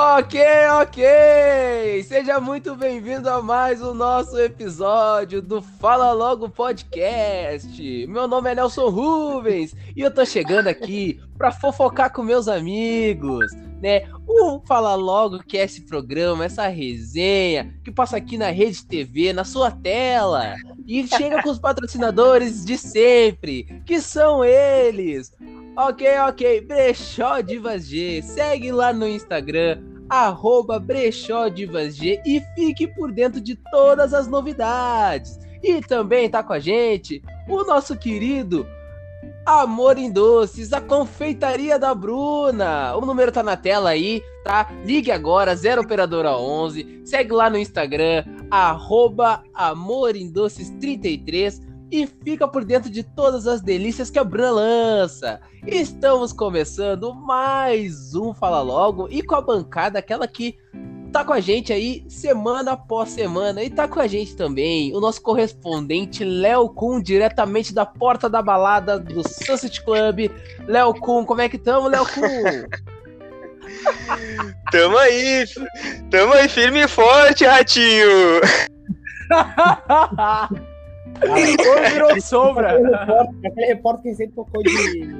Ok, 0.00 0.40
ok! 0.80 2.04
Seja 2.04 2.38
muito 2.38 2.76
bem-vindo 2.76 3.28
a 3.28 3.42
mais 3.42 3.82
o 3.82 3.92
nosso 3.92 4.38
episódio 4.38 5.42
do 5.42 5.60
Fala 5.60 6.12
Logo 6.12 6.48
Podcast. 6.48 8.06
Meu 8.06 8.28
nome 8.28 8.48
é 8.48 8.54
Nelson 8.54 8.90
Rubens 8.90 9.74
e 9.96 10.00
eu 10.00 10.14
tô 10.14 10.24
chegando 10.24 10.68
aqui 10.68 11.20
para 11.36 11.50
fofocar 11.50 12.12
com 12.12 12.22
meus 12.22 12.46
amigos, 12.46 13.50
né? 13.82 14.08
O 14.24 14.60
Fala 14.68 14.94
Logo 14.94 15.40
que 15.40 15.58
é 15.58 15.64
esse 15.64 15.80
programa, 15.80 16.44
essa 16.44 16.68
resenha 16.68 17.74
que 17.82 17.90
passa 17.90 18.18
aqui 18.18 18.38
na 18.38 18.50
Rede 18.50 18.86
TV, 18.86 19.32
na 19.32 19.42
sua 19.42 19.72
tela 19.72 20.54
e 20.86 21.08
chega 21.08 21.42
com 21.42 21.50
os 21.50 21.58
patrocinadores 21.58 22.64
de 22.64 22.78
sempre, 22.78 23.82
que 23.84 24.00
são 24.00 24.44
eles 24.44 25.34
Ok, 25.78 26.04
ok. 26.26 26.60
Brechó 26.62 27.40
Divas 27.40 27.86
G. 27.86 28.20
Segue 28.20 28.72
lá 28.72 28.92
no 28.92 29.06
Instagram, 29.06 29.80
arroba 30.08 30.78
Brechó 30.78 31.48
Divas 31.48 31.96
G 31.96 32.20
e 32.24 32.40
fique 32.54 32.86
por 32.86 33.12
dentro 33.12 33.40
de 33.40 33.56
todas 33.70 34.14
as 34.14 34.26
novidades. 34.26 35.38
E 35.62 35.80
também 35.80 36.30
tá 36.30 36.42
com 36.42 36.52
a 36.52 36.58
gente 36.58 37.22
o 37.48 37.64
nosso 37.64 37.96
querido 37.96 38.66
Amor 39.44 39.98
em 39.98 40.10
Doces, 40.10 40.72
a 40.72 40.80
confeitaria 40.80 41.78
da 41.78 41.94
Bruna. 41.94 42.94
O 42.96 43.00
número 43.00 43.32
tá 43.32 43.42
na 43.42 43.56
tela 43.56 43.90
aí, 43.90 44.22
tá? 44.44 44.70
Ligue 44.84 45.10
agora, 45.10 45.56
0 45.56 45.82
operadora 45.82 46.36
11. 46.36 47.02
Segue 47.04 47.32
lá 47.32 47.48
no 47.48 47.58
Instagram, 47.58 48.24
arroba 48.50 49.42
Amor 49.54 50.16
em 50.16 50.30
Doces 50.30 50.70
33 50.80 51.67
e 51.90 52.06
fica 52.06 52.46
por 52.46 52.64
dentro 52.64 52.90
de 52.90 53.02
todas 53.02 53.46
as 53.46 53.60
delícias 53.60 54.10
que 54.10 54.18
a 54.18 54.24
Bruna 54.24 54.50
lança. 54.50 55.40
Estamos 55.66 56.32
começando 56.32 57.14
mais 57.14 58.14
um 58.14 58.34
Fala 58.34 58.60
Logo 58.60 59.08
e 59.10 59.22
com 59.22 59.34
a 59.34 59.40
bancada, 59.40 59.98
aquela 59.98 60.28
que 60.28 60.58
tá 61.10 61.24
com 61.24 61.32
a 61.32 61.40
gente 61.40 61.72
aí 61.72 62.04
semana 62.08 62.72
após 62.72 63.08
semana. 63.10 63.62
E 63.62 63.70
tá 63.70 63.88
com 63.88 64.00
a 64.00 64.06
gente 64.06 64.36
também 64.36 64.94
o 64.94 65.00
nosso 65.00 65.22
correspondente 65.22 66.24
Léo 66.24 66.68
Kun, 66.68 67.00
diretamente 67.00 67.72
da 67.72 67.86
porta 67.86 68.28
da 68.28 68.42
balada 68.42 68.98
do 68.98 69.26
Sunset 69.26 69.82
Club. 69.82 70.30
Léo 70.66 70.92
Kun, 70.94 71.24
como 71.24 71.40
é 71.40 71.48
que 71.48 71.56
tamo, 71.58 71.88
Léo 71.88 72.04
Kun? 72.06 72.68
tamo 74.70 74.98
aí, 74.98 75.44
tamo 76.10 76.34
aí 76.34 76.48
firme 76.48 76.84
e 76.84 76.88
forte, 76.88 77.46
ratinho. 77.46 78.40
Ou 81.26 81.90
virou 81.90 82.20
sombra. 82.20 82.72
Aquele 82.72 82.88
repórter, 82.88 83.50
aquele 83.50 83.66
repórter 83.66 84.02
que 84.02 84.14
sempre 84.14 84.34
tocou 84.34 84.62
de. 84.62 85.16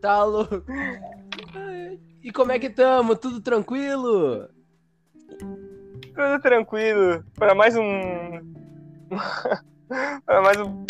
tá 0.00 0.24
louco. 0.24 0.62
E 2.22 2.30
como 2.30 2.52
é 2.52 2.58
que 2.58 2.68
tamo? 2.68 3.16
Tudo 3.16 3.40
tranquilo? 3.40 4.48
Tudo 6.14 6.40
tranquilo. 6.42 7.24
Para 7.34 7.54
mais 7.54 7.76
um. 7.76 8.54
Para 10.26 10.42
mais 10.42 10.60
um. 10.60 10.84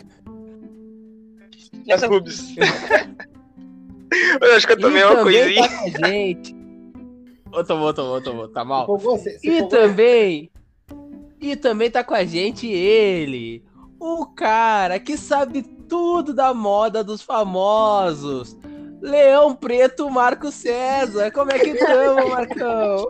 As 1.92 2.02
rubs. 2.02 2.54
eu 4.40 4.56
acho 4.56 4.66
que 4.66 4.72
eu 4.72 4.80
tomei 4.80 5.00
e 5.00 5.04
uma 5.04 5.22
coisinha. 5.22 5.68
Tá 5.68 6.08
gente. 6.08 6.56
Ô, 7.52 7.64
tomou, 7.64 7.94
tomou, 7.94 8.20
tomou. 8.20 8.48
Tá 8.48 8.64
mal. 8.64 8.86
Você, 8.98 9.38
você 9.38 9.48
e 9.48 9.68
também. 9.68 10.50
E 11.40 11.56
também 11.56 11.90
tá 11.90 12.02
com 12.02 12.14
a 12.14 12.24
gente 12.24 12.66
ele, 12.66 13.64
o 13.98 14.26
cara 14.26 14.98
que 14.98 15.16
sabe 15.16 15.62
tudo 15.62 16.34
da 16.34 16.52
moda 16.52 17.02
dos 17.02 17.22
famosos. 17.22 18.56
Leão 19.00 19.54
Preto 19.54 20.10
Marco 20.10 20.50
César. 20.50 21.30
Como 21.30 21.52
é 21.52 21.58
que 21.58 21.70
estamos, 21.70 22.28
Marcão? 22.28 23.08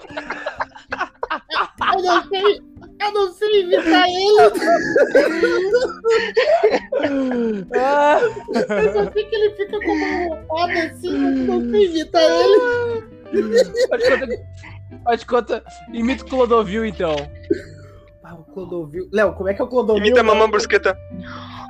Eu 1.94 2.02
não 2.02 2.28
sei, 2.28 2.62
eu 3.00 3.12
não 3.12 3.32
sei 3.32 3.62
imitar 3.62 4.08
ele. 4.08 4.38
Ah. 7.74 8.20
Eu 8.52 8.92
só 8.92 9.12
sei 9.12 9.24
que 9.24 9.34
ele 9.34 9.50
fica 9.56 9.78
com 9.80 9.92
uma 9.92 10.24
roupado 10.24 10.72
assim, 10.72 11.14
eu 11.14 11.44
não 11.46 11.70
sei 11.70 11.86
imitar 11.86 12.22
ele. 12.22 12.58
Pode 13.88 14.04
contar, 14.10 14.28
pode 15.04 15.26
contar. 15.26 15.62
Imita 15.92 16.24
o 16.24 16.28
Clodovil, 16.28 16.84
então. 16.84 17.16
Ah, 18.30 18.34
o 18.34 18.44
Clodovil. 18.52 19.08
Léo, 19.10 19.32
como 19.32 19.48
é 19.48 19.54
que 19.54 19.62
é 19.62 19.64
o 19.64 19.68
Clodovil? 19.68 20.04
Imita 20.04 20.20
a 20.20 20.22
mamãe 20.22 20.50
brusqueta. 20.50 20.94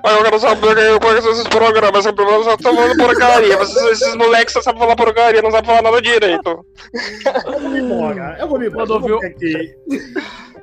Olha, 0.04 0.16
eu 0.16 0.24
quero 0.24 0.40
saber 0.40 0.98
quais 0.98 1.22
são 1.22 1.30
esses 1.30 1.46
programas. 1.46 2.04
Esse 2.04 2.12
programa 2.12 2.42
só 2.42 2.56
tá 2.56 2.62
falando 2.64 2.96
porcaria. 2.96 3.62
Esses, 3.62 3.76
esses 3.76 4.16
moleques 4.16 4.54
só 4.54 4.62
sabem 4.62 4.80
falar 4.80 4.96
porcaria, 4.96 5.40
não 5.40 5.52
sabem 5.52 5.66
falar 5.66 5.82
nada 5.82 6.02
direito. 6.02 6.66
eu 7.46 7.60
vou 7.60 7.70
me 7.70 7.78
embora. 7.78 8.36
Eu 8.40 8.48
vou 8.48 8.58
me 8.58 8.66
embora. 8.66 8.86
Clodovil. 8.88 9.20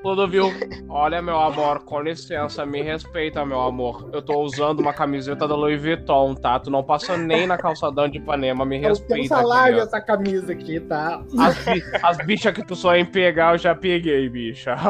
Clodovil, 0.06 0.54
olha, 0.88 1.20
meu 1.20 1.40
amor, 1.40 1.84
com 1.84 2.00
licença, 2.00 2.64
me 2.64 2.84
respeita, 2.84 3.44
meu 3.44 3.60
amor. 3.60 4.08
Eu 4.14 4.22
tô 4.22 4.40
usando 4.40 4.80
uma 4.80 4.94
camiseta 4.94 5.48
da 5.48 5.56
Louis 5.56 5.82
Vuitton, 5.82 6.36
tá? 6.36 6.60
Tu 6.60 6.70
não 6.70 6.84
passa 6.84 7.18
nem 7.18 7.48
na 7.48 7.58
calçadão 7.58 8.08
de 8.08 8.20
Ipanema, 8.20 8.64
me 8.68 8.78
respeita. 8.78 9.24
Eu 9.24 9.40
salário 9.40 9.80
essa 9.80 10.00
camisa 10.00 10.52
aqui, 10.52 10.80
tá? 10.80 11.24
As, 11.40 11.58
bi 11.66 11.84
as 12.04 12.18
bichas 12.18 12.54
que 12.54 12.64
tu 12.64 12.76
só 12.76 12.96
em 12.96 13.04
pegar, 13.04 13.56
eu 13.56 13.58
já 13.58 13.74
peguei, 13.74 14.30
bicha. 14.30 14.76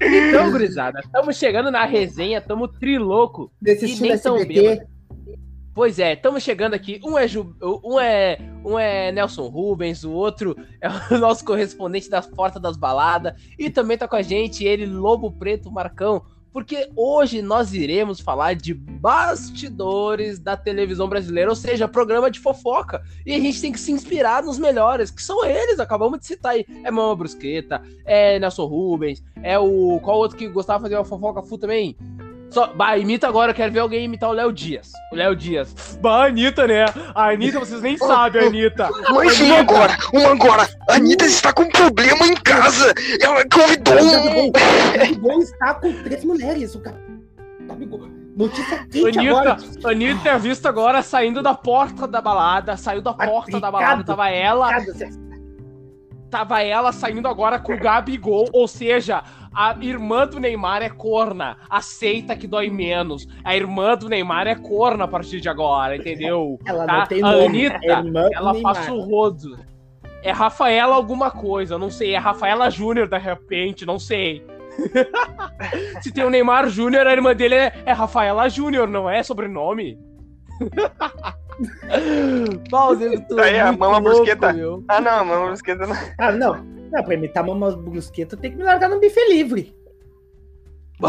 então, 0.00 0.50
gurizada, 0.50 1.00
estamos 1.00 1.36
chegando 1.36 1.70
na 1.70 1.84
resenha, 1.84 2.38
estamos 2.38 2.70
triloco. 2.80 3.52
Desse 3.60 3.84
e 3.92 4.00
nem 4.00 4.18
tão 4.18 4.38
bêbado. 4.38 4.88
Pois 5.78 6.00
é, 6.00 6.14
estamos 6.14 6.42
chegando 6.42 6.74
aqui. 6.74 7.00
Um 7.04 7.16
é, 7.16 7.28
Ju, 7.28 7.54
um, 7.62 8.00
é, 8.00 8.36
um 8.64 8.76
é 8.76 9.12
Nelson 9.12 9.46
Rubens, 9.46 10.02
o 10.02 10.10
outro 10.10 10.56
é 10.82 10.88
o 11.14 11.18
nosso 11.18 11.44
correspondente 11.44 12.10
das 12.10 12.26
portas 12.26 12.60
das 12.60 12.76
baladas. 12.76 13.40
E 13.56 13.70
também 13.70 13.96
tá 13.96 14.08
com 14.08 14.16
a 14.16 14.22
gente 14.22 14.64
ele, 14.64 14.84
Lobo 14.84 15.30
Preto 15.30 15.70
Marcão. 15.70 16.24
Porque 16.52 16.90
hoje 16.96 17.42
nós 17.42 17.74
iremos 17.74 18.18
falar 18.18 18.56
de 18.56 18.74
bastidores 18.74 20.40
da 20.40 20.56
televisão 20.56 21.08
brasileira, 21.08 21.48
ou 21.48 21.54
seja, 21.54 21.86
programa 21.86 22.28
de 22.28 22.40
fofoca. 22.40 23.00
E 23.24 23.32
a 23.32 23.38
gente 23.38 23.60
tem 23.60 23.70
que 23.70 23.78
se 23.78 23.92
inspirar 23.92 24.42
nos 24.42 24.58
melhores, 24.58 25.12
que 25.12 25.22
são 25.22 25.44
eles, 25.44 25.78
acabamos 25.78 26.18
de 26.18 26.26
citar 26.26 26.54
aí. 26.54 26.66
É 26.82 26.90
Mama 26.90 27.14
Brusqueta, 27.14 27.80
é 28.04 28.40
Nelson 28.40 28.64
Rubens, 28.64 29.22
é 29.44 29.56
o. 29.56 30.00
Qual 30.02 30.18
outro 30.18 30.36
que 30.36 30.48
gostava 30.48 30.78
de 30.78 30.82
fazer 30.86 30.96
uma 30.96 31.04
fofoca 31.04 31.40
full 31.40 31.58
também? 31.58 31.96
Só, 32.50 32.72
bah, 32.72 32.96
imita 32.96 33.28
agora, 33.28 33.50
eu 33.50 33.54
quero 33.54 33.72
ver 33.72 33.80
alguém 33.80 34.04
imitar 34.04 34.30
o 34.30 34.32
Léo 34.32 34.52
Dias. 34.52 34.90
O 35.12 35.16
Léo 35.16 35.36
Dias. 35.36 35.98
Bah, 36.00 36.26
Anitta, 36.26 36.66
né? 36.66 36.86
A 37.14 37.30
Anitta, 37.30 37.58
vocês 37.60 37.82
nem 37.82 37.96
sabem, 37.96 38.46
Anitta. 38.46 38.88
Mas 39.10 39.40
um 39.40 39.54
agora, 39.54 39.96
um 40.14 40.26
agora. 40.26 40.68
A 40.88 40.94
Anitta 40.94 41.26
está 41.26 41.52
com 41.52 41.62
um 41.62 41.68
problema 41.68 42.26
em 42.26 42.34
casa. 42.36 42.94
Ela 43.20 43.44
convidou 43.52 43.94
um. 43.98 44.50
Gabigol 44.50 45.42
está 45.42 45.74
com 45.74 45.92
três 46.02 46.24
mulheres. 46.24 46.74
O 46.74 46.80
Gabigol. 47.66 48.08
Notícia 48.36 48.86
quente 48.90 49.18
Anitta, 49.18 49.40
agora. 49.40 49.56
Anitta 49.84 50.28
é 50.28 50.38
vista 50.38 50.68
agora 50.68 51.02
saindo 51.02 51.42
da 51.42 51.54
porta 51.54 52.06
da 52.06 52.20
balada. 52.20 52.76
Saiu 52.76 53.02
da 53.02 53.12
porta 53.12 53.60
da 53.60 53.70
balada. 53.70 54.04
Tava 54.04 54.30
ela. 54.30 54.70
Tava 56.30 56.62
ela 56.62 56.92
saindo 56.92 57.26
agora 57.26 57.58
com 57.58 57.74
o 57.74 57.78
Gabigol. 57.78 58.48
Ou 58.52 58.68
seja, 58.68 59.22
a 59.58 59.76
irmã 59.80 60.24
do 60.24 60.38
Neymar 60.38 60.82
é 60.82 60.88
corna. 60.88 61.56
Aceita 61.68 62.36
que 62.36 62.46
dói 62.46 62.70
menos. 62.70 63.26
A 63.42 63.56
irmã 63.56 63.96
do 63.96 64.08
Neymar 64.08 64.46
é 64.46 64.54
corna 64.54 65.02
a 65.02 65.08
partir 65.08 65.40
de 65.40 65.48
agora, 65.48 65.96
entendeu? 65.96 66.56
Ela 66.64 66.86
tá? 66.86 66.98
não 66.98 67.06
tem 67.06 67.18
a 67.24 67.32
nome. 67.32 67.66
Anitta, 67.66 67.80
é 67.82 68.36
ela 68.36 68.62
passa 68.62 68.92
o 68.92 69.00
rodo. 69.00 69.58
É 70.22 70.30
Rafaela 70.30 70.94
alguma 70.94 71.32
coisa, 71.32 71.76
não 71.76 71.90
sei. 71.90 72.14
É 72.14 72.18
Rafaela 72.18 72.70
Júnior, 72.70 73.08
de 73.08 73.18
repente, 73.18 73.84
não 73.84 73.98
sei. 73.98 74.46
Se 76.02 76.12
tem 76.12 76.22
o 76.22 76.30
Neymar 76.30 76.68
Júnior, 76.68 77.04
a 77.08 77.12
irmã 77.12 77.34
dele 77.34 77.56
é, 77.56 77.82
é 77.84 77.92
Rafaela 77.92 78.48
Júnior, 78.48 78.86
não 78.86 79.10
é 79.10 79.24
sobrenome? 79.24 79.98
Paulo, 82.70 82.98
tu 83.28 83.40
Aí, 83.40 83.58
a 83.58 83.72
mama 83.72 84.00
brusqueta. 84.00 84.54
Ah, 84.88 85.00
não, 85.00 85.10
a 85.12 85.24
mama 85.24 85.46
brusqueta 85.46 85.86
não. 85.86 85.96
Ah, 86.18 86.32
não. 86.32 86.54
Não, 86.92 87.04
pra 87.04 87.14
imitar 87.14 87.44
mama 87.44 87.76
brusqueta 87.76 88.36
tem 88.36 88.52
que 88.52 88.56
me 88.56 88.64
largar 88.64 88.88
no 88.88 89.00
bife 89.00 89.20
livre. 89.28 89.74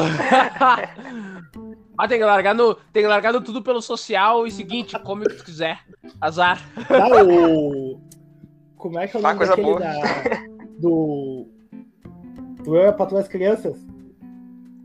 ah, 1.97 2.07
tem 2.07 2.19
que 2.19 2.25
largar 2.25 2.53
no. 2.53 2.75
Tem 2.75 3.03
que 3.03 3.07
largar 3.09 3.33
no 3.33 3.41
tudo 3.41 3.61
pelo 3.61 3.81
social 3.81 4.45
e 4.45 4.51
seguinte, 4.51 4.97
come 4.99 5.25
o 5.25 5.29
que 5.29 5.35
tu 5.37 5.45
quiser. 5.45 5.79
Azar. 6.21 6.61
Tá, 6.87 7.07
o. 7.23 7.99
Como 8.77 8.99
é 8.99 9.07
que 9.07 9.17
é 9.17 9.19
o 9.19 9.25
Ah, 9.25 9.33
nome 9.33 9.37
coisa 9.37 9.55
daquele 9.55 9.67
boa. 9.67 9.79
da. 9.79 9.93
Do. 10.79 11.47
Do 12.63 12.75
Eu 12.75 12.87
é 12.89 12.91
pra 12.91 13.05
tuas 13.05 13.27
crianças? 13.27 13.77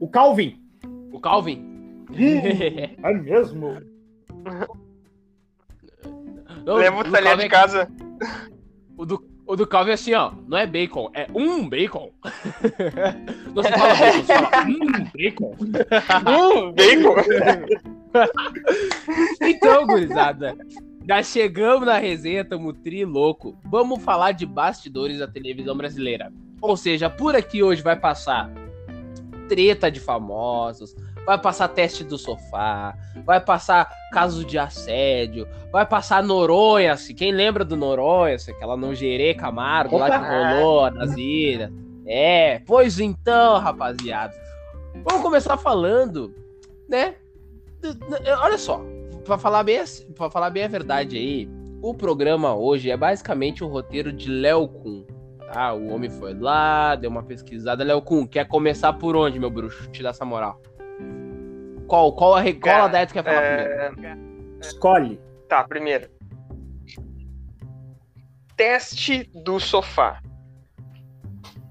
O 0.00 0.08
Calvin. 0.08 0.60
O 1.12 1.20
Calvin? 1.20 2.06
É 3.02 3.12
mesmo? 3.14 3.76
Não, 6.64 6.76
Leva 6.76 7.00
o 7.00 7.10
talher 7.10 7.36
de 7.36 7.44
é- 7.44 7.48
casa. 7.48 7.88
O 8.96 9.04
do, 9.04 9.20
o 9.44 9.56
do 9.56 9.66
Calvin 9.66 9.90
é 9.90 9.94
assim, 9.94 10.14
ó. 10.14 10.30
Não 10.46 10.56
é 10.56 10.68
bacon, 10.68 11.10
é 11.14 11.26
um 11.34 11.68
bacon. 11.68 12.12
não 13.52 13.60
se 13.60 13.72
fala 13.72 13.94
bacon, 13.94 14.12
se 14.12 14.22
fala 14.22 14.48
um 14.68 15.12
bacon. 15.12 15.56
Hum, 16.30 16.72
bacon. 16.78 17.16
então, 19.40 19.84
gurizada, 19.84 20.56
já 21.06 21.22
chegamos 21.24 21.86
na 21.86 21.98
resenha, 21.98 22.44
tamo 22.44 22.72
tri 22.72 23.04
louco. 23.04 23.58
Vamos 23.64 24.00
falar 24.02 24.30
de 24.30 24.46
bastidores 24.46 25.18
da 25.18 25.26
televisão 25.26 25.76
brasileira. 25.76 26.32
Ou 26.60 26.76
seja, 26.76 27.10
por 27.10 27.34
aqui 27.34 27.64
hoje 27.64 27.82
vai 27.82 27.96
passar 27.98 28.48
treta 29.48 29.90
de 29.90 29.98
famosos, 29.98 30.94
vai 31.26 31.38
passar 31.38 31.68
teste 31.68 32.04
do 32.04 32.18
sofá, 32.18 32.94
vai 33.24 33.40
passar 33.40 33.90
casos 34.12 34.44
de 34.46 34.58
assédio, 34.58 35.48
vai 35.72 35.86
passar 35.86 36.22
Noronha, 36.22 36.96
se 36.96 37.14
quem 37.14 37.32
lembra 37.32 37.64
do 37.64 37.76
Noronha, 37.76 38.38
se 38.38 38.50
aquela 38.50 38.76
não 38.76 38.94
gerê 38.94 39.34
Camargo 39.34 39.98
lá 39.98 40.10
que 40.10 40.26
rolou 40.26 40.90
nas 40.90 41.16
ilhas. 41.16 41.72
É, 42.06 42.60
pois 42.66 43.00
então, 43.00 43.58
rapaziada. 43.58 44.34
Vamos 45.02 45.22
começar 45.22 45.56
falando, 45.56 46.34
né? 46.88 47.14
Olha 48.40 48.58
só, 48.58 48.82
para 49.24 49.38
falar 49.38 49.62
bem, 49.62 49.82
para 50.14 50.30
falar 50.30 50.50
bem 50.50 50.64
a 50.64 50.68
verdade 50.68 51.16
aí, 51.16 51.48
o 51.82 51.94
programa 51.94 52.54
hoje 52.54 52.90
é 52.90 52.96
basicamente 52.96 53.64
o 53.64 53.68
roteiro 53.68 54.12
de 54.12 54.30
Léo 54.30 54.68
Kun. 54.68 55.04
Tá? 55.52 55.74
O 55.74 55.92
homem 55.92 56.10
foi 56.10 56.34
lá, 56.34 56.94
deu 56.94 57.10
uma 57.10 57.22
pesquisada. 57.22 57.84
Léo 57.84 58.00
Kun, 58.00 58.26
quer 58.26 58.46
começar 58.46 58.92
por 58.94 59.16
onde, 59.16 59.38
meu 59.38 59.50
bruxo? 59.50 59.88
Te 59.90 60.02
dá 60.02 60.10
essa 60.10 60.24
moral. 60.24 60.60
Qual, 61.86 62.12
qual 62.14 62.34
a, 62.34 62.42
qual 62.54 62.84
a 62.84 62.88
ideia 62.88 63.06
que 63.06 63.12
tu 63.12 63.14
quer 63.14 63.24
falar 63.24 63.42
é... 63.42 63.90
primeiro? 63.90 64.58
Escolhe. 64.60 65.20
Tá, 65.48 65.64
primeiro. 65.64 66.10
Teste 68.56 69.24
do 69.44 69.58
sofá. 69.58 70.22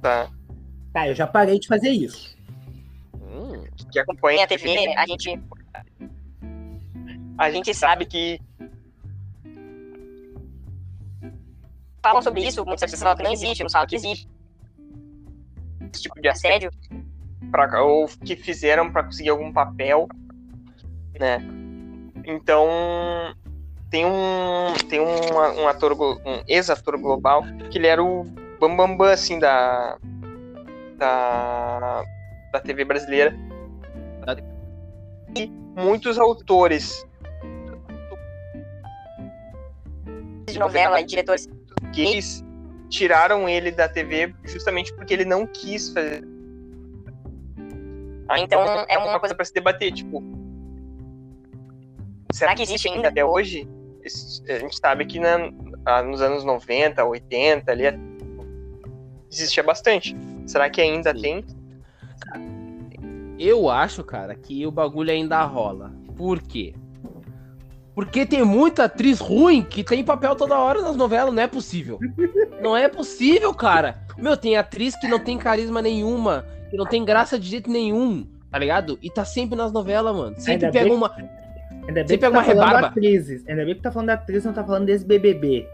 Tá. 0.01 0.29
Tá, 0.93 1.07
eu 1.07 1.15
já 1.15 1.25
parei 1.25 1.59
de 1.59 1.67
fazer 1.67 1.89
isso. 1.89 2.37
Hum, 3.15 3.65
que 3.91 3.99
acompanha 3.99 4.43
a 4.43 4.47
TV, 4.47 4.93
a 4.95 5.05
gente. 5.07 5.41
A 7.37 7.49
gente 7.49 7.73
sabe 7.73 8.05
que 8.05 8.39
falam 12.03 12.21
sobre 12.21 12.45
isso, 12.45 12.63
muitas 12.65 12.91
pessoas 12.91 13.01
falam 13.01 13.17
que 13.17 13.23
não 13.23 13.31
existe, 13.31 13.63
não 13.63 13.69
falam 13.69 13.87
que 13.87 13.95
existe 13.95 14.27
esse 15.93 16.03
tipo 16.03 16.19
de 16.19 16.27
assédio, 16.27 16.71
pra, 17.51 17.81
ou 17.83 18.07
que 18.07 18.35
fizeram 18.35 18.91
para 18.91 19.03
conseguir 19.03 19.29
algum 19.29 19.51
papel, 19.51 20.07
né? 21.19 21.39
Então, 22.25 22.67
tem 23.89 24.05
um, 24.05 24.73
tem 24.89 24.99
um, 24.99 25.61
um 25.61 25.67
ator, 25.67 25.93
um 26.01 26.43
ex-ator 26.47 26.97
global, 26.99 27.43
que 27.69 27.77
ele 27.77 27.87
era 27.87 28.03
o 28.03 28.23
bambambam, 28.59 28.87
bam, 28.87 28.97
bam, 28.97 29.11
assim, 29.11 29.39
da, 29.39 29.97
da, 30.97 32.03
da 32.51 32.59
TV 32.59 32.85
brasileira. 32.85 33.35
E 35.35 35.47
muitos 35.47 36.17
autores 36.17 37.05
de 40.47 40.59
novela 40.59 41.03
diretores 41.03 41.49
gays 41.91 42.43
tiraram 42.89 43.49
ele 43.49 43.71
da 43.71 43.89
TV 43.89 44.33
justamente 44.43 44.93
porque 44.93 45.13
ele 45.13 45.25
não 45.25 45.47
quis 45.47 45.89
fazer. 45.89 46.23
Ah, 48.33 48.39
então 48.39 48.63
é 48.89 48.97
uma 48.97 49.19
coisa 49.19 49.35
para 49.35 49.45
se 49.45 49.53
debater, 49.53 49.91
tipo, 49.91 50.23
será 52.31 52.55
que 52.55 52.63
existe 52.63 52.89
ainda 52.89 53.09
até 53.09 53.23
hoje? 53.23 53.69
A 54.49 54.57
gente 54.57 54.75
sabe 54.75 55.05
que 55.05 55.19
na, 55.19 55.37
nos 56.01 56.19
anos 56.19 56.43
90, 56.43 57.05
80, 57.05 57.71
ali 57.71 57.83
existia 59.31 59.61
bastante. 59.61 60.15
Será 60.47 60.67
que 60.67 60.81
ainda 60.81 61.13
Sim. 61.13 61.21
tem? 61.21 61.45
Eu 63.37 63.69
acho, 63.69 64.03
cara, 64.03 64.33
que 64.33 64.65
o 64.65 64.71
bagulho 64.71 65.11
ainda 65.11 65.43
rola. 65.43 65.93
Por 66.17 66.41
quê? 66.41 66.73
Porque 67.93 68.25
tem 68.25 68.43
muita 68.43 68.85
atriz 68.85 69.19
ruim 69.19 69.61
que 69.61 69.83
tem 69.83 70.03
papel 70.03 70.35
toda 70.35 70.57
hora 70.57 70.81
nas 70.81 70.95
novelas, 70.95 71.31
não 71.31 71.43
é 71.43 71.47
possível. 71.47 71.99
Não 72.63 72.77
é 72.77 72.87
possível, 72.87 73.53
cara. 73.53 74.01
Meu, 74.17 74.37
tem 74.37 74.55
atriz 74.55 74.95
que 74.95 75.05
não 75.05 75.19
tem 75.19 75.37
carisma 75.37 75.81
nenhuma, 75.81 76.45
que 76.73 76.77
não 76.77 76.87
tem 76.87 77.05
graça 77.05 77.37
de 77.37 77.47
jeito 77.47 77.69
nenhum, 77.69 78.25
tá 78.49 78.57
ligado? 78.57 78.97
E 78.99 79.07
tá 79.07 79.23
sempre 79.23 79.55
nas 79.55 79.71
novelas, 79.71 80.15
mano. 80.15 80.35
Sempre 80.39 80.65
Ainda 80.65 80.71
pega 80.71 80.85
bem... 80.85 80.95
uma. 80.95 81.15
Ainda 81.87 81.93
bem 81.93 82.07
sempre 82.07 82.17
pega 82.17 82.31
tá 82.31 82.39
uma 82.39 82.41
rebarba. 82.41 82.87
Atrizes. 82.87 83.47
Ainda 83.47 83.63
bem 83.63 83.75
que 83.75 83.81
tá 83.81 83.91
falando 83.91 84.07
da 84.07 84.13
atriz, 84.15 84.43
não 84.43 84.53
tá 84.53 84.63
falando 84.63 84.87
desse 84.87 85.05
BBB. 85.05 85.67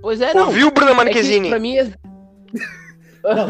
Pois 0.00 0.20
é, 0.20 0.32
não. 0.32 0.46
Ouviu, 0.46 0.70
Bruna 0.70 0.94
Marquezine? 0.94 1.48
É 1.48 1.50
pra 1.50 1.58
mim 1.58 1.76
é... 1.76 1.92
Não, 3.24 3.48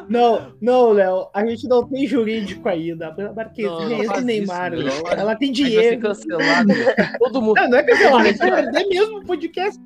não, 0.08 0.52
não, 0.62 0.92
Léo, 0.92 1.28
a 1.34 1.44
gente 1.44 1.68
não 1.68 1.86
tem 1.86 2.06
jurídico 2.06 2.66
ainda. 2.66 3.08
A 3.08 3.32
Marquezine 3.34 4.06
é 4.06 4.20
Neymar, 4.22 4.72
isso, 4.72 5.02
não, 5.02 5.12
ela 5.12 5.36
tem 5.36 5.52
dinheiro. 5.52 6.00
cancelado, 6.00 6.72
todo 7.18 7.42
mundo. 7.42 7.56
Não, 7.56 7.68
não 7.68 7.78
é 7.78 7.82
cancelado, 7.82 8.16
a 8.16 8.24
gente 8.24 8.38
vai 8.38 8.52
perder 8.52 8.86
mesmo 8.88 9.18
o 9.18 9.24
podcast. 9.26 9.82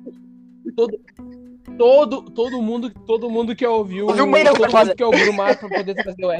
Todo, 0.77 0.97
todo, 1.77 2.23
todo 2.23 2.61
mundo, 2.61 2.89
todo 2.89 3.29
mundo 3.29 3.55
que 3.55 3.65
ouviu, 3.65 4.07
ouviu 4.07 4.31
bem, 4.31 4.45
todo 4.45 4.59
mundo 4.59 4.95
que 4.95 5.03
ouviu 5.03 5.31
o 5.31 5.35
Mar 5.35 5.57
pra 5.57 5.69
poder 5.69 5.95
trazer 5.95 6.25
o. 6.25 6.31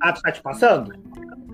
Ah, 0.00 0.12
tu 0.12 0.22
tá 0.22 0.32
te 0.32 0.42
passando? 0.42 0.92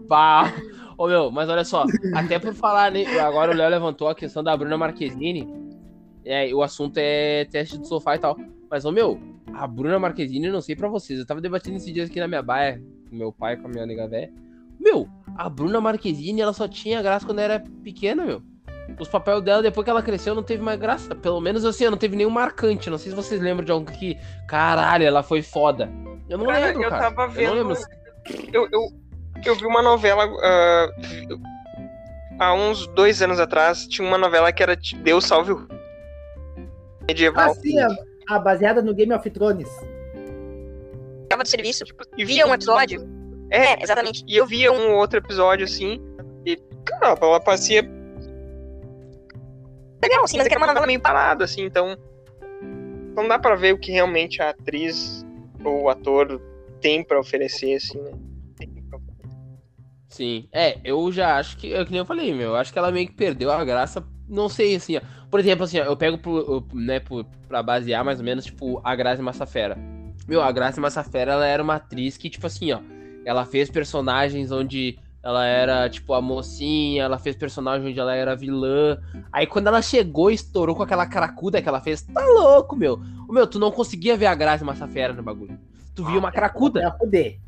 Pá. 0.09 0.53
Ô 0.97 1.07
meu, 1.07 1.31
mas 1.31 1.49
olha 1.49 1.65
só, 1.65 1.85
até 2.13 2.41
por 2.41 2.53
falar, 2.55 2.91
né, 2.91 3.05
agora 3.21 3.53
o 3.53 3.55
Léo 3.55 3.71
levantou 3.71 4.09
a 4.09 4.15
questão 4.17 4.43
da 4.43 4.57
Bruna 4.57 4.77
Marquezine. 4.77 5.49
É, 6.25 6.53
o 6.53 6.63
assunto 6.63 6.99
é 6.99 7.45
teste 7.45 7.79
de 7.79 7.87
sofá 7.87 8.17
e 8.17 8.19
tal. 8.19 8.37
Mas, 8.69 8.85
ô 8.85 8.91
meu, 8.91 9.19
a 9.55 9.67
Bruna 9.67 9.99
Marquezine, 9.99 10.51
não 10.51 10.61
sei 10.61 10.75
pra 10.75 10.89
vocês, 10.89 11.19
eu 11.19 11.27
tava 11.27 11.41
debatendo 11.41 11.77
esses 11.77 11.93
dias 11.93 12.11
aqui 12.11 12.19
na 12.19 12.27
minha 12.27 12.43
baia, 12.43 12.83
com 13.09 13.17
meu 13.17 13.33
pai, 13.33 13.57
com 13.57 13.69
a 13.69 13.71
minha 13.71 13.87
nega 13.87 14.09
véia. 14.09 14.33
Meu, 14.79 15.09
a 15.37 15.49
Bruna 15.49 15.81
Marquezine, 15.81 16.41
ela 16.41 16.53
só 16.53 16.67
tinha 16.67 17.01
graça 17.01 17.25
quando 17.25 17.39
era 17.39 17.63
pequena, 17.83 18.25
meu. 18.25 18.43
Os 18.99 19.09
papéis 19.09 19.43
dela, 19.43 19.63
depois 19.63 19.85
que 19.85 19.91
ela 19.91 20.03
cresceu, 20.03 20.35
não 20.35 20.43
teve 20.43 20.63
mais 20.63 20.79
graça. 20.79 21.15
Pelo 21.15 21.41
menos 21.41 21.65
assim, 21.65 21.89
não 21.89 21.97
teve 21.97 22.17
nenhum 22.17 22.31
marcante. 22.31 22.91
Não 22.91 22.99
sei 22.99 23.11
se 23.11 23.17
vocês 23.17 23.41
lembram 23.41 23.65
de 23.65 23.73
algo 23.73 23.91
que, 23.91 24.19
caralho, 24.47 25.05
ela 25.05 25.23
foi 25.23 25.43
foda. 25.43 25.91
Eu 26.29 26.39
não 26.39 26.47
cara, 26.47 26.67
lembro, 26.67 26.83
eu 26.83 26.91
cara. 26.91 27.03
Tava 27.11 27.29
vendo, 27.29 27.49
eu, 27.49 27.55
lembro. 27.55 27.77
Eu, 28.53 28.69
eu, 28.73 28.89
eu 29.45 29.55
vi 29.55 29.67
uma 29.67 29.83
novela. 29.83 30.27
Uh, 30.27 31.41
há 32.39 32.55
uns 32.55 32.87
dois 32.89 33.21
anos 33.23 33.41
atrás, 33.41 33.87
tinha 33.87 34.07
uma 34.07 34.19
novela 34.19 34.53
que 34.53 34.63
era 34.63 34.77
Deus 34.77 35.25
Salve 35.25 35.53
o 35.53 35.69
medieval. 37.07 37.51
Ah, 37.51 37.55
sim, 37.55 37.79
a, 37.79 37.89
a 38.29 38.39
baseada 38.39 38.83
no 38.83 38.95
Game 38.95 39.13
of 39.13 39.29
Thrones. 39.31 39.69
Tava 41.29 41.43
de 41.43 41.51
serviço, 41.51 41.85
tipo, 41.85 42.05
e 42.17 42.25
via 42.25 42.47
um 42.47 42.55
episódio. 42.55 43.07
É, 43.51 43.75
é, 43.75 43.83
exatamente. 43.83 44.25
E 44.27 44.37
eu 44.37 44.47
via 44.47 44.73
um 44.73 44.95
outro 44.95 45.19
episódio 45.19 45.65
assim, 45.65 46.01
e, 46.45 46.57
cara, 46.85 47.19
ela 47.21 47.41
parecia. 47.41 47.98
Legal, 50.03 50.25
assim, 50.25 50.37
mas 50.37 50.47
é 50.47 50.49
que 50.49 50.55
era 50.55 50.61
uma 50.61 50.67
novela 50.67 50.87
meio 50.87 51.01
parada, 51.01 51.45
assim, 51.45 51.65
então. 51.65 51.97
Não 53.15 53.27
dá 53.27 53.39
pra 53.39 53.57
ver 53.57 53.75
o 53.75 53.79
que 53.79 53.91
realmente 53.91 54.41
a 54.41 54.51
atriz 54.51 55.27
ou 55.65 55.83
o 55.83 55.89
ator 55.89 56.41
tem 56.81 57.03
pra 57.03 57.19
oferecer, 57.19 57.75
assim, 57.75 58.01
né? 58.01 58.13
Sim, 60.09 60.49
é, 60.53 60.79
eu 60.83 61.13
já 61.13 61.37
acho 61.37 61.57
que, 61.57 61.73
é 61.73 61.85
que 61.85 61.91
nem 61.91 61.99
eu 61.99 62.07
falei, 62.07 62.33
meu, 62.33 62.49
eu 62.49 62.57
acho 62.57 62.73
que 62.73 62.79
ela 62.79 62.91
meio 62.91 63.07
que 63.07 63.15
perdeu 63.15 63.51
a 63.53 63.65
graça, 63.65 64.05
não 64.29 64.49
sei, 64.49 64.75
assim, 64.75 64.97
ó, 64.97 65.01
por 65.31 65.39
exemplo, 65.39 65.65
assim, 65.65 65.79
ó, 65.79 65.85
eu 65.85 65.97
pego 65.97 66.19
pro, 66.19 66.67
né, 66.73 66.99
pro, 66.99 67.25
pra 67.47 67.63
basear 67.63 68.05
mais 68.05 68.19
ou 68.19 68.25
menos, 68.25 68.47
tipo, 68.47 68.81
a 68.83 68.97
Grazi 68.97 69.23
Massafera. 69.23 69.77
Meu, 70.27 70.43
a 70.43 70.51
Grazi 70.51 70.81
Massafera, 70.81 71.33
ela 71.33 71.47
era 71.47 71.63
uma 71.63 71.77
atriz 71.77 72.17
que, 72.17 72.31
tipo 72.31 72.47
assim, 72.47 72.73
ó, 72.73 72.81
ela 73.25 73.45
fez 73.45 73.71
personagens 73.71 74.51
onde 74.51 74.99
ela 75.29 75.45
era, 75.45 75.91
tipo, 75.91 76.15
a 76.15 76.23
mocinha, 76.23 77.03
ela 77.03 77.19
fez 77.19 77.37
personagem 77.37 77.91
onde 77.91 78.01
ela 78.01 78.15
era 78.15 78.35
vilã. 78.35 78.99
Aí 79.31 79.47
quando 79.47 79.67
ela 79.67 79.83
chegou 79.83 80.31
e 80.31 80.35
estourou 80.35 80.75
com 80.75 80.83
aquela 80.83 81.05
caracuda 81.05 81.61
que 81.61 81.69
ela 81.69 81.83
fez, 81.83 82.01
tá 82.01 82.25
louco, 82.25 82.75
meu. 82.75 82.99
Meu, 83.29 83.47
tu 83.47 83.59
não 83.59 83.71
conseguia 83.71 84.17
ver 84.17 84.25
a 84.25 84.35
Grazi 84.35 84.65
Massafera 84.65 85.13
no 85.13 85.23
bagulho. 85.23 85.59
Tu 85.95 86.03
via 86.03 86.19
uma 86.19 86.33
caracuda. 86.33 86.81
Pra 86.81 86.91
poder. 86.93 87.39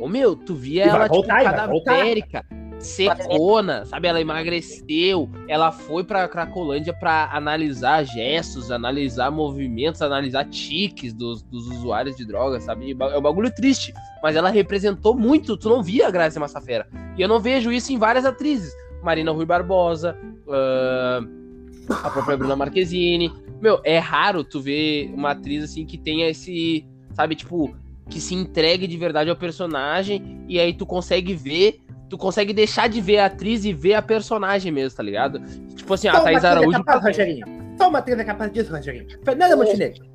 Ô 0.00 0.08
meu, 0.08 0.34
tu 0.34 0.56
via 0.56 0.86
ela, 0.86 1.04
tipo, 1.04 1.14
voltar, 1.14 1.44
tipo, 1.44 1.84
cadavérica, 1.84 2.44
secona, 2.78 3.84
sabe? 3.84 4.08
Ela 4.08 4.20
emagreceu, 4.20 5.28
ela 5.48 5.72
foi 5.72 6.04
pra 6.04 6.28
Cracolândia 6.28 6.92
pra 6.92 7.30
analisar 7.32 8.04
gestos, 8.04 8.70
analisar 8.70 9.30
movimentos, 9.30 10.02
analisar 10.02 10.44
tiques 10.44 11.12
dos, 11.12 11.42
dos 11.42 11.66
usuários 11.68 12.16
de 12.16 12.24
drogas, 12.24 12.64
sabe? 12.64 12.96
É 12.98 13.18
um 13.18 13.22
bagulho 13.22 13.50
triste, 13.54 13.92
mas 14.22 14.36
ela 14.36 14.50
representou 14.50 15.16
muito, 15.16 15.56
tu 15.56 15.68
não 15.68 15.82
via 15.82 16.08
a 16.08 16.10
Graça 16.10 16.40
Massafera. 16.40 16.88
E 17.16 17.22
eu 17.22 17.28
não 17.28 17.40
vejo 17.40 17.72
isso 17.72 17.92
em 17.92 17.98
várias 17.98 18.24
atrizes. 18.24 18.72
Marina 19.02 19.30
Rui 19.30 19.46
Barbosa, 19.46 20.16
uh, 20.46 21.94
a 22.04 22.10
própria 22.10 22.36
Bruna 22.36 22.56
Marquezine. 22.56 23.32
Meu, 23.60 23.80
é 23.84 23.98
raro 23.98 24.44
tu 24.44 24.60
ver 24.60 25.10
uma 25.14 25.30
atriz 25.30 25.64
assim 25.64 25.86
que 25.86 25.96
tenha 25.96 26.28
esse, 26.28 26.84
sabe, 27.14 27.34
tipo, 27.34 27.74
que 28.08 28.20
se 28.20 28.34
entregue 28.34 28.86
de 28.86 28.96
verdade 28.96 29.30
ao 29.30 29.36
personagem 29.36 30.44
e 30.48 30.60
aí 30.60 30.72
tu 30.72 30.86
consegue 30.86 31.34
ver, 31.34 31.80
tu 32.08 32.16
consegue 32.16 32.52
deixar 32.52 32.88
de 32.88 33.00
ver 33.00 33.18
a 33.18 33.26
atriz 33.26 33.64
e 33.64 33.72
ver 33.72 33.94
a 33.94 34.02
personagem 34.02 34.70
mesmo, 34.70 34.96
tá 34.96 35.02
ligado? 35.02 35.40
Tipo 35.74 35.94
assim, 35.94 36.10
Só 36.10 36.16
a 36.16 36.20
Thaís 36.20 36.44
Araújo. 36.44 36.84
Capaz, 36.84 37.04
Rogerinho. 37.04 37.46
Só 37.76 37.88
uma 37.88 38.02
trilha 38.02 38.24
capaz 38.24 38.52
disso, 38.52 38.72
Rogerinho. 38.72 39.06
Fernanda 39.24 39.56
Montenegro. 39.56 40.06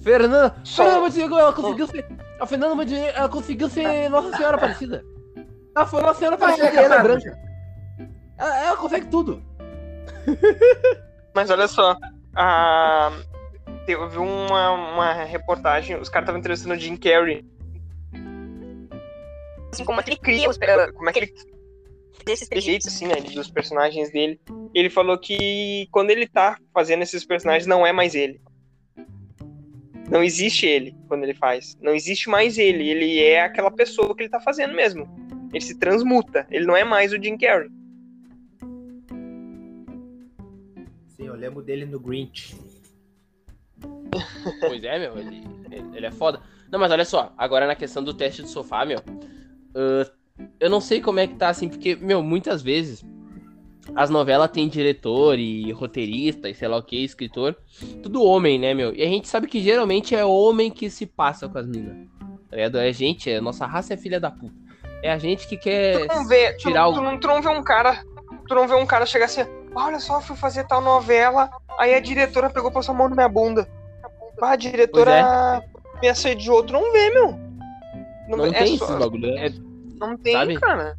Fernanda, 0.00 0.54
Só... 0.62 0.84
Fernanda 0.84 1.04
Montenegro, 1.04 1.38
ela 1.38 1.52
conseguiu 1.52 1.86
ser. 1.86 2.06
A 2.38 2.46
Fernanda 2.46 2.74
Montenegro, 2.74 3.12
ela 3.16 3.28
conseguiu 3.28 3.68
ser 3.68 4.08
Nossa 4.08 4.36
Senhora 4.36 4.56
Aparecida. 4.56 5.04
Ela 5.74 5.86
foi 5.86 6.02
Nossa 6.02 6.18
Senhora 6.18 6.36
Aparecida 6.36 6.72
e 6.72 6.76
ela 6.76 6.94
é 6.94 7.02
branca. 7.02 7.38
Ela, 8.38 8.64
ela 8.64 8.76
consegue 8.76 9.06
tudo. 9.06 9.42
Mas 11.34 11.50
olha 11.50 11.68
só, 11.68 11.96
a... 12.34 13.12
teve 13.84 14.18
uma, 14.18 14.70
uma 14.70 15.12
reportagem, 15.24 15.96
os 15.96 16.08
caras 16.08 16.24
estavam 16.24 16.38
entrevistando 16.38 16.74
o 16.74 16.78
Jim 16.78 16.96
Carrey. 16.96 17.44
Assim, 19.76 19.84
como 19.84 20.00
é 20.00 20.02
que 20.02 20.10
ele 20.10 20.20
cria, 20.20 20.48
os, 20.48 20.58
como 20.94 21.10
é 21.10 21.12
que 21.12 21.18
ele 21.18 21.34
desses 22.24 22.48
trejeitos, 22.48 22.86
assim, 22.86 23.06
né, 23.06 23.16
dos 23.16 23.50
personagens 23.50 24.10
dele. 24.10 24.40
Ele 24.74 24.88
falou 24.88 25.18
que 25.18 25.86
quando 25.90 26.10
ele 26.10 26.26
tá 26.26 26.58
fazendo 26.72 27.02
esses 27.02 27.26
personagens, 27.26 27.66
não 27.66 27.86
é 27.86 27.92
mais 27.92 28.14
ele. 28.14 28.40
Não 30.10 30.24
existe 30.24 30.64
ele 30.64 30.96
quando 31.08 31.24
ele 31.24 31.34
faz. 31.34 31.76
Não 31.80 31.94
existe 31.94 32.30
mais 32.30 32.56
ele. 32.56 32.88
Ele 32.88 33.20
é 33.20 33.42
aquela 33.42 33.70
pessoa 33.70 34.16
que 34.16 34.22
ele 34.22 34.30
tá 34.30 34.40
fazendo 34.40 34.74
mesmo. 34.74 35.06
Ele 35.52 35.62
se 35.62 35.78
transmuta. 35.78 36.46
Ele 36.50 36.64
não 36.64 36.74
é 36.76 36.82
mais 36.82 37.12
o 37.12 37.22
Jim 37.22 37.36
Carrey. 37.36 37.68
Sim, 41.08 41.26
eu 41.26 41.34
lembro 41.34 41.62
dele 41.62 41.84
no 41.84 42.00
Grinch. 42.00 42.56
Pois 44.60 44.82
é, 44.82 44.98
meu, 44.98 45.18
ele, 45.18 45.44
ele, 45.70 45.96
ele 45.96 46.06
é 46.06 46.10
foda. 46.10 46.40
Não, 46.72 46.78
mas 46.78 46.90
olha 46.90 47.04
só, 47.04 47.34
agora 47.36 47.66
na 47.66 47.76
questão 47.76 48.02
do 48.02 48.14
teste 48.14 48.40
do 48.40 48.48
sofá, 48.48 48.84
meu. 48.84 49.00
Ah, 49.76 50.10
eu 50.60 50.68
não 50.70 50.80
sei 50.80 51.00
como 51.00 51.20
é 51.20 51.26
que 51.26 51.34
tá 51.34 51.48
assim, 51.48 51.68
porque, 51.68 51.94
meu, 51.96 52.22
muitas 52.22 52.62
vezes 52.62 53.04
as 53.94 54.10
novelas 54.10 54.50
têm 54.50 54.68
diretor 54.68 55.38
e 55.38 55.70
roteirista 55.72 56.48
e 56.48 56.54
sei 56.54 56.66
lá 56.68 56.76
o 56.76 56.82
que, 56.82 56.96
escritor. 57.04 57.56
Tudo 58.02 58.22
homem, 58.24 58.58
né, 58.58 58.74
meu? 58.74 58.92
E 58.94 59.02
a 59.02 59.06
gente 59.06 59.28
sabe 59.28 59.46
que 59.46 59.60
geralmente 59.60 60.14
é 60.14 60.24
homem 60.24 60.70
que 60.70 60.90
se 60.90 61.06
passa 61.06 61.48
com 61.48 61.56
as 61.58 61.66
minas. 61.66 61.96
Tá 62.50 62.56
ligado? 62.56 62.78
É 62.78 62.92
gente, 62.92 63.30
é, 63.30 63.40
nossa 63.40 63.64
raça 63.66 63.94
é 63.94 63.96
filha 63.96 64.18
da 64.18 64.30
puta. 64.30 64.54
É 65.02 65.12
a 65.12 65.18
gente 65.18 65.46
que 65.46 65.56
quer. 65.56 66.08
Tu 66.08 66.14
não 66.14 66.26
vê, 66.26 66.52
tu, 66.52 66.56
tirar 66.58 66.82
não- 66.84 66.90
o- 66.90 66.94
tu, 66.94 67.02
não, 67.02 67.18
tu 67.20 67.26
não 67.28 67.42
vê 67.42 67.48
um 67.48 67.62
cara, 67.62 68.02
tu 68.48 68.54
não 68.54 68.66
vê 68.66 68.74
um 68.74 68.86
cara 68.86 69.06
chegar 69.06 69.26
assim, 69.26 69.42
"Ah, 69.42 69.86
olha 69.86 70.00
só, 70.00 70.20
fui 70.20 70.36
fazer 70.36 70.64
tal 70.64 70.80
novela, 70.80 71.48
aí 71.78 71.94
a 71.94 72.00
diretora 72.00 72.50
pegou 72.50 72.70
passou 72.72 72.94
a 72.94 72.98
mão 72.98 73.08
na 73.08 73.14
minha 73.14 73.28
bunda. 73.28 73.68
Ah, 74.40 74.50
a 74.50 74.56
diretora 74.56 75.62
me 76.02 76.08
assediou, 76.08 76.62
tu 76.64 76.72
não 76.72 76.92
vê, 76.92 77.10
meu. 77.10 77.45
Não 78.28 78.46
é 78.46 78.52
tem 78.52 78.76
só- 78.78 78.84
esses 78.86 78.96
bagulho. 78.96 79.38
É, 79.38 79.50
Não 80.00 80.16
tem, 80.16 80.32
sabe? 80.32 80.54
cara. 80.60 80.96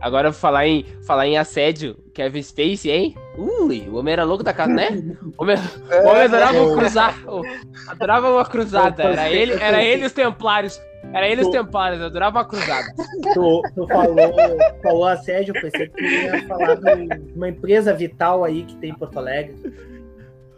Agora 0.00 0.32
falar 0.32 0.66
em, 0.66 0.84
falar 1.06 1.28
em 1.28 1.38
assédio, 1.38 1.94
Kevin 2.12 2.42
Spacey, 2.42 2.90
hein? 2.90 3.14
Ui, 3.38 3.88
o 3.88 3.94
homem 3.96 4.12
era 4.12 4.24
louco 4.24 4.42
da 4.42 4.52
casa, 4.52 4.72
né? 4.72 4.88
O 5.38 5.42
homem, 5.44 5.56
o 5.56 6.08
homem 6.08 6.22
adorava 6.24 6.56
eu- 6.56 6.76
cruzar. 6.76 7.14
o- 7.28 7.42
Adorava 7.88 8.30
uma 8.32 8.44
cruzada. 8.44 9.02
Era 9.04 9.30
ele, 9.30 9.52
era 9.54 9.82
ele 9.84 10.02
e 10.02 10.06
os 10.06 10.12
templários. 10.12 10.80
Era 11.12 11.28
ele 11.28 11.42
e 11.42 11.44
os 11.44 11.50
templários, 11.50 12.02
adorava 12.02 12.38
uma 12.38 12.44
cruzada. 12.44 12.86
Tu, 13.34 13.62
tu 13.74 13.86
falou, 13.86 14.34
falou 14.82 15.04
assédio, 15.06 15.54
eu 15.54 15.60
pensei 15.62 15.88
que 15.88 15.96
tu 15.96 16.02
ia 16.04 16.46
falar 16.48 16.74
de 16.76 17.32
uma 17.36 17.48
empresa 17.48 17.92
vital 17.94 18.42
aí 18.44 18.62
que 18.64 18.74
tem 18.76 18.90
em 18.90 18.94
Porto 18.94 19.18
Alegre. 19.18 19.54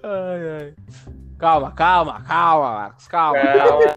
Ai, 0.03 0.63
ai. 0.63 0.75
Calma, 1.39 1.71
calma, 1.73 2.23
calma, 2.23 2.73
Marcos, 2.79 3.09
calma, 3.09 3.39
É. 3.39 3.59
calma. 3.59 3.97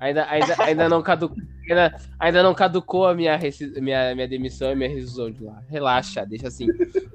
Ainda, 0.00 0.26
ainda, 0.28 0.54
ainda, 0.58 0.88
não 0.88 1.02
caducou, 1.02 1.36
ainda, 1.68 1.96
ainda 2.18 2.42
não 2.42 2.54
caducou 2.54 3.06
a 3.06 3.14
minha, 3.14 3.38
minha, 3.80 4.14
minha 4.14 4.28
demissão 4.28 4.72
e 4.72 4.74
minha 4.76 4.88
rescisão 4.88 5.30
de 5.30 5.42
lá. 5.42 5.62
Relaxa, 5.68 6.24
deixa 6.26 6.48
assim. 6.48 6.66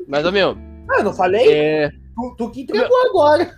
Mas, 0.08 0.26
ô 0.26 0.32
meu, 0.32 0.58
Ah, 0.90 1.04
não 1.04 1.14
falei? 1.14 1.48
é. 1.48 1.90
Tu, 1.90 2.36
tu 2.38 2.50
que 2.50 2.62
entregou 2.62 2.98
agora. 3.10 3.54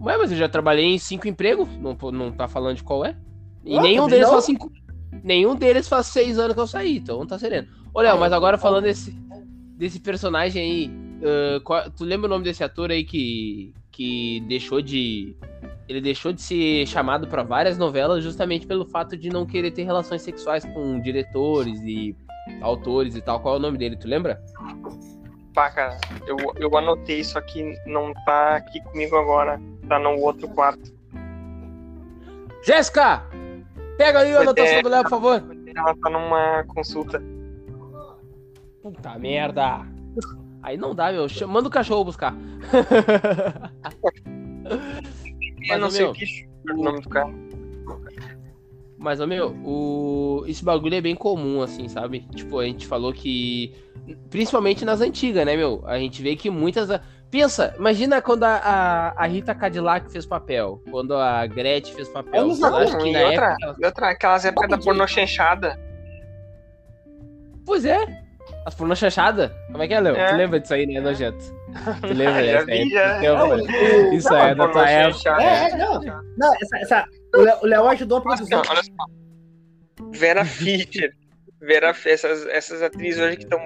Ué, 0.00 0.16
mas 0.16 0.30
eu 0.30 0.38
já 0.38 0.48
trabalhei 0.48 0.84
em 0.86 0.98
cinco 0.98 1.26
empregos, 1.26 1.68
não, 1.80 1.96
não 2.12 2.30
tá 2.32 2.46
falando 2.46 2.76
de 2.76 2.84
qual 2.84 3.04
é? 3.04 3.16
E 3.64 3.76
Ah, 3.76 3.82
nenhum 3.82 4.06
deles 4.06 4.26
não. 4.26 4.32
faz 4.34 4.44
cinco. 4.44 4.70
Nenhum 5.24 5.56
deles 5.56 5.88
faz 5.88 6.06
seis 6.06 6.38
anos 6.38 6.54
que 6.54 6.60
eu 6.60 6.66
saí, 6.66 6.98
então 6.98 7.26
tá 7.26 7.38
sereno. 7.38 7.66
Ô, 7.92 8.00
Léo, 8.00 8.18
mas 8.18 8.32
agora 8.32 8.56
falando 8.56 8.84
desse, 8.84 9.10
desse 9.76 9.98
personagem 9.98 10.62
aí, 10.62 10.90
ah, 11.24 11.60
qual- 11.64 11.90
tu 11.90 12.04
lembra 12.04 12.26
o 12.26 12.30
nome 12.30 12.44
desse 12.44 12.62
ator 12.62 12.90
aí 12.92 13.04
que, 13.04 13.74
que 13.90 14.40
deixou 14.48 14.80
de. 14.80 15.36
Ele 15.88 16.00
deixou 16.00 16.32
de 16.32 16.42
ser 16.42 16.86
chamado 16.86 17.26
pra 17.26 17.42
várias 17.42 17.78
novelas 17.78 18.22
justamente 18.22 18.66
pelo 18.66 18.84
fato 18.84 19.16
de 19.16 19.30
não 19.30 19.46
querer 19.46 19.70
ter 19.70 19.84
relações 19.84 20.20
sexuais 20.20 20.64
com 20.66 21.00
diretores 21.00 21.80
e 21.80 22.14
autores 22.60 23.16
e 23.16 23.22
tal. 23.22 23.40
Qual 23.40 23.54
é 23.54 23.58
o 23.58 23.60
nome 23.60 23.78
dele, 23.78 23.96
tu 23.96 24.06
lembra? 24.06 24.42
Pá, 25.54 25.70
cara, 25.70 25.98
eu, 26.26 26.36
eu 26.56 26.76
anotei, 26.76 27.24
só 27.24 27.40
que 27.40 27.74
não 27.86 28.12
tá 28.26 28.56
aqui 28.56 28.82
comigo 28.82 29.16
agora. 29.16 29.58
Tá 29.88 29.98
no 29.98 30.20
outro 30.20 30.46
quarto. 30.48 30.92
Jéssica! 32.62 33.22
Pega 33.96 34.20
aí 34.20 34.36
a 34.36 34.40
anotação 34.40 34.76
é. 34.76 34.82
do 34.82 34.88
Léo, 34.90 35.02
por 35.04 35.10
favor. 35.10 35.42
Ela 35.74 35.96
tá 35.96 36.10
numa 36.10 36.64
consulta. 36.64 37.22
Puta 38.82 39.18
merda. 39.18 39.86
Aí 40.62 40.76
não 40.76 40.94
dá, 40.94 41.10
meu. 41.10 41.26
Manda 41.48 41.68
o 41.68 41.70
cachorro 41.70 42.04
buscar. 42.04 42.34
Mas, 45.66 45.80
não 45.80 45.90
sei 45.90 46.02
meu, 46.02 46.10
o 46.10 46.14
que 46.14 46.48
o 46.70 46.82
nome 46.82 47.00
do 47.00 47.08
cara. 47.08 47.32
Mas, 48.98 49.20
meu, 49.20 49.50
o... 49.64 50.44
esse 50.46 50.64
bagulho 50.64 50.94
é 50.94 51.00
bem 51.00 51.14
comum, 51.14 51.62
assim, 51.62 51.88
sabe? 51.88 52.20
Tipo, 52.34 52.58
a 52.58 52.64
gente 52.64 52.86
falou 52.86 53.12
que. 53.12 53.72
Principalmente 54.30 54.84
nas 54.84 55.00
antigas, 55.00 55.44
né, 55.46 55.56
meu? 55.56 55.82
A 55.86 55.98
gente 55.98 56.20
vê 56.22 56.34
que 56.34 56.50
muitas. 56.50 56.88
Pensa, 57.30 57.74
imagina 57.78 58.22
quando 58.22 58.44
a, 58.44 58.56
a, 58.56 59.24
a 59.24 59.26
Rita 59.26 59.54
Cadillac 59.54 60.10
fez 60.10 60.24
papel. 60.26 60.82
Quando 60.90 61.14
a 61.14 61.46
Gretchen 61.46 61.94
fez 61.94 62.08
papel. 62.08 62.46
Eu 62.46 62.50
acho 62.52 62.92
Não, 62.92 62.98
que 62.98 63.08
e 63.08 63.12
na 63.12 63.20
outra, 63.26 63.44
época. 63.46 63.56
ela- 63.62 63.76
e 63.78 63.84
outra, 63.86 64.10
aquelas 64.10 64.44
épocas 64.44 64.70
da 64.70 64.78
pornô 64.78 65.06
chanchada. 65.06 65.78
Pois 67.64 67.84
é. 67.84 67.98
As 68.64 68.74
pornô 68.74 68.96
chanchada. 68.96 69.54
Como 69.70 69.82
é 69.82 69.86
que 69.86 69.94
é, 69.94 70.00
Léo? 70.00 70.16
É. 70.16 70.30
Tu 70.30 70.36
lembra 70.36 70.58
disso 70.58 70.72
aí, 70.74 70.86
né, 70.86 71.00
nojento? 71.00 71.57
Tu 72.00 72.14
lembra 72.14 72.44
Já 72.44 72.64
vi, 72.64 72.90
já. 72.90 73.44
O- 73.44 74.14
Isso 74.14 74.30
não, 74.30 74.38
é 74.38 74.54
da 74.54 74.68
tua 74.68 74.88
época. 74.90 75.42
É, 75.42 75.70
é, 75.70 75.76
não. 75.76 76.00
Não, 76.36 76.54
essa, 76.62 76.78
essa, 76.78 77.04
o 77.34 77.40
Léo- 77.64 77.84
o 77.84 77.88
ajudou 77.88 78.18
a 78.18 78.20
produção. 78.22 78.62
olha 78.68 78.82
só. 78.82 80.08
Vera 80.12 80.44
Fischer. 80.44 81.12
Vera, 81.60 81.94
essas, 82.04 82.46
essas 82.46 82.82
atrizes 82.82 83.20
hoje 83.20 83.36
que 83.36 83.42
estão 83.44 83.58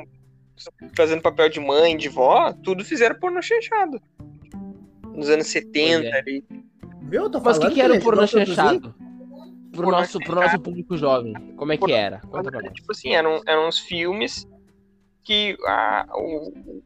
fazendo 0.96 1.20
papel 1.20 1.48
de 1.50 1.60
mãe, 1.60 1.96
de 1.96 2.08
vó, 2.08 2.52
tudo 2.62 2.84
fizeram 2.84 3.18
pornô 3.18 3.42
chanchado. 3.42 4.00
Nos 5.14 5.28
anos 5.28 5.46
70 5.48 6.00
Pois 6.00 6.04
é. 6.14 6.18
ali. 6.18 6.44
Viu? 7.02 7.28
Tô 7.30 7.40
Mas 7.40 7.58
o 7.58 7.60
que, 7.60 7.70
que 7.74 7.80
era 7.82 7.94
o 7.94 8.00
produzir. 8.00 8.46
chanchado? 8.46 8.94
Pro 9.72 9.82
Pornô 9.84 9.90
nosso, 9.98 10.18
pro 10.20 10.34
nosso 10.34 10.58
público 10.60 10.96
jovem. 10.96 11.32
Como 11.56 11.72
é 11.72 11.76
que 11.76 11.92
era? 11.92 12.20
Conta 12.20 12.50
pra 12.50 12.60
nós. 12.62 12.72
Tipo 12.72 12.92
assim, 12.92 13.10
eram, 13.14 13.40
eram 13.46 13.68
uns 13.68 13.78
filmes 13.78 14.46
que 15.24 15.56
a, 15.66 16.06
o, 16.14 16.82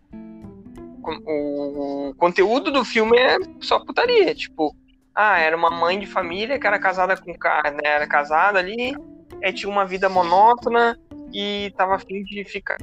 o, 1.10 2.08
o 2.10 2.14
conteúdo 2.14 2.70
do 2.70 2.84
filme 2.84 3.16
é 3.18 3.36
só 3.60 3.78
putaria. 3.78 4.34
Tipo, 4.34 4.74
ah, 5.14 5.38
era 5.38 5.56
uma 5.56 5.70
mãe 5.70 5.98
de 5.98 6.06
família 6.06 6.58
que 6.58 6.66
era 6.66 6.78
casada 6.78 7.16
com 7.16 7.32
cara, 7.34 7.70
né? 7.70 7.80
Era 7.84 8.06
casada 8.06 8.58
ali, 8.58 8.94
aí 9.42 9.52
tinha 9.52 9.70
uma 9.70 9.84
vida 9.86 10.08
monótona 10.08 10.98
e 11.32 11.72
tava 11.76 11.96
afim 11.96 12.22
de 12.24 12.44
ficar 12.44 12.76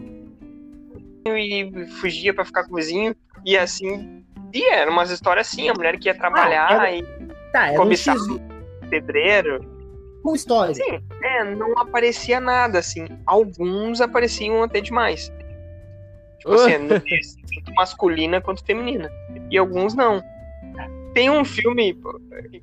e 1.26 1.88
fugia 2.02 2.34
pra 2.34 2.46
ficar 2.46 2.66
com 2.66 2.74
o 2.74 2.76
vizinho. 2.76 3.16
E 3.46 3.58
assim, 3.58 4.24
e 4.54 4.64
eram 4.70 4.92
umas 4.92 5.10
histórias 5.10 5.48
assim, 5.48 5.70
a 5.70 5.74
mulher 5.74 5.98
que 5.98 6.08
ia 6.10 6.16
trabalhar 6.16 6.72
era- 6.72 6.92
e 6.92 7.04
Tá, 7.52 7.68
era 7.68 7.74
um 7.80 7.84
cobiçava 7.84 8.20
pedreiro. 8.90 9.60
com 10.24 10.34
história. 10.36 10.74
Sim, 10.74 11.02
é, 11.22 11.44
não 11.56 11.78
aparecia 11.78 12.40
nada, 12.40 12.80
assim. 12.80 13.06
Alguns 13.26 14.00
apareciam 14.02 14.64
até 14.64 14.80
demais. 14.82 15.32
Tipo 16.44 16.54
assim, 16.56 16.78
no- 16.80 17.00
tanto 17.00 17.74
masculina 17.76 18.42
quanto 18.42 18.64
feminina. 18.66 19.10
E 19.50 19.58
alguns 19.58 19.96
não. 19.96 20.22
Tem 21.14 21.30
um 21.30 21.46
filme, 21.46 21.96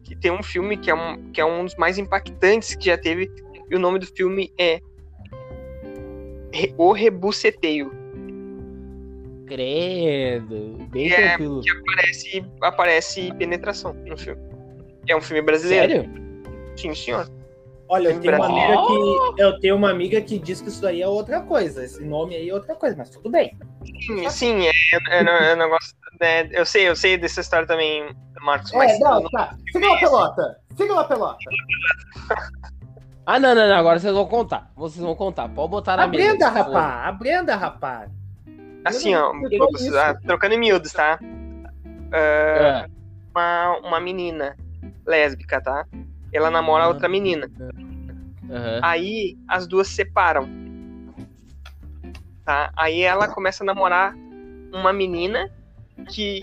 que 0.02 0.16
tem 0.16 0.30
um 0.32 0.42
filme 0.42 0.76
que 0.76 0.90
é 0.90 0.94
um, 0.94 1.30
que 1.32 1.40
é 1.40 1.44
um 1.44 1.64
dos 1.64 1.76
mais 1.76 1.98
impactantes 1.98 2.74
que 2.74 2.86
já 2.86 2.98
teve, 2.98 3.30
e 3.70 3.76
o 3.76 3.78
nome 3.78 4.00
do 4.00 4.06
filme 4.06 4.52
é 4.58 4.80
O 6.76 6.92
Rebuceteio. 6.92 7.92
Credo. 9.46 10.78
Bem 10.90 11.12
É, 11.12 11.28
tranquilo. 11.28 11.60
Aparece, 11.82 12.44
aparece 12.60 13.34
penetração 13.34 13.92
no 14.06 14.16
filme. 14.16 14.40
É 15.08 15.16
um 15.16 15.20
filme 15.20 15.42
brasileiro. 15.42 15.92
Sério? 15.92 16.10
Sim, 16.76 16.94
senhor. 16.94 17.28
Olha, 17.92 18.10
eu 18.10 18.20
tenho, 18.20 18.36
uma 18.36 18.46
amiga 18.46 18.86
que, 18.86 19.42
eu 19.42 19.60
tenho 19.60 19.76
uma 19.76 19.90
amiga 19.90 20.20
que 20.20 20.38
diz 20.38 20.60
que 20.60 20.68
isso 20.68 20.80
daí 20.80 21.02
é 21.02 21.08
outra 21.08 21.40
coisa. 21.40 21.84
Esse 21.84 22.04
nome 22.04 22.36
aí 22.36 22.48
é 22.48 22.54
outra 22.54 22.76
coisa, 22.76 22.94
mas 22.96 23.10
tudo 23.10 23.28
bem. 23.28 23.58
Sim, 24.06 24.30
sim, 24.30 24.66
é, 24.66 24.70
é, 25.10 25.50
é 25.50 25.54
um 25.54 25.58
negócio. 25.58 25.96
né, 26.20 26.48
eu 26.52 26.64
sei, 26.64 26.88
eu 26.88 26.94
sei 26.94 27.18
dessa 27.18 27.40
história 27.40 27.66
também, 27.66 28.14
Marcos, 28.42 28.70
mas 28.72 28.92
É, 28.92 28.98
não, 29.00 29.28
tá. 29.30 29.56
Siga 29.72 29.88
lá, 29.88 29.98
pelota. 29.98 30.60
Siga 30.76 30.94
lá, 30.94 31.04
pelota. 31.04 31.38
Ah, 33.26 33.38
não, 33.38 33.54
não, 33.54 33.68
não. 33.68 33.76
Agora 33.76 34.00
vocês 34.00 34.12
vão 34.12 34.26
contar. 34.26 34.72
Vocês 34.74 35.04
vão 35.04 35.14
contar. 35.14 35.48
Pode 35.48 35.70
botar 35.70 35.96
na 35.96 36.08
mesa. 36.08 36.24
Aprenda, 36.24 36.50
for. 36.50 36.58
rapaz. 36.58 37.06
Aprenda, 37.14 37.54
rapaz. 37.56 38.10
assim, 38.84 39.14
ó, 39.14 39.32
não- 39.32 40.00
ah, 40.00 40.14
trocando 40.26 40.54
em 40.54 40.58
miúdos, 40.58 40.92
tá? 40.92 41.20
É. 42.12 42.86
uma, 43.32 43.78
uma 43.84 44.00
menina 44.00 44.56
lésbica, 45.06 45.60
tá? 45.60 45.86
Ela 46.32 46.50
namora 46.50 46.84
Ah. 46.84 46.88
outra 46.88 47.08
menina. 47.08 47.50
Aham. 48.50 48.80
Aí 48.82 49.36
as 49.48 49.66
duas 49.66 49.88
se 49.88 49.94
separam. 49.94 50.48
Tá? 52.44 52.72
Aí 52.76 53.02
ela 53.02 53.28
começa 53.28 53.62
a 53.62 53.66
namorar 53.66 54.14
uma 54.72 54.92
menina 54.92 55.50
que, 56.08 56.40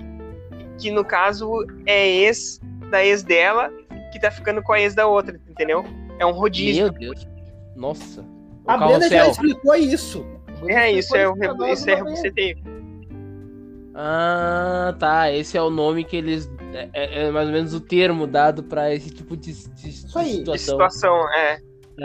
que 0.78 0.92
no 0.92 1.04
caso 1.04 1.66
é 1.86 2.08
ex 2.08 2.60
da 2.90 3.04
ex 3.04 3.24
dela, 3.24 3.70
que 4.12 4.20
tá 4.20 4.32
ficando 4.32 4.62
com 4.62 4.74
a 4.74 4.80
ex 4.80 4.96
da 4.96 5.08
outra, 5.08 5.40
entendeu? 5.50 5.84
É 6.20 6.26
um 6.26 6.32
rodízio. 6.32 6.84
Meu 6.86 6.94
Deus. 6.94 7.28
Nossa. 7.76 8.22
O 8.66 8.72
A 8.72 8.78
Brenda 8.78 9.10
já 9.10 9.28
explicou 9.28 9.76
isso. 9.76 10.26
Brenda 10.62 10.82
É, 10.82 10.92
isso 10.92 11.16
é 11.16 11.28
o 11.28 11.34
isso 11.68 11.90
é 11.90 11.96
vez. 11.96 12.06
rebuceteio. 12.08 12.58
Ah, 13.96 14.96
tá. 15.00 15.32
Esse 15.32 15.58
é 15.58 15.62
o 15.62 15.70
nome 15.70 16.04
que 16.04 16.16
eles. 16.18 16.48
É, 16.48 16.54
é- 16.54 16.57
é 16.57 16.57
mais 17.34 17.48
ou 17.48 17.54
menos 17.54 17.74
o 17.74 17.80
termo 17.80 18.28
dado 18.28 18.64
pra 18.64 18.94
esse 18.94 19.10
tipo 19.10 19.36
de, 19.38 19.54
de- 19.54 20.06
de 20.06 20.18
aí. 20.18 20.30
De 20.30 20.38
situação. 20.38 20.58
situação, 20.58 21.34
é. 21.34 21.60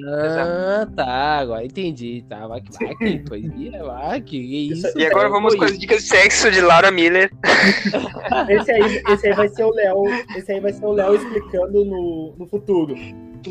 Ah, 0.06 0.86
tá. 0.96 1.38
Agora 1.40 1.64
entendi. 1.64 2.24
Tá, 2.26 2.46
vai 2.46 2.62
que 2.62 2.72
vai, 2.82 2.94
que 2.96 3.18
poesia. 3.28 3.84
Vai, 3.84 4.20
que 4.22 4.38
isso. 4.70 4.86
Isso- 4.88 4.98
E 4.98 5.04
agora 5.04 5.20
cara, 5.24 5.28
vamos 5.28 5.52
foi 5.54 5.58
com 5.58 5.64
as 5.72 5.78
dicas 5.78 6.02
de 6.02 6.08
sexo 6.08 6.50
de 6.50 6.60
Laura 6.62 6.90
Miller. 6.90 7.30
Esse 8.48 8.70
aí, 8.72 9.02
esse 9.10 9.26
aí 9.28 9.34
vai 9.34 9.48
ser 9.48 9.64
o 9.64 9.70
Léo. 9.70 10.04
Esse 10.36 10.52
aí 10.52 10.60
vai 10.60 10.72
ser 10.72 10.84
o 10.84 10.92
Léo 10.92 11.14
explicando 11.14 11.84
no, 11.84 12.34
no 12.38 12.46
futuro. 12.46 12.94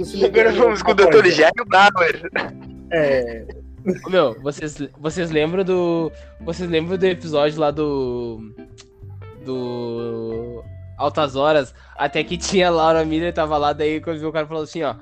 Se 0.03 0.25
Agora 0.25 0.51
vamos 0.51 0.81
com 0.81 0.91
o 0.91 0.95
Dr. 0.95 1.27
Jairo 1.27 1.65
Bauer. 1.67 2.29
É. 2.91 3.45
Meu, 4.09 4.33
vocês, 4.41 4.77
vocês 4.99 5.29
lembram 5.31 5.63
do. 5.63 6.11
Vocês 6.41 6.67
lembram 6.69 6.97
do 6.97 7.05
episódio 7.05 7.59
lá 7.59 7.69
do. 7.71 8.53
Do. 9.45 10.63
Altas 11.01 11.35
Horas? 11.35 11.73
Até 11.97 12.23
que 12.23 12.37
tinha 12.37 12.67
a 12.67 12.71
Laura 12.71 13.03
Miller, 13.05 13.33
tava 13.33 13.57
lá, 13.57 13.73
daí 13.73 13.99
quando 13.99 14.19
viu 14.19 14.29
o 14.29 14.33
cara 14.33 14.47
falou 14.47 14.63
assim, 14.63 14.83
ó. 14.83 14.95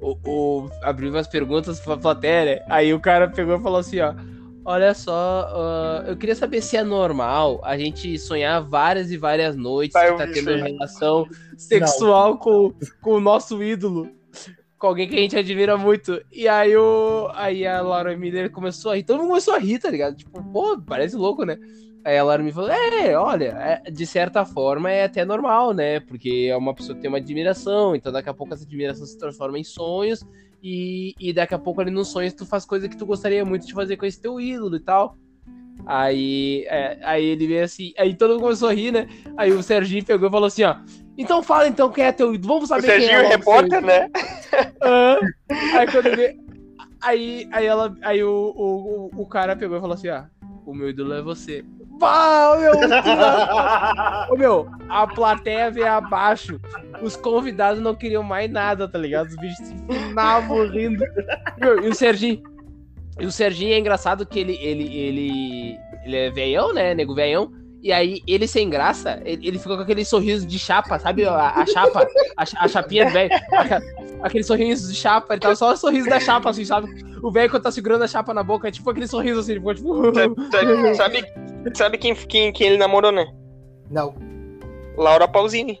O, 0.00 0.16
o, 0.24 0.70
abriu 0.82 1.10
umas 1.10 1.26
perguntas 1.26 1.80
pra 1.80 1.96
plateia, 1.96 2.64
aí 2.68 2.94
o 2.94 3.00
cara 3.00 3.28
pegou 3.28 3.58
e 3.58 3.62
falou 3.62 3.78
assim, 3.80 4.00
ó. 4.00 4.14
Olha 4.64 4.92
só, 4.92 5.48
ah, 5.50 6.04
eu 6.06 6.16
queria 6.16 6.34
saber 6.34 6.60
se 6.60 6.76
é 6.76 6.84
normal 6.84 7.58
a 7.64 7.78
gente 7.78 8.18
sonhar 8.18 8.62
várias 8.62 9.10
e 9.10 9.16
várias 9.16 9.56
noites 9.56 9.96
Ah, 9.96 10.12
que 10.12 10.18
tá 10.18 10.26
tendo 10.26 10.50
aí. 10.50 10.60
relação 10.60 11.26
sexual 11.56 12.36
com, 12.36 12.74
com 13.00 13.14
o 13.14 13.20
nosso 13.20 13.62
ídolo. 13.62 14.10
Com 14.78 14.86
alguém 14.88 15.08
que 15.08 15.16
a 15.16 15.20
gente 15.20 15.36
admira 15.36 15.76
muito. 15.78 16.20
E 16.30 16.46
aí, 16.46 16.76
o, 16.76 17.30
aí 17.34 17.66
a 17.66 17.80
Laura 17.80 18.14
Miller 18.16 18.50
começou 18.50 18.92
a 18.92 18.96
rir. 18.96 19.04
Todo 19.04 19.18
mundo 19.20 19.28
começou 19.28 19.54
a 19.54 19.58
rir, 19.58 19.78
tá 19.78 19.90
ligado? 19.90 20.16
Tipo, 20.16 20.40
pô, 20.52 20.78
parece 20.86 21.16
louco, 21.16 21.44
né? 21.44 21.56
Aí 22.08 22.16
a 22.16 22.24
Laura 22.24 22.42
me 22.42 22.50
falou: 22.50 22.70
É, 22.70 23.14
olha, 23.18 23.82
é, 23.84 23.90
de 23.90 24.06
certa 24.06 24.42
forma 24.42 24.90
é 24.90 25.04
até 25.04 25.26
normal, 25.26 25.74
né? 25.74 26.00
Porque 26.00 26.48
é 26.50 26.56
uma 26.56 26.72
pessoa 26.72 26.94
que 26.96 27.02
tem 27.02 27.08
uma 27.10 27.18
admiração, 27.18 27.94
então 27.94 28.10
daqui 28.10 28.30
a 28.30 28.34
pouco 28.34 28.54
essa 28.54 28.64
admiração 28.64 29.04
se 29.04 29.18
transforma 29.18 29.58
em 29.58 29.64
sonhos. 29.64 30.24
E, 30.62 31.14
e 31.20 31.34
daqui 31.34 31.54
a 31.54 31.58
pouco 31.58 31.82
ali 31.82 31.90
nos 31.90 32.08
sonhos 32.08 32.32
tu 32.32 32.46
faz 32.46 32.64
coisa 32.64 32.88
que 32.88 32.96
tu 32.96 33.04
gostaria 33.04 33.44
muito 33.44 33.66
de 33.66 33.74
fazer 33.74 33.98
com 33.98 34.06
esse 34.06 34.18
teu 34.22 34.40
ídolo 34.40 34.76
e 34.76 34.80
tal. 34.80 35.18
Aí, 35.84 36.64
é, 36.68 36.98
aí 37.02 37.26
ele 37.26 37.46
veio 37.46 37.64
assim, 37.64 37.92
aí 37.98 38.14
todo 38.14 38.30
mundo 38.30 38.40
começou 38.40 38.70
a 38.70 38.72
rir, 38.72 38.90
né? 38.90 39.06
Aí 39.36 39.52
o 39.52 39.62
Serginho 39.62 40.02
pegou 40.02 40.28
e 40.28 40.32
falou 40.32 40.46
assim, 40.46 40.62
ó. 40.62 40.76
Então 41.18 41.42
fala 41.42 41.68
então 41.68 41.92
quem 41.92 42.04
é 42.04 42.12
teu 42.12 42.34
ídolo, 42.34 42.54
vamos 42.54 42.70
O 42.70 42.74
saber 42.74 42.86
quem 42.86 42.90
é 42.90 43.00
Serginho 43.00 43.18
logo 43.18 43.28
seu 43.28 43.38
repórter, 43.38 43.82
né? 43.82 44.10
ah, 44.80 45.18
aí 45.78 45.86
quando 45.86 46.06
ele. 46.06 46.40
Aí, 47.02 47.46
aí, 47.52 47.66
ela, 47.66 47.94
aí 48.00 48.24
o, 48.24 48.54
o, 48.56 49.10
o, 49.14 49.22
o 49.22 49.26
cara 49.26 49.54
pegou 49.54 49.76
e 49.76 49.80
falou 49.80 49.94
assim: 49.94 50.08
Ah, 50.08 50.28
o 50.64 50.74
meu 50.74 50.88
ídolo 50.88 51.12
é 51.12 51.22
você. 51.22 51.64
Pau, 51.98 52.58
meu! 52.58 52.72
Ô, 54.30 54.36
meu, 54.36 54.68
a 54.88 55.06
plateia 55.06 55.70
veio 55.70 55.88
abaixo. 55.88 56.60
Os 57.02 57.16
convidados 57.16 57.82
não 57.82 57.94
queriam 57.94 58.22
mais 58.22 58.50
nada, 58.50 58.88
tá 58.88 58.98
ligado? 58.98 59.28
Os 59.28 59.36
bichos 59.36 59.66
se 59.66 59.74
finavam 59.88 60.68
rindo. 60.68 61.04
Meu, 61.58 61.84
e 61.84 61.88
o 61.88 61.94
Serginho. 61.94 62.42
E 63.18 63.26
o 63.26 63.32
Serginho 63.32 63.72
é 63.72 63.78
engraçado 63.78 64.24
que 64.24 64.38
ele, 64.38 64.56
ele, 64.60 64.96
ele, 64.96 65.78
ele 66.04 66.16
é 66.16 66.30
veião, 66.30 66.72
né? 66.72 66.94
Nego 66.94 67.14
veião. 67.14 67.52
E 67.82 67.92
aí, 67.92 68.20
ele 68.26 68.46
sem 68.46 68.68
graça, 68.68 69.20
ele, 69.24 69.46
ele 69.46 69.58
ficou 69.58 69.76
com 69.76 69.82
aquele 69.82 70.04
sorriso 70.04 70.44
de 70.46 70.58
chapa, 70.58 70.98
sabe? 70.98 71.24
A, 71.24 71.50
a 71.50 71.66
chapa, 71.66 72.08
a, 72.36 72.42
a 72.64 72.68
chapinha 72.68 73.06
do 73.06 73.12
velho. 73.12 73.30
Aquele 74.22 74.44
sorriso 74.44 74.90
de 74.90 74.96
chapa, 74.96 75.34
ele 75.34 75.40
tava 75.40 75.54
só 75.54 75.72
o 75.72 75.76
sorriso 75.76 76.08
da 76.08 76.18
chapa, 76.18 76.50
assim, 76.50 76.64
sabe? 76.64 76.88
O 77.22 77.30
velho 77.30 77.50
quando 77.50 77.62
tá 77.62 77.70
segurando 77.70 78.04
a 78.04 78.08
chapa 78.08 78.34
na 78.34 78.42
boca, 78.42 78.68
é 78.68 78.70
tipo 78.70 78.88
aquele 78.90 79.06
sorriso 79.06 79.40
assim, 79.40 79.52
ele 79.52 79.60
ficou 79.60 79.74
tipo. 79.74 80.14
Sabe, 80.14 80.94
sabe, 80.96 81.74
sabe 81.74 81.98
quem, 81.98 82.14
quem, 82.14 82.52
quem 82.52 82.66
ele 82.68 82.78
namorou, 82.78 83.12
né? 83.12 83.26
Não. 83.90 84.14
Laura 84.96 85.28
Pausini. 85.28 85.80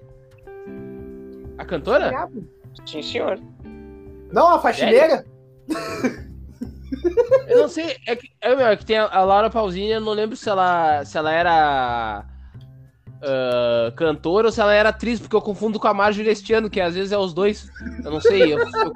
A 1.58 1.64
cantora? 1.64 2.28
Sim, 2.86 3.02
senhor. 3.02 3.40
Não, 4.32 4.54
a 4.54 4.58
faxineira? 4.60 5.24
Eu 7.48 7.62
não 7.62 7.68
sei, 7.68 7.96
é 8.06 8.16
que, 8.16 8.30
é, 8.40 8.54
meu, 8.54 8.66
é 8.66 8.76
que 8.76 8.84
tem 8.84 8.96
a, 8.96 9.06
a 9.06 9.24
Laura 9.24 9.50
Pausini, 9.50 9.90
eu 9.90 10.00
não 10.00 10.12
lembro 10.12 10.36
se 10.36 10.48
ela, 10.48 11.04
se 11.04 11.18
ela 11.18 11.32
era 11.32 12.24
ah, 13.20 13.92
cantora 13.96 14.46
ou 14.46 14.52
se 14.52 14.60
ela 14.60 14.72
era 14.74 14.90
atriz, 14.90 15.18
porque 15.18 15.34
eu 15.34 15.40
confundo 15.42 15.80
com 15.80 15.88
a 15.88 15.94
Marjorie 15.94 16.30
este 16.30 16.52
ano, 16.52 16.70
que 16.70 16.80
às 16.80 16.94
vezes 16.94 17.12
é 17.12 17.18
os 17.18 17.32
dois. 17.34 17.68
Eu 18.04 18.10
não 18.12 18.20
sei, 18.20 18.54
eu, 18.54 18.58
eu, 18.58 18.92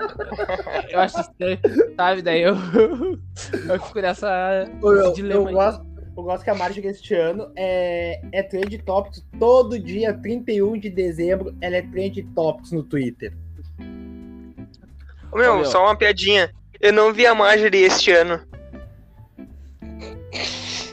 eu 0.91 1.01
acho 1.01 1.21
estranho, 1.21 1.59
sabe? 1.97 2.23
Daí 2.23 2.43
eu, 2.43 2.55
eu 3.69 3.81
fico 3.83 4.01
nessa. 4.01 4.69
Eu, 4.81 4.95
eu, 4.95 5.13
dilema 5.13 5.49
aí. 5.49 5.55
gosto, 5.55 5.85
eu 6.17 6.23
gosto 6.23 6.45
que 6.45 6.51
a 6.51 6.55
Marjorie 6.55 6.91
este 6.91 7.15
ano 7.15 7.51
é, 7.57 8.21
é 8.33 8.43
Trend 8.43 8.79
Topics. 8.85 9.27
Todo 9.39 9.79
dia, 9.79 10.15
31 10.15 10.79
de 10.79 10.91
dezembro, 10.91 11.55
ela 11.61 11.77
é 11.77 11.83
Trend 11.83 12.23
Topics 12.35 12.71
no 12.73 12.83
Twitter. 12.85 13.33
Ô, 15.33 15.37
meu, 15.37 15.53
Ô, 15.55 15.57
meu. 15.57 15.65
só 15.65 15.83
uma 15.83 15.97
piadinha. 15.97 16.53
Eu 16.81 16.93
não 16.93 17.13
vi 17.13 17.27
a 17.27 17.35
Marjorie 17.35 17.85
este 17.85 18.13
ano. 18.13 18.41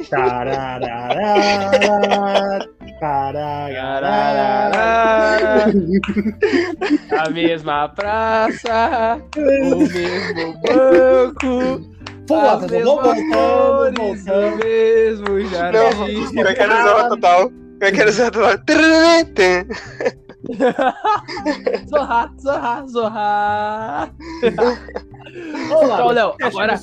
Tararara. 0.09 1.19
A 7.11 7.29
mesma 7.29 7.89
praça, 7.89 9.21
o 9.37 9.77
mesmo 9.87 10.53
banco, 10.61 11.89
Pô, 12.27 12.35
as 12.35 12.67
mesmas 12.67 13.19
voltando, 13.27 13.27
cores, 13.31 14.27
o 14.27 14.27
voltando. 14.27 14.57
mesmo 14.57 15.25
Não, 15.29 15.49
jardim. 15.49 16.39
eu 16.39 16.55
quero 16.55 16.73
usar 16.79 17.05
o 17.05 17.09
total. 17.09 17.51
Eu 17.81 17.91
quero 17.91 18.09
usar 18.09 18.27
o 18.27 18.31
total. 18.31 18.57
Zorra, 21.89 22.31
zorra, 22.39 22.87
zorra. 22.87 24.13
Olá, 25.71 25.93
Então, 25.95 26.07
Léo, 26.07 26.35
agora, 26.41 26.79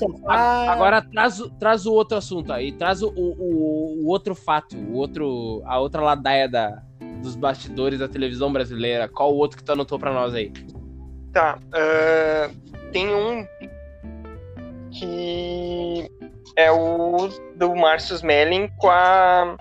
agora 0.69 1.03
traz, 1.03 1.40
o- 1.40 1.51
traz 1.59 1.87
o 1.87 1.92
outro 1.92 2.19
assunto 2.19 2.53
aí. 2.53 2.73
Traz 2.73 3.03
o, 3.03 3.09
o, 3.09 4.03
o 4.05 4.09
outro 4.09 4.35
fato, 4.35 4.77
o 4.77 4.95
outro, 4.95 5.62
a 5.64 5.79
outra 5.79 6.03
ladaia 6.03 6.49
da, 6.49 6.83
dos 7.23 7.35
bastidores 7.35 7.99
da 7.99 8.09
televisão 8.09 8.53
brasileira. 8.53 9.09
Qual 9.09 9.33
o 9.33 9.37
outro 9.37 9.57
que 9.59 9.64
tu 9.64 9.73
anotou 9.73 9.99
pra 9.99 10.12
nós 10.12 10.35
aí? 10.35 10.53
Tá. 11.33 11.59
ah, 11.73 12.51
tem 12.92 13.09
um 13.14 13.47
que 14.90 16.11
é 16.57 16.71
o 16.71 17.29
do 17.57 17.75
Márcio 17.75 18.14
Smelling 18.16 18.69
com 18.79 18.88
a 18.90 19.57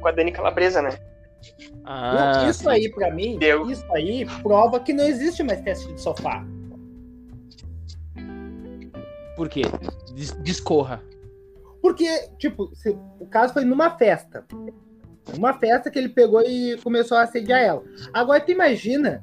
com 0.00 0.08
a 0.08 0.12
Dani 0.12 0.30
Calabresa, 0.30 0.82
né? 0.82 0.90
Ah, 1.84 2.46
isso 2.48 2.68
aí, 2.68 2.88
pra 2.90 3.10
mim, 3.12 3.38
Deu. 3.38 3.70
isso 3.70 3.84
aí 3.92 4.24
prova 4.42 4.80
que 4.80 4.92
não 4.92 5.04
existe 5.04 5.42
mais 5.42 5.60
teste 5.60 5.92
de 5.92 6.00
sofá. 6.00 6.44
por 9.36 9.48
quê? 9.48 9.62
Dis- 10.14 10.36
discorra. 10.42 11.02
Porque, 11.82 12.06
tipo, 12.38 12.70
se- 12.74 12.96
o 13.20 13.26
caso 13.26 13.52
foi 13.52 13.64
numa 13.64 13.90
festa. 13.90 14.44
Uma 15.36 15.54
festa 15.54 15.90
que 15.90 15.98
ele 15.98 16.08
pegou 16.08 16.40
e 16.42 16.78
começou 16.82 17.16
a 17.18 17.22
assediar 17.22 17.60
ela. 17.60 17.82
Agora 18.12 18.40
tu 18.40 18.52
imagina 18.52 19.20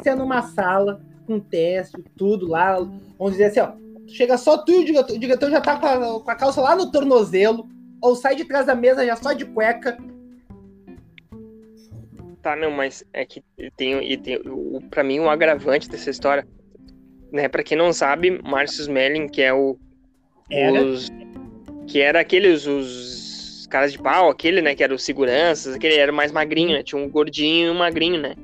se 0.00 0.08
é 0.08 0.14
numa 0.14 0.42
sala, 0.42 1.00
com 1.26 1.40
teste, 1.40 2.02
tudo 2.16 2.46
lá, 2.46 2.76
vamos 3.18 3.32
dizer 3.32 3.46
assim, 3.46 3.60
ó. 3.60 3.72
Chega 4.06 4.36
só 4.38 4.58
tu 4.58 4.70
e 4.72 4.78
o 4.78 4.84
diretor, 4.84 5.16
o 5.16 5.18
diretor 5.18 5.50
já 5.50 5.60
tá 5.60 5.76
com 5.76 5.86
a, 5.86 6.20
com 6.20 6.30
a 6.30 6.34
calça 6.34 6.60
lá 6.60 6.76
no 6.76 6.90
tornozelo, 6.90 7.66
ou 8.00 8.14
sai 8.14 8.34
de 8.36 8.44
trás 8.44 8.66
da 8.66 8.74
mesa 8.74 9.04
já 9.04 9.16
só 9.16 9.32
de 9.32 9.44
cueca. 9.44 9.96
Tá, 12.42 12.56
não, 12.56 12.72
mas 12.72 13.04
é 13.12 13.24
que 13.24 13.40
tem, 13.76 14.02
e 14.02 14.16
tem 14.16 14.36
o, 14.44 14.80
pra 14.90 15.04
mim 15.04 15.20
um 15.20 15.30
agravante 15.30 15.88
dessa 15.88 16.10
história, 16.10 16.44
né? 17.30 17.48
Pra 17.48 17.62
quem 17.62 17.78
não 17.78 17.92
sabe, 17.92 18.42
Márcio 18.42 18.80
Smelling, 18.82 19.28
que 19.28 19.40
é 19.40 19.54
o 19.54 19.78
Era. 20.50 20.82
os 20.84 21.08
que 21.86 22.00
era 22.00 22.20
aqueles 22.20 22.66
os 22.66 23.66
caras 23.70 23.92
de 23.92 23.98
pau, 23.98 24.28
aquele, 24.28 24.60
né, 24.60 24.74
que 24.74 24.82
era 24.82 24.94
os 24.94 25.02
seguranças, 25.02 25.74
aquele 25.74 25.94
era 25.96 26.10
mais 26.12 26.32
magrinho, 26.32 26.72
né? 26.72 26.82
Tinha 26.82 27.00
um 27.00 27.08
gordinho 27.08 27.68
e 27.68 27.70
um 27.70 27.78
magrinho, 27.78 28.20
né? 28.20 28.34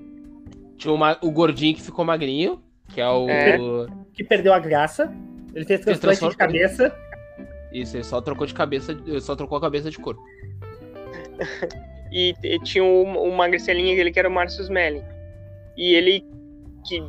Tinha 0.76 0.94
uma- 0.94 1.18
o 1.20 1.30
gordinho 1.30 1.74
que 1.74 1.82
ficou 1.82 2.04
magrinho, 2.04 2.62
que 2.94 3.00
é 3.00 3.08
o. 3.08 3.28
É. 3.28 3.58
Que 4.14 4.22
perdeu 4.22 4.52
a 4.54 4.58
graça. 4.60 5.12
Ele 5.54 5.64
fez 5.64 5.80
transplante 5.80 6.28
de 6.28 6.36
cabeça. 6.36 6.96
Isso, 7.72 7.96
ele 7.96 8.04
só 8.04 8.20
trocou 8.20 8.46
de 8.46 8.54
cabeça, 8.54 8.92
ele 8.92 9.20
só 9.20 9.34
trocou 9.34 9.58
a 9.58 9.60
cabeça 9.60 9.90
de 9.90 9.98
corpo. 9.98 10.22
E, 12.12 12.34
e 12.42 12.58
tinha 12.60 12.84
o, 12.84 13.02
o 13.04 13.36
magricelinho, 13.36 13.92
aquele 13.92 14.10
que 14.10 14.18
era 14.18 14.28
o 14.28 14.32
Márcio 14.32 14.62
Smelling. 14.62 15.02
E 15.76 15.94
ele 15.94 16.24
que 16.86 17.02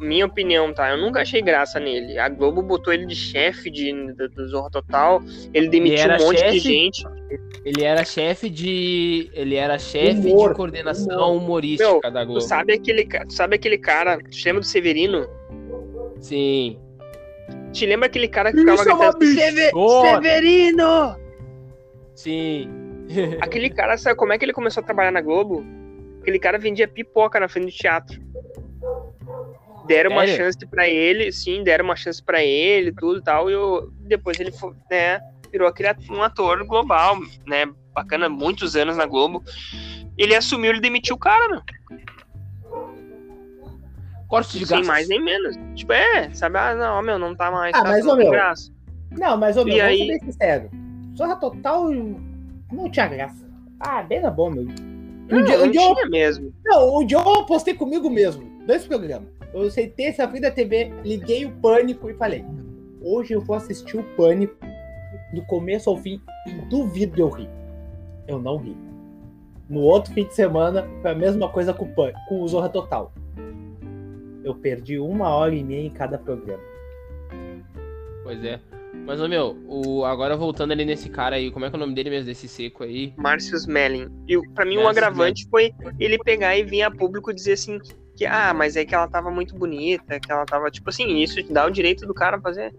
minha 0.00 0.26
opinião, 0.26 0.72
tá? 0.74 0.90
Eu 0.90 0.96
nunca 0.98 1.20
achei 1.22 1.40
graça 1.40 1.78
nele. 1.78 2.18
A 2.18 2.28
Globo 2.28 2.60
botou 2.62 2.92
ele 2.92 3.06
de 3.06 3.14
chefe 3.14 3.70
de, 3.70 3.92
do, 4.14 4.28
do 4.28 4.48
Zorro 4.48 4.68
Total. 4.70 5.20
Ele 5.54 5.68
demitiu 5.68 5.98
era 6.00 6.20
um 6.20 6.26
monte 6.26 6.40
chefe? 6.40 6.52
de 6.52 6.58
gente. 6.60 7.04
Ele 7.64 7.84
era 7.84 8.04
chefe 8.04 8.50
de. 8.50 9.30
Ele 9.32 9.54
era 9.54 9.78
chefe 9.78 10.28
Humor, 10.28 10.50
de 10.50 10.56
coordenação 10.56 11.36
humorística 11.36 11.88
Meu, 11.90 12.00
da 12.12 12.22
Tu 12.22 12.26
Globo. 12.26 12.40
sabe 12.40 12.72
aquele, 12.74 13.04
tu 13.04 13.32
sabe 13.32 13.54
aquele 13.56 13.78
cara, 13.78 14.18
tu 14.18 14.30
te 14.30 14.44
lembra 14.44 14.60
do 14.60 14.66
Severino? 14.66 15.26
Sim. 16.20 16.78
Te 17.72 17.86
lembra 17.86 18.06
aquele 18.06 18.26
cara 18.28 18.50
que 18.52 18.58
ficava 18.58 18.84
gritando 18.84 19.24
Seve- 19.34 19.70
bichona." 19.72 20.10
Severino! 20.22 21.16
Sim. 22.14 22.68
Aquele 23.40 23.70
cara, 23.70 23.96
sabe 23.96 24.16
como 24.16 24.32
é 24.32 24.38
que 24.38 24.44
ele 24.44 24.52
começou 24.52 24.80
a 24.82 24.84
trabalhar 24.84 25.10
na 25.10 25.20
Globo? 25.20 25.64
Aquele 26.20 26.38
cara 26.38 26.58
vendia 26.58 26.86
pipoca 26.86 27.38
na 27.40 27.48
frente 27.48 27.66
do 27.66 27.72
teatro. 27.76 28.20
Deram 29.86 30.12
uma 30.12 30.26
chance 30.26 30.58
pra 30.66 30.88
ele, 30.88 31.32
sim, 31.32 31.64
deram 31.64 31.84
uma 31.84 31.96
chance 31.96 32.22
pra 32.22 32.42
ele, 32.42 32.92
tudo 32.92 33.18
e 33.18 33.22
tal, 33.22 33.50
e 33.50 33.52
eu- 33.52 33.90
depois 34.00 34.38
ele 34.38 34.52
foi, 34.52 34.72
né, 34.88 35.20
virou 35.50 35.66
aquele 35.66 35.88
um 36.10 36.22
ator 36.22 36.64
global, 36.64 37.16
né, 37.44 37.66
bacana, 37.92 38.28
muitos 38.28 38.76
anos 38.76 38.96
na 38.96 39.06
Globo. 39.06 39.42
Ele 40.16 40.36
assumiu, 40.36 40.70
ele 40.70 40.80
demitiu 40.80 41.16
o 41.16 41.18
cara, 41.18 41.48
meu. 41.48 41.62
Corte 44.28 44.58
de 44.58 44.64
Sem 44.64 44.76
gastos. 44.76 44.86
mais 44.86 45.08
nem 45.08 45.22
menos. 45.22 45.56
Tipo, 45.74 45.92
é, 45.92 46.32
sabe, 46.32 46.58
ah, 46.58 46.74
não, 46.74 47.02
meu, 47.02 47.18
não 47.18 47.34
tá 47.34 47.50
mais, 47.50 47.74
Ah, 47.76 47.82
tá, 47.82 47.88
mas, 47.90 48.04
não 48.04 48.14
ô, 48.14 48.16
meu, 48.16 48.30
graça. 48.30 48.70
Não, 49.10 49.36
mas, 49.36 49.56
ô, 49.56 49.64
meu, 49.64 49.74
E 49.74 49.78
vamos 49.80 49.90
aí? 49.92 49.98
ser 49.98 50.06
bem 50.06 50.20
sincero. 50.20 50.70
Zorra 51.16 51.36
Total 51.36 51.90
não 52.72 52.90
tinha 52.90 53.08
graça. 53.08 53.46
Ah, 53.80 54.02
bem 54.02 54.20
na 54.20 54.30
boa, 54.30 54.50
meu. 54.50 54.62
Um 54.64 54.66
Não, 55.28 55.44
dia, 55.44 55.56
um 55.58 55.60
não 55.66 55.70
dia 55.70 55.80
eu, 55.80 56.10
mesmo. 56.10 56.52
não, 56.64 56.98
um 56.98 57.06
dia 57.06 57.18
eu 57.18 57.40
apostei 57.40 57.74
comigo 57.74 58.10
mesmo. 58.10 58.44
Dois 58.66 58.84
programas. 58.86 59.28
Eu 59.52 59.62
aceitei 59.62 60.06
essa 60.06 60.28
Frida 60.28 60.50
TV, 60.50 60.92
liguei 61.04 61.44
o 61.44 61.52
Pânico 61.52 62.08
e 62.10 62.14
falei: 62.14 62.44
hoje 63.00 63.34
eu 63.34 63.40
vou 63.40 63.56
assistir 63.56 63.96
o 63.98 64.04
Pânico 64.16 64.54
do 65.32 65.42
começo 65.46 65.88
ao 65.90 65.96
fim 65.96 66.20
e 66.46 66.52
duvido 66.68 67.20
eu 67.20 67.28
rir. 67.28 67.48
Eu 68.26 68.38
não 68.38 68.56
ri. 68.56 68.76
No 69.68 69.80
outro 69.80 70.12
fim 70.12 70.24
de 70.24 70.34
semana, 70.34 70.86
foi 71.00 71.10
a 71.10 71.14
mesma 71.14 71.48
coisa 71.48 71.72
com 71.72 71.84
o, 71.86 71.88
Pânico, 71.94 72.18
com 72.28 72.42
o 72.42 72.48
Zorra 72.48 72.68
Total. 72.68 73.12
Eu 74.44 74.54
perdi 74.54 74.98
uma 74.98 75.28
hora 75.30 75.54
e 75.54 75.62
meia 75.62 75.86
em 75.86 75.90
cada 75.90 76.18
programa. 76.18 76.62
Pois 78.22 78.44
é. 78.44 78.60
Mas, 79.06 79.20
ô 79.20 79.26
meu, 79.28 79.56
o... 79.66 80.04
agora 80.04 80.36
voltando 80.36 80.72
ali 80.72 80.84
nesse 80.84 81.08
cara 81.08 81.36
aí, 81.36 81.50
como 81.50 81.64
é 81.64 81.70
que 81.70 81.74
é 81.74 81.78
o 81.78 81.80
nome 81.80 81.94
dele 81.94 82.10
mesmo, 82.10 82.26
desse 82.26 82.46
seco 82.46 82.84
aí? 82.84 83.12
Márcio 83.16 83.56
Smelling. 83.56 84.08
E 84.28 84.36
o- 84.36 84.42
pra 84.54 84.64
mim, 84.64 84.78
um 84.78 84.84
Márcio 84.84 85.02
agravante 85.04 85.48
foi 85.50 85.72
ele 85.98 86.18
pegar 86.18 86.56
e 86.56 86.62
vir 86.62 86.82
a 86.82 86.90
público 86.90 87.32
dizer 87.32 87.54
assim: 87.54 87.78
que, 88.16 88.26
ah, 88.26 88.52
mas 88.54 88.76
é 88.76 88.84
que 88.84 88.94
ela 88.94 89.08
tava 89.08 89.30
muito 89.30 89.54
bonita, 89.56 90.20
que 90.20 90.30
ela 90.30 90.44
tava, 90.44 90.70
tipo 90.70 90.88
assim, 90.90 91.18
isso 91.18 91.42
dá 91.52 91.66
o 91.66 91.70
direito 91.70 92.06
do 92.06 92.14
cara 92.14 92.40
fazer. 92.40 92.72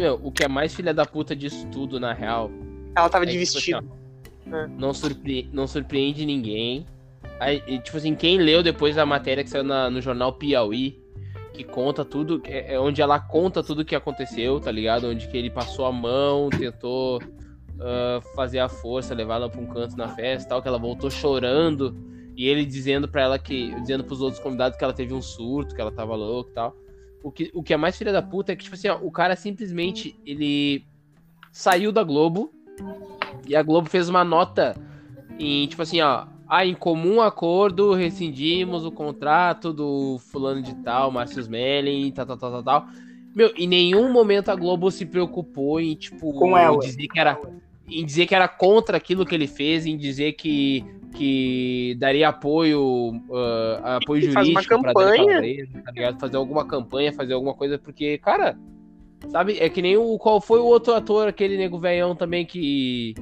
Meu, 0.00 0.14
o 0.22 0.30
que 0.30 0.44
é 0.44 0.48
mais 0.48 0.72
filha 0.74 0.94
da 0.94 1.04
puta 1.04 1.34
disso 1.34 1.66
tudo, 1.72 1.98
na 1.98 2.12
real, 2.12 2.50
Ela 2.96 3.08
tava 3.08 3.24
É 3.24 3.26
de 3.28 3.38
que, 3.38 3.44
tipo 3.44 3.54
vestido. 3.56 3.78
assim, 3.78 4.52
ó, 4.52 4.68
não, 4.78 4.94
surpre- 4.94 5.48
não 5.52 5.66
surpreende 5.66 6.24
ninguém. 6.24 6.86
Aí, 7.40 7.60
tipo 7.80 7.96
assim, 7.96 8.14
quem 8.14 8.38
leu 8.38 8.62
depois 8.62 8.96
a 8.96 9.04
matéria 9.06 9.44
que 9.44 9.50
saiu 9.50 9.62
na- 9.64 9.90
no 9.90 10.00
jornal 10.00 10.32
Piauí, 10.32 11.00
que 11.58 11.64
conta 11.64 12.04
tudo, 12.04 12.40
é, 12.44 12.74
é 12.74 12.80
onde 12.80 13.02
ela 13.02 13.18
conta 13.18 13.62
tudo 13.62 13.84
que 13.84 13.96
aconteceu, 13.96 14.60
tá 14.60 14.70
ligado? 14.70 15.08
Onde 15.08 15.26
que 15.26 15.36
ele 15.36 15.50
passou 15.50 15.86
a 15.86 15.92
mão, 15.92 16.48
tentou 16.50 17.20
ah, 17.80 18.20
fazer 18.34 18.60
a 18.60 18.68
força, 18.68 19.14
levar 19.14 19.36
ela 19.36 19.50
pra 19.50 19.60
um 19.60 19.66
canto 19.66 19.96
na 19.96 20.08
festa 20.08 20.48
tal, 20.48 20.62
que 20.62 20.68
ela 20.68 20.78
voltou 20.78 21.10
chorando. 21.10 21.96
E 22.36 22.46
ele 22.46 22.64
dizendo 22.64 23.08
pra 23.08 23.22
ela 23.22 23.38
que. 23.38 23.74
Dizendo 23.80 24.04
pros 24.04 24.20
outros 24.20 24.40
convidados 24.40 24.78
que 24.78 24.84
ela 24.84 24.92
teve 24.92 25.12
um 25.12 25.20
surto, 25.20 25.74
que 25.74 25.80
ela 25.80 25.90
tava 25.90 26.14
louca 26.14 26.50
e 26.50 26.54
tal. 26.54 26.76
O 27.22 27.32
que, 27.32 27.50
o 27.52 27.62
que 27.62 27.74
é 27.74 27.76
mais 27.76 27.98
filha 27.98 28.12
da 28.12 28.22
puta 28.22 28.52
é 28.52 28.56
que, 28.56 28.62
tipo 28.62 28.76
assim, 28.76 28.88
ó, 28.88 28.98
o 29.02 29.10
cara 29.10 29.34
simplesmente 29.34 30.16
ele 30.24 30.86
saiu 31.50 31.90
da 31.90 32.04
Globo 32.04 32.52
e 33.44 33.56
a 33.56 33.62
Globo 33.62 33.90
fez 33.90 34.08
uma 34.08 34.22
nota 34.22 34.76
em, 35.38 35.66
tipo 35.66 35.82
assim, 35.82 36.00
ó. 36.00 36.26
Ah, 36.48 36.64
em 36.64 36.74
comum 36.74 37.20
acordo, 37.20 37.92
rescindimos 37.92 38.84
o 38.84 38.90
contrato 38.90 39.72
do 39.72 40.18
fulano 40.30 40.62
de 40.62 40.74
tal, 40.76 41.10
Márcio 41.10 41.40
Smelling, 41.40 42.10
tal, 42.12 42.24
tal, 42.24 42.38
tal, 42.38 42.50
tal, 42.50 42.62
tal. 42.62 42.86
Meu, 43.34 43.52
em 43.54 43.68
nenhum 43.68 44.10
momento 44.10 44.48
a 44.48 44.56
Globo 44.56 44.90
se 44.90 45.04
preocupou 45.04 45.78
em, 45.78 45.94
tipo, 45.94 46.32
Com 46.32 46.56
ela. 46.56 46.78
dizer 46.78 47.06
que 47.06 47.20
era 47.20 47.38
em 47.90 48.04
dizer 48.04 48.26
que 48.26 48.34
era 48.34 48.46
contra 48.46 48.96
aquilo 48.96 49.24
que 49.24 49.34
ele 49.34 49.46
fez, 49.46 49.86
em 49.86 49.96
dizer 49.96 50.32
que, 50.32 50.84
que 51.14 51.96
daria 51.98 52.28
apoio, 52.28 53.12
ah, 53.82 53.96
apoio 53.96 54.24
E 54.24 54.32
faz 54.32 54.48
uma 54.48 54.62
jurídico. 54.62 54.94
Calabresa, 54.94 55.82
tá 55.84 55.90
ligado? 55.90 56.20
Fazer 56.20 56.36
alguma 56.36 56.66
campanha, 56.66 57.12
fazer 57.12 57.32
alguma 57.32 57.54
coisa, 57.54 57.78
porque, 57.78 58.18
cara, 58.18 58.58
sabe, 59.30 59.58
é 59.58 59.68
que 59.68 59.80
nem 59.80 59.96
o 59.96 60.18
qual 60.18 60.40
foi 60.40 60.60
o 60.60 60.64
outro 60.66 60.94
ator, 60.94 61.28
aquele 61.28 61.56
nego 61.56 61.78
velhão 61.78 62.14
também 62.14 62.44
que 62.44 63.14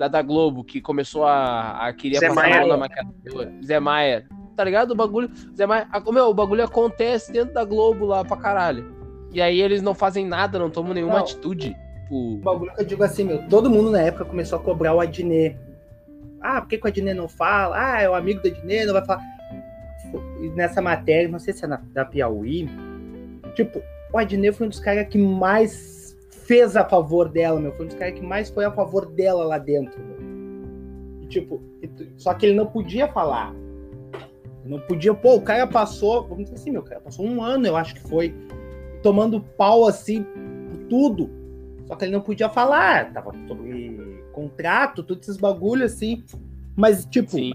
da, 0.00 0.08
da 0.08 0.22
Globo, 0.22 0.64
que 0.64 0.80
começou 0.80 1.26
a, 1.26 1.86
a 1.86 1.92
querer 1.92 2.18
Zé 2.20 2.28
passar 2.28 2.40
a 2.40 2.48
Maier. 2.48 2.60
mão 2.60 2.68
na 2.68 2.76
maquiadora. 2.78 3.52
Zé 3.62 3.78
Maia. 3.78 4.26
Tá 4.56 4.64
ligado? 4.64 4.92
O 4.92 4.94
bagulho. 4.94 5.30
Zé 5.54 5.66
Maia. 5.66 5.86
a- 5.92 6.12
Meu, 6.12 6.24
o 6.28 6.34
bagulho 6.34 6.64
acontece 6.64 7.30
dentro 7.30 7.52
da 7.52 7.64
Globo 7.66 8.06
lá 8.06 8.24
pra 8.24 8.38
caralho. 8.38 8.96
E 9.30 9.42
aí 9.42 9.60
eles 9.60 9.82
não 9.82 9.94
fazem 9.94 10.26
nada, 10.26 10.58
não 10.58 10.70
tomam 10.70 10.94
nenhuma 10.94 11.14
Não. 11.14 11.20
atitude. 11.20 11.76
Tipo. 12.04 12.34
O 12.34 12.36
bagulho 12.38 12.74
que 12.74 12.80
eu 12.80 12.86
digo 12.86 13.04
assim, 13.04 13.24
meu, 13.24 13.46
todo 13.48 13.68
mundo 13.68 13.90
na 13.90 14.00
época 14.00 14.24
começou 14.24 14.58
a 14.58 14.62
cobrar 14.62 14.94
o 14.94 15.00
Adnet. 15.00 15.58
Ah, 16.40 16.62
por 16.62 16.68
que, 16.70 16.78
que 16.78 16.84
o 16.86 16.88
Adnet 16.88 17.14
não 17.14 17.28
fala? 17.28 17.76
Ah, 17.78 18.00
é 18.00 18.08
o 18.08 18.14
amigo 18.14 18.40
do 18.40 18.48
Adnet, 18.48 18.86
não 18.86 18.94
vai 18.94 19.04
falar. 19.04 19.22
E 20.40 20.48
nessa 20.56 20.80
matéria, 20.80 21.28
não 21.28 21.38
sei 21.38 21.52
se 21.52 21.62
é 21.64 21.68
na, 21.68 21.76
da 21.92 22.06
Piauí, 22.06 22.68
tipo, 23.54 23.82
o 24.12 24.16
Adnet 24.18 24.56
foi 24.56 24.66
um 24.66 24.70
dos 24.70 24.80
caras 24.80 25.06
que 25.08 25.18
mais 25.18 25.99
fez 26.50 26.76
a 26.76 26.84
favor 26.84 27.28
dela, 27.28 27.60
meu. 27.60 27.70
Foi 27.70 27.84
um 27.84 27.88
dos 27.88 27.96
caras 27.96 28.18
que 28.18 28.26
mais 28.26 28.50
foi 28.50 28.64
a 28.64 28.72
favor 28.72 29.06
dela 29.06 29.44
lá 29.44 29.56
dentro, 29.56 30.02
meu. 30.02 31.22
E, 31.22 31.26
tipo, 31.28 31.62
só 32.16 32.34
que 32.34 32.44
ele 32.44 32.56
não 32.56 32.66
podia 32.66 33.06
falar. 33.06 33.54
Não 34.64 34.80
podia, 34.80 35.14
pô, 35.14 35.36
o 35.36 35.42
cara 35.42 35.64
passou, 35.64 36.26
vamos 36.26 36.46
dizer 36.46 36.56
assim, 36.56 36.72
meu, 36.72 36.82
cara 36.82 37.00
passou 37.00 37.24
um 37.24 37.40
ano, 37.40 37.68
eu 37.68 37.76
acho 37.76 37.94
que 37.94 38.00
foi, 38.00 38.34
tomando 39.00 39.40
pau 39.40 39.86
assim, 39.86 40.24
por 40.24 40.88
tudo. 40.88 41.30
Só 41.86 41.94
que 41.94 42.04
ele 42.04 42.12
não 42.12 42.20
podia 42.20 42.48
falar, 42.48 43.12
tava 43.12 43.30
sobre 43.46 44.24
contrato, 44.32 45.04
todos 45.04 45.28
esses 45.28 45.40
bagulhos 45.40 45.92
assim. 45.92 46.24
Mas, 46.74 47.06
tipo, 47.06 47.30
Sim. 47.30 47.52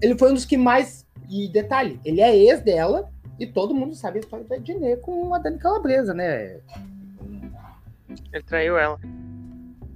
ele 0.00 0.16
foi 0.16 0.30
um 0.30 0.34
dos 0.34 0.46
que 0.46 0.56
mais. 0.56 1.06
E 1.28 1.48
detalhe, 1.48 2.00
ele 2.02 2.22
é 2.22 2.34
ex 2.34 2.62
dela 2.62 3.10
e 3.38 3.46
todo 3.46 3.74
mundo 3.74 3.94
sabe 3.94 4.18
a 4.18 4.20
história 4.20 4.46
da 4.46 4.56
Dinê 4.56 4.96
com 4.96 5.34
a 5.34 5.38
Dani 5.38 5.58
Calabresa, 5.58 6.14
né? 6.14 6.58
Ele 8.32 8.42
traiu 8.44 8.76
ela. 8.78 8.98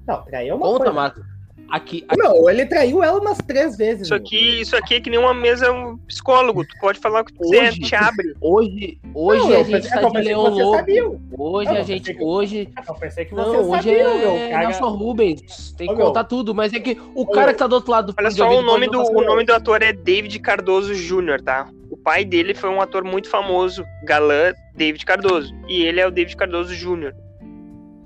Não, 0.07 0.23
traiu 0.25 0.57
uma 0.57 0.67
Conta, 0.67 0.79
coisa. 0.79 0.93
Marco. 0.93 1.21
Aqui, 1.69 2.05
aqui 2.09 2.23
Não, 2.23 2.49
ele 2.49 2.65
traiu 2.65 3.03
ela 3.03 3.21
umas 3.21 3.39
três 3.39 3.77
vezes. 3.77 4.03
Isso 4.03 4.15
meu. 4.15 4.23
aqui, 4.23 4.61
isso 4.61 4.77
aqui 4.77 4.95
é 4.95 5.01
que 5.01 5.11
nem 5.11 5.19
uma 5.19 5.35
mesa 5.35 5.73
um 5.73 5.99
psicólogo. 5.99 6.65
Tu 6.65 6.79
pode 6.81 7.01
falar 7.01 7.23
o 7.23 7.25
que 7.25 7.33
tu 7.33 7.41
quiser, 7.41 7.71
Hoje- 7.71 7.81
te 7.81 7.95
abre. 7.97 8.35
hoje, 8.41 9.01
hoje 9.13 9.41
Não, 9.43 9.61
a 9.61 9.63
gente 9.65 9.89
tá 9.89 10.01
eu 10.01 10.11
de 10.13 10.21
leão 10.21 10.43
você 10.45 10.63
louco. 10.63 10.77
sabia. 10.79 11.09
Hoje 11.37 11.71
Não, 11.73 11.77
a 11.77 11.83
gente, 11.83 12.15
que- 12.15 12.23
hoje 12.23 12.69
Ah, 12.77 12.85
eu 12.87 12.95
pensei 12.95 13.25
que 13.25 13.35
você 13.35 13.57
Não, 13.57 13.69
hoje 13.69 13.83
sabia, 13.83 14.01
é 14.01 14.19
meu. 14.19 14.51
Cara... 14.51 14.69
Nelson 14.69 14.89
Rubens. 14.91 15.73
Tem 15.73 15.89
que 15.89 15.93
Ô, 15.93 15.97
meu. 15.97 16.07
contar 16.07 16.23
tudo, 16.25 16.55
mas 16.55 16.73
é 16.73 16.79
que 16.79 16.97
o 17.17 17.23
Ô, 17.23 17.27
cara 17.27 17.53
que 17.53 17.59
tá 17.59 17.67
do 17.67 17.75
outro 17.75 17.91
lado 17.91 18.13
do 18.13 18.15
Olha 18.17 18.31
só, 18.31 18.49
o 18.49 18.63
nome, 18.63 18.87
pode 18.89 19.11
do, 19.11 19.19
o 19.19 19.23
nome 19.25 19.45
do 19.45 19.53
ator 19.53 19.83
é 19.83 19.93
David 19.93 20.39
Cardoso 20.39 20.95
Jr., 20.95 21.43
tá? 21.43 21.69
O 21.91 21.97
pai 21.97 22.25
dele 22.25 22.55
foi 22.55 22.71
um 22.71 22.81
ator 22.81 23.03
muito 23.03 23.29
famoso, 23.29 23.85
galã 24.05 24.53
David 24.77 25.05
Cardoso. 25.05 25.53
E 25.67 25.83
ele 25.85 25.99
é 25.99 26.07
o 26.07 26.13
David 26.13 26.37
Cardoso 26.37 26.73
Jr. 26.77 27.13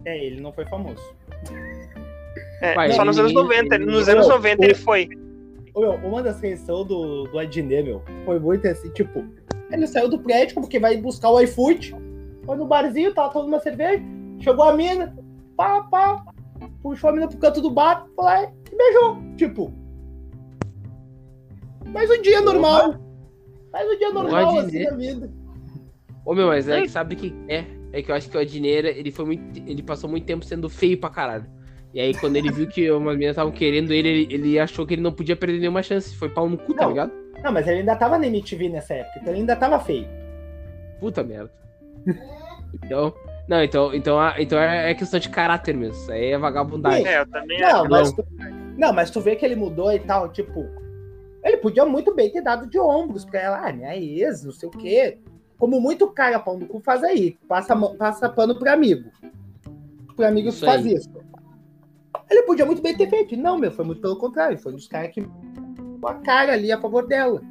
É, 0.05 0.25
ele 0.27 0.41
não 0.41 0.53
foi 0.53 0.65
famoso. 0.67 1.03
É, 2.63 2.75
Pai, 2.75 2.93
só 2.93 3.05
nos 3.05 3.19
anos 3.19 3.33
90. 3.33 3.75
ele- 3.75 3.87
Nos 3.87 4.09
anos 4.09 4.27
meu, 4.27 4.37
90 4.37 4.61
o- 4.61 4.65
ele 4.65 4.75
foi. 4.75 5.09
Meu, 5.77 5.93
uma 5.95 6.23
das 6.23 6.41
reações 6.41 6.87
do, 6.87 7.25
do 7.25 7.39
Adnet, 7.39 7.83
meu, 7.85 8.03
foi 8.25 8.39
muito 8.39 8.67
assim, 8.67 8.91
tipo, 8.91 9.25
ele 9.71 9.87
saiu 9.87 10.09
do 10.09 10.19
prédio 10.19 10.55
porque 10.57 10.79
vai 10.79 10.97
buscar 10.97 11.31
o 11.31 11.41
iFood, 11.41 11.95
foi 12.45 12.57
no 12.57 12.67
barzinho, 12.67 13.15
tava 13.15 13.33
tomando 13.33 13.49
uma 13.49 13.61
cerveja, 13.61 14.03
chegou 14.41 14.65
a 14.65 14.75
mina, 14.75 15.17
pá, 15.57 15.83
pá, 15.85 16.25
puxou 16.83 17.11
a 17.11 17.13
mina 17.13 17.29
pro 17.29 17.39
canto 17.39 17.61
do 17.63 17.71
bar, 17.71 18.07
foi 18.17 18.25
lá 18.25 18.43
e 18.45 18.77
beijou. 18.77 19.19
Tipo. 19.37 19.73
Mais 21.87 22.11
um 22.11 22.21
dia 22.21 22.41
normal. 22.41 22.97
Mais 23.73 23.89
um 23.89 23.97
dia 23.99 24.11
normal, 24.13 24.59
assim, 24.59 24.85
na 24.85 24.97
vida. 24.97 25.31
Ô 26.27 26.35
meu, 26.35 26.49
mas 26.49 26.69
é 26.69 26.83
que 26.83 26.89
sabe 26.89 27.15
o 27.15 27.19
que 27.19 27.35
é? 27.49 27.65
É 27.93 28.03
que 28.03 28.11
eu 28.11 28.15
acho 28.15 28.31
que 28.31 28.37
o 28.37 28.41
Adneira, 28.41 28.89
ele 28.91 29.11
foi 29.11 29.25
muito. 29.25 29.43
Ele 29.69 29.83
passou 29.83 30.09
muito 30.09 30.25
tempo 30.27 30.45
sendo 30.45 30.69
feio 30.69 30.99
pra 30.99 31.11
caralho. 31.11 31.47
E 31.93 32.01
aí, 32.01 32.15
quando 32.15 32.37
ele 32.37 32.53
viu 32.53 32.69
que 32.69 32.89
umas 32.91 33.15
meninas 33.15 33.33
estavam 33.33 33.51
querendo 33.53 33.93
ele, 33.93 34.09
ele, 34.09 34.29
ele 34.35 34.59
achou 34.61 34.87
que 34.87 34.95
ele 34.95 35.03
não 35.03 35.13
podia 35.13 35.35
perder 35.35 35.59
nenhuma 35.59 35.83
chance. 35.83 36.15
Foi 36.15 36.29
pau 36.29 36.49
no 36.49 36.57
cu, 36.57 36.73
tá 36.73 36.83
Não. 36.83 36.91
ligado? 36.91 37.13
Não, 37.43 37.51
mas 37.53 37.67
ele 37.67 37.81
ainda 37.81 37.97
tava 37.97 38.17
na 38.19 38.27
MTV 38.27 38.69
nessa 38.69 38.95
época, 38.95 39.19
então 39.19 39.33
ele 39.33 39.41
ainda 39.41 39.57
tava 39.57 39.81
feio. 39.81 40.07
Puta 41.01 41.25
merda. 41.25 41.51
Então. 42.75 43.13
Não, 43.49 43.65
então, 43.65 43.93
então, 43.95 44.19
então 44.39 44.59
é 44.61 44.91
é 44.93 44.95
questão 44.95 45.19
de 45.19 45.29
caráter 45.29 45.75
mesmo. 45.75 45.95
Isso 45.95 46.13
aí 46.13 46.27
é 46.33 46.39
vagabundagem. 46.39 47.05
É, 47.07 47.21
eu 47.21 47.27
também 47.27 47.61
Não, 47.61 47.83
não. 47.83 47.91
mas 47.91 48.13
tu, 48.13 48.25
não, 48.77 48.93
mas 48.93 49.11
tu 49.11 49.21
vê 49.21 49.35
que 49.35 49.45
ele 49.45 49.57
mudou 49.57 49.93
e 49.93 49.99
tal, 49.99 50.29
tipo. 50.31 50.65
Ele 51.43 51.57
podia 51.57 51.85
muito 51.87 52.15
bem 52.15 52.31
ter 52.31 52.43
dado 52.43 52.69
de 52.69 52.79
ombros 52.79 53.25
pra 53.25 53.41
ela, 53.41 53.67
ah, 53.67 53.73
minha 53.73 53.97
ex, 53.97 54.45
não 54.45 54.53
sei 54.53 54.69
o 54.69 54.73
quê. 54.73 55.19
Como 55.61 55.79
muito 55.79 56.09
cara 56.09 56.41
pão 56.41 56.59
do 56.59 56.65
cu 56.67 56.81
faz 56.81 57.05
aí, 57.05 57.37
passa, 57.47 57.77
passa 57.77 58.31
pano 58.31 58.59
pro 58.59 58.73
amigo. 58.73 59.11
Pro 60.17 60.27
amigo 60.27 60.49
Isso 60.49 60.65
faz 60.65 60.87
aí. 60.87 60.95
isso. 60.95 61.11
Ele 62.31 62.43
podia 62.45 62.65
muito 62.65 62.81
bem 62.81 62.97
ter 62.97 63.11
feito. 63.11 63.37
Não, 63.37 63.59
meu, 63.59 63.71
foi 63.71 63.85
muito 63.85 64.01
pelo 64.01 64.17
contrário. 64.17 64.57
Foi 64.57 64.73
dos 64.73 64.89
caras 64.89 65.13
que 65.13 65.23
a 66.03 66.15
cara 66.15 66.55
ali 66.55 66.73
a 66.73 66.81
favor 66.81 67.07
dela. 67.07 67.43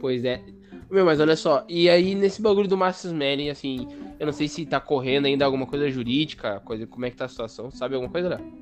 Pois 0.00 0.24
é. 0.24 0.42
Meu, 0.90 1.04
mas 1.04 1.20
olha 1.20 1.36
só, 1.36 1.64
e 1.68 1.88
aí 1.88 2.16
nesse 2.16 2.42
bagulho 2.42 2.66
do 2.66 2.76
Marcus 2.76 3.12
Manning, 3.12 3.50
assim, 3.50 3.86
eu 4.18 4.26
não 4.26 4.32
sei 4.32 4.48
se 4.48 4.66
tá 4.66 4.80
correndo 4.80 5.26
ainda 5.26 5.44
alguma 5.44 5.64
coisa 5.64 5.88
jurídica, 5.88 6.58
coisa, 6.64 6.88
como 6.88 7.06
é 7.06 7.10
que 7.10 7.16
tá 7.16 7.26
a 7.26 7.28
situação, 7.28 7.70
sabe 7.70 7.94
alguma 7.94 8.10
coisa, 8.10 8.30
Léo? 8.30 8.52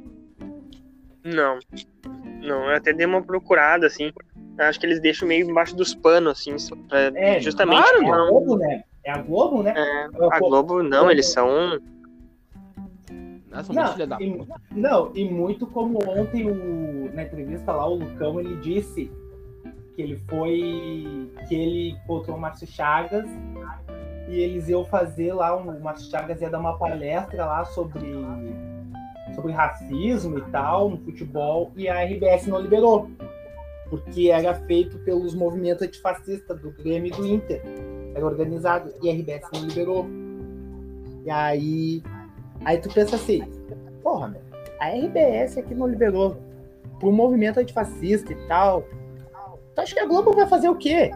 Não. 1.25 1.59
Não, 2.43 2.69
eu 2.69 2.77
até 2.77 2.93
dei 2.93 3.07
uma 3.07 3.23
procurada, 3.23 3.87
assim. 3.87 4.13
Acho 4.59 4.81
que 4.81 4.87
eles 4.87 5.01
deixam 5.01 5.29
meio 5.29 5.49
embaixo 5.49 5.77
dos 5.77 5.95
panos, 5.95 6.33
assim, 6.33 6.57
pra- 6.89 7.13
É, 7.15 7.41
justamente 7.41 7.83
claro, 7.83 8.03
É 8.05 8.11
a 8.11 8.27
Globo, 8.31 8.57
né? 8.57 8.85
É 9.05 9.11
a 9.11 9.19
Globo, 9.23 9.63
né? 9.63 9.75
É, 9.77 10.05
a 10.31 10.39
Globo, 10.39 10.83
não, 10.83 11.11
eles 11.11 11.27
são. 11.33 11.79
Nossa, 13.51 13.73
Não, 13.73 13.83
muito 13.83 13.93
filha 13.95 14.07
da 14.07 14.21
e, 14.21 14.31
puta. 14.37 14.61
não, 14.71 15.11
e 15.15 15.25
muito 15.25 15.67
como 15.67 15.99
ontem 16.07 16.51
o, 16.51 17.11
na 17.15 17.23
entrevista 17.23 17.73
lá, 17.73 17.89
o 17.89 17.95
Lucão 17.95 18.39
ele 18.39 18.57
disse 18.57 19.11
que 19.97 20.03
ele 20.03 20.17
foi. 20.29 21.31
que 21.49 21.55
ele 21.55 21.91
encontrou 22.05 22.37
o 22.37 22.41
Márcio 22.41 22.67
Chagas 22.67 23.27
e 24.29 24.39
eles 24.39 24.69
iam 24.69 24.85
fazer 24.85 25.33
lá, 25.33 25.57
o 25.57 25.81
Márcio 25.81 26.11
Chagas 26.11 26.43
ia 26.43 26.51
dar 26.51 26.59
uma 26.59 26.77
palestra 26.77 27.47
lá 27.47 27.65
sobre, 27.65 28.07
sobre 29.35 29.53
racismo 29.53 30.37
e 30.39 30.43
tal 30.51 30.91
no 30.91 30.99
futebol, 30.99 31.73
e 31.75 31.89
a 31.89 32.03
RBS 32.05 32.47
não 32.49 32.61
liberou. 32.61 33.11
Porque 33.91 34.31
era 34.31 34.55
feito 34.55 34.99
pelos 34.99 35.35
movimentos 35.35 35.83
antifascistas 35.83 36.61
do 36.61 36.71
Grêmio 36.73 37.13
e 37.13 37.17
do 37.17 37.27
Inter. 37.27 37.63
Era 38.15 38.25
organizado, 38.25 38.93
e 39.03 39.09
a 39.09 39.13
RBS 39.13 39.49
não 39.53 39.67
liberou. 39.67 40.07
E 41.25 41.31
aí 41.31 42.03
Aí 42.65 42.79
tu 42.79 42.89
pensa 42.93 43.17
assim, 43.17 43.43
porra, 44.03 44.29
meu, 44.29 44.41
a 44.81 44.89
RBS 44.89 45.59
aqui 45.59 45.75
não 45.75 45.87
liberou 45.87 46.37
pro 46.99 47.13
movimento 47.13 47.61
antifascista 47.61 48.33
e 48.33 48.49
tal. 48.49 48.83
Tu 49.75 49.81
acha 49.81 49.95
que 49.95 50.01
a 50.01 50.07
Globo 50.07 50.33
vai 50.33 50.47
fazer 50.47 50.69
o 50.69 50.77
quê? 50.77 51.11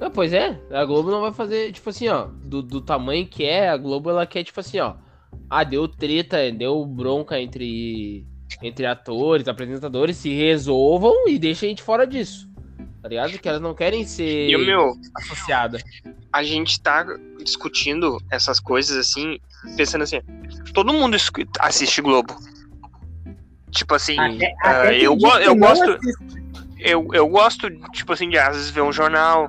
Ah, 0.00 0.08
pois 0.08 0.32
é, 0.32 0.58
a 0.70 0.84
Globo 0.84 1.10
não 1.10 1.20
vai 1.20 1.32
fazer, 1.32 1.72
tipo 1.72 1.90
assim, 1.90 2.08
ó, 2.08 2.28
do, 2.42 2.62
do 2.62 2.80
tamanho 2.80 3.26
que 3.26 3.44
é, 3.44 3.68
a 3.68 3.76
Globo 3.76 4.08
ela 4.08 4.26
quer, 4.26 4.42
tipo 4.42 4.58
assim, 4.58 4.80
ó. 4.80 4.94
Ah, 5.48 5.62
deu 5.62 5.86
treta, 5.86 6.50
deu 6.50 6.84
bronca 6.86 7.38
entre, 7.38 8.26
entre 8.62 8.86
atores, 8.86 9.48
apresentadores, 9.48 10.16
se 10.16 10.30
resolvam 10.34 11.28
e 11.28 11.38
deixem 11.38 11.68
a 11.68 11.70
gente 11.70 11.82
fora 11.82 12.06
disso. 12.06 12.48
Tá 13.02 13.08
ligado? 13.08 13.38
Que 13.38 13.48
elas 13.48 13.60
não 13.62 13.74
querem 13.74 14.04
ser 14.04 14.50
E 14.50 14.56
meu, 14.58 14.92
associadas. 15.14 15.82
a 16.32 16.42
gente 16.42 16.80
tá 16.80 17.04
discutindo 17.42 18.18
essas 18.30 18.60
coisas 18.60 18.96
assim, 18.96 19.38
pensando 19.76 20.02
assim, 20.02 20.20
todo 20.74 20.92
mundo 20.92 21.16
assiste 21.60 22.02
Globo. 22.02 22.36
Tipo 23.70 23.94
assim, 23.94 24.18
Até, 24.18 24.52
ah, 24.62 24.70
até 24.70 24.94
quem 24.94 25.04
eu, 25.04 25.16
go- 25.16 25.38
eu 25.38 25.56
gosto, 25.56 25.90
assiste. 25.92 26.18
eu, 26.80 27.08
eu 27.14 27.28
gosto, 27.28 27.70
tipo 27.92 28.12
assim, 28.12 28.28
de 28.28 28.36
às 28.36 28.56
vezes 28.56 28.70
ver 28.70 28.82
um 28.82 28.92
jornal, 28.92 29.48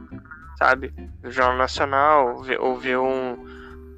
sabe? 0.58 0.94
O 1.24 1.30
Jornal 1.30 1.58
Nacional, 1.58 2.42
ver- 2.44 2.60
ou 2.62 2.78
ver 2.78 2.98
um, 3.00 3.36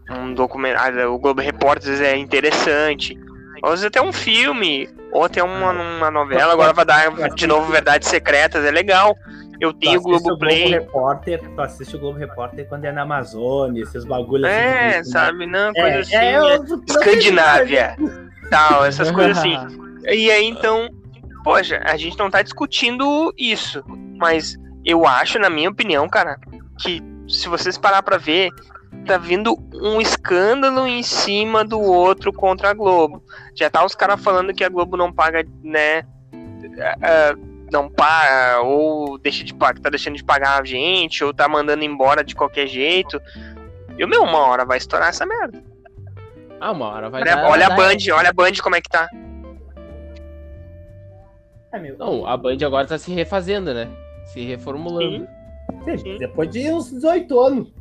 um 0.09 0.33
documentário, 0.33 1.11
o 1.13 1.19
Globo 1.19 1.41
Repórter 1.41 1.91
às 1.91 1.99
vezes 1.99 2.13
é 2.13 2.17
interessante. 2.17 3.15
Ou 3.63 3.69
às 3.69 3.79
vezes 3.79 3.85
até 3.85 4.01
um 4.01 4.11
filme, 4.11 4.89
ou 5.13 5.23
até 5.23 5.41
uma, 5.41 5.71
uma 5.71 6.11
novela, 6.11 6.51
agora 6.51 6.73
vai 6.73 6.83
dar 6.83 7.09
de 7.33 7.47
novo 7.47 7.71
Verdades 7.71 8.09
Secretas, 8.09 8.65
é 8.65 8.69
legal. 8.71 9.15
Eu 9.61 9.71
tenho 9.71 9.99
o 9.99 10.03
Globo 10.03 10.37
Play. 10.37 10.67
Repórter, 10.67 11.41
tu 11.55 11.61
assiste 11.61 11.95
o 11.95 11.99
Globo 11.99 12.19
Repórter 12.19 12.67
quando 12.67 12.83
é 12.83 12.91
na 12.91 13.03
Amazônia, 13.03 13.81
esses 13.83 14.03
bagulhos 14.03 14.45
assim. 14.49 14.57
É, 14.57 15.01
de- 15.01 15.09
sabe? 15.09 15.45
Não, 15.45 15.69
É, 15.69 15.81
coisa 15.81 15.99
assim. 15.99 16.15
é, 16.15 16.35
é- 16.35 16.59
Escandinávia, 16.89 17.95
tal, 18.49 18.83
essas 18.83 19.09
coisas 19.11 19.37
assim. 19.37 19.55
E 20.09 20.29
aí, 20.29 20.45
então, 20.45 20.89
poxa, 21.45 21.81
a 21.85 21.95
gente 21.95 22.19
não 22.19 22.29
tá 22.29 22.41
discutindo 22.41 23.33
isso, 23.37 23.81
mas 24.19 24.57
eu 24.83 25.07
acho, 25.07 25.39
na 25.39 25.49
minha 25.49 25.69
opinião, 25.69 26.09
cara, 26.09 26.37
que 26.81 27.01
se 27.29 27.47
vocês 27.47 27.77
parar 27.77 28.03
pra 28.03 28.17
ver, 28.17 28.49
tá 29.03 29.17
vindo 29.17 29.55
um 29.73 29.99
escândalo 30.01 30.87
em 30.87 31.03
cima 31.03 31.63
do 31.63 31.79
outro 31.79 32.31
contra 32.33 32.69
a 32.69 32.73
Globo. 32.73 33.23
Já 33.55 33.69
tá 33.69 33.85
os 33.85 33.93
caras 33.95 34.21
falando 34.21 34.53
que 34.53 34.63
a 34.63 34.69
Globo 34.69 34.95
não 34.97 35.11
paga, 35.11 35.45
né, 35.63 36.03
ah, 36.79 36.95
ah, 37.01 37.35
não 37.71 37.89
paga, 37.89 38.61
ou 38.61 39.17
deixa 39.17 39.43
de 39.43 39.53
pagar, 39.53 39.79
tá 39.81 39.89
deixando 39.89 40.15
de 40.15 40.23
pagar 40.23 40.61
a 40.61 40.63
gente, 40.65 41.23
ou 41.23 41.33
tá 41.33 41.47
mandando 41.47 41.83
embora 41.83 42.23
de 42.23 42.35
qualquer 42.35 42.67
jeito. 42.67 43.19
E, 43.97 44.05
meu, 44.05 44.23
uma 44.23 44.39
hora 44.47 44.65
vai 44.65 44.77
estourar 44.77 45.09
essa 45.09 45.25
merda. 45.25 45.61
Ah, 46.59 46.71
uma 46.71 46.87
hora 46.87 47.09
vai 47.09 47.21
Olha, 47.21 47.35
dar- 47.35 47.49
olha 47.49 47.65
a 47.65 47.69
dar- 47.69 47.75
Band, 47.75 47.97
olha 48.15 48.29
a 48.29 48.33
Band 48.33 48.51
como 48.61 48.75
é 48.75 48.81
que 48.81 48.89
tá. 48.89 49.09
É, 51.71 51.79
Não, 51.97 52.25
a 52.25 52.37
Band 52.37 52.57
agora 52.65 52.85
tá 52.87 52.97
se 52.97 53.11
refazendo, 53.11 53.73
né? 53.73 53.89
Se 54.27 54.41
reformulando. 54.41 55.27
sim, 55.85 55.97
sim. 55.97 56.17
depois 56.17 56.49
de 56.49 56.71
uns 56.71 56.89
18 56.91 57.39
anos. 57.39 57.73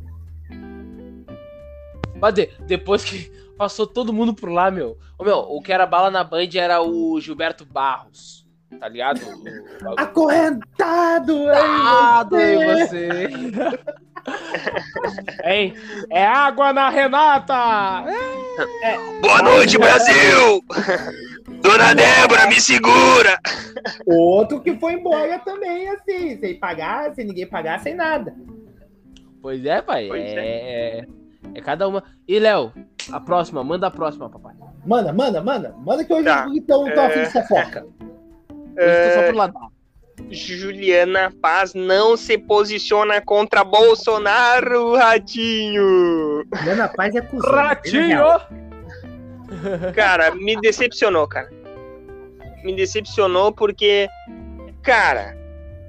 Mas 2.23 2.33
de- 2.35 2.49
depois 2.61 3.03
que 3.03 3.29
passou 3.59 3.85
todo 3.85 4.13
mundo 4.13 4.33
por 4.33 4.49
lá, 4.49 4.71
meu. 4.71 4.97
Ô, 5.19 5.25
meu, 5.25 5.39
o 5.39 5.61
que 5.61 5.73
era 5.73 5.85
bala 5.85 6.09
na 6.09 6.23
Band 6.23 6.47
era 6.55 6.81
o 6.81 7.19
Gilberto 7.19 7.65
Barros. 7.65 8.47
Tá 8.79 8.87
ligado? 8.87 9.19
O- 9.25 9.89
o- 9.91 9.95
Acorrentado! 9.99 11.49
Acorrentado 11.49 12.39
em 12.39 12.65
você? 12.65 13.09
você. 13.09 13.83
Hein? 15.43 15.73
É 16.09 16.25
água 16.25 16.71
na 16.71 16.89
Renata! 16.89 18.05
Boa 19.21 19.41
noite, 19.43 19.77
Brasil! 19.77 20.63
Dona 21.61 21.93
Débora, 21.93 22.47
me 22.47 22.59
segura! 22.61 23.37
Outro 24.05 24.61
que 24.61 24.79
foi 24.79 24.93
embora 24.93 25.39
também, 25.39 25.89
assim, 25.89 26.39
sem 26.39 26.57
pagar, 26.57 27.13
sem 27.13 27.25
ninguém 27.25 27.45
pagar, 27.45 27.81
sem 27.81 27.93
nada. 27.93 28.33
Pois 29.41 29.65
é, 29.65 29.81
pai. 29.81 30.07
Pois 30.07 30.21
é, 30.23 30.99
é. 30.99 31.05
É 31.55 31.61
cada 31.61 31.87
uma. 31.87 32.03
E, 32.27 32.39
Léo, 32.39 32.71
a 33.11 33.19
próxima, 33.19 33.63
manda 33.63 33.87
a 33.87 33.91
próxima, 33.91 34.29
papai. 34.29 34.53
Manda, 34.85 35.13
manda, 35.13 35.41
manda. 35.41 35.75
Manda 35.79 36.03
que 36.03 36.13
hoje 36.13 36.25
Tá. 36.25 36.47
então 36.53 36.83
tô 36.85 36.89
É. 37.01 37.05
afim 37.05 37.23
de 37.23 37.31
fofoca. 37.31 37.85
tô 38.75 39.31
só 39.31 39.37
lá. 39.37 39.51
Juliana 40.29 41.31
Paz 41.41 41.73
não 41.73 42.15
se 42.15 42.37
posiciona 42.37 43.19
contra 43.21 43.63
Bolsonaro, 43.63 44.95
ratinho! 44.95 46.43
Ana 46.67 46.87
Paz 46.87 47.15
é 47.15 47.21
cuzão. 47.21 47.51
Ratinho! 47.51 48.23
Cara, 49.93 50.33
me 50.35 50.59
decepcionou, 50.59 51.27
cara. 51.27 51.49
Me 52.63 52.75
decepcionou 52.75 53.51
porque, 53.51 54.07
cara, 54.81 55.35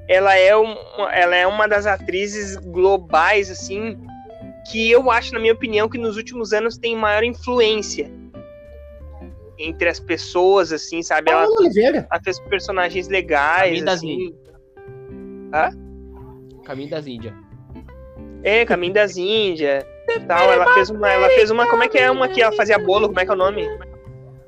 ela 0.09 0.37
é, 0.37 0.57
um, 0.57 0.75
ela 1.13 1.37
é 1.37 1.47
uma 1.47 1.67
das 1.69 1.87
atrizes 1.87 2.57
globais, 2.57 3.51
assim, 3.51 3.99
que 4.71 4.91
eu 4.91 5.11
acho, 5.11 5.33
na 5.35 5.41
minha 5.41 5.53
opinião, 5.53 5.89
que 5.89 5.99
nos 5.99 6.17
últimos 6.17 6.53
anos 6.53 6.77
tem 6.79 6.97
maior 6.97 7.23
influência 7.23 8.11
entre 9.59 9.89
as 9.89 10.01
pessoas, 10.01 10.73
assim, 10.73 11.03
sabe? 11.03 11.31
Ela, 11.31 11.45
ela 11.45 12.21
fez 12.25 12.41
personagens 12.41 13.09
legais, 13.09 13.69
Caminho 13.69 13.85
das 13.85 13.95
assim. 13.97 14.35
Caminho 16.65 16.91
das 16.91 17.07
Índias. 17.07 17.35
É, 18.43 18.65
Caminho 18.65 18.93
das 18.95 19.17
Índias. 19.17 19.85
Tal, 20.29 20.53
ela 20.53 20.73
fez 20.75 20.91
uma, 20.91 21.11
ela 21.11 21.29
fez 21.31 21.51
uma, 21.51 21.67
como 21.69 21.83
é 21.83 21.89
que 21.89 21.99
é 21.99 22.11
uma 22.11 22.29
que 22.29 22.41
ela 22.43 22.53
fazia 22.55 22.79
bolo, 22.79 23.09
como 23.09 23.21
é 23.21 23.25
que 23.25 23.31
é 23.31 23.35
o 23.35 23.37
nome? 23.37 23.67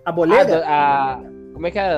A 0.05 0.11
A, 0.11 0.13
boleira? 0.13 0.65
a- 0.65 1.15
a- 1.15 1.23
como 1.53 1.67
é 1.67 1.71
que 1.71 1.79
é? 1.79 1.97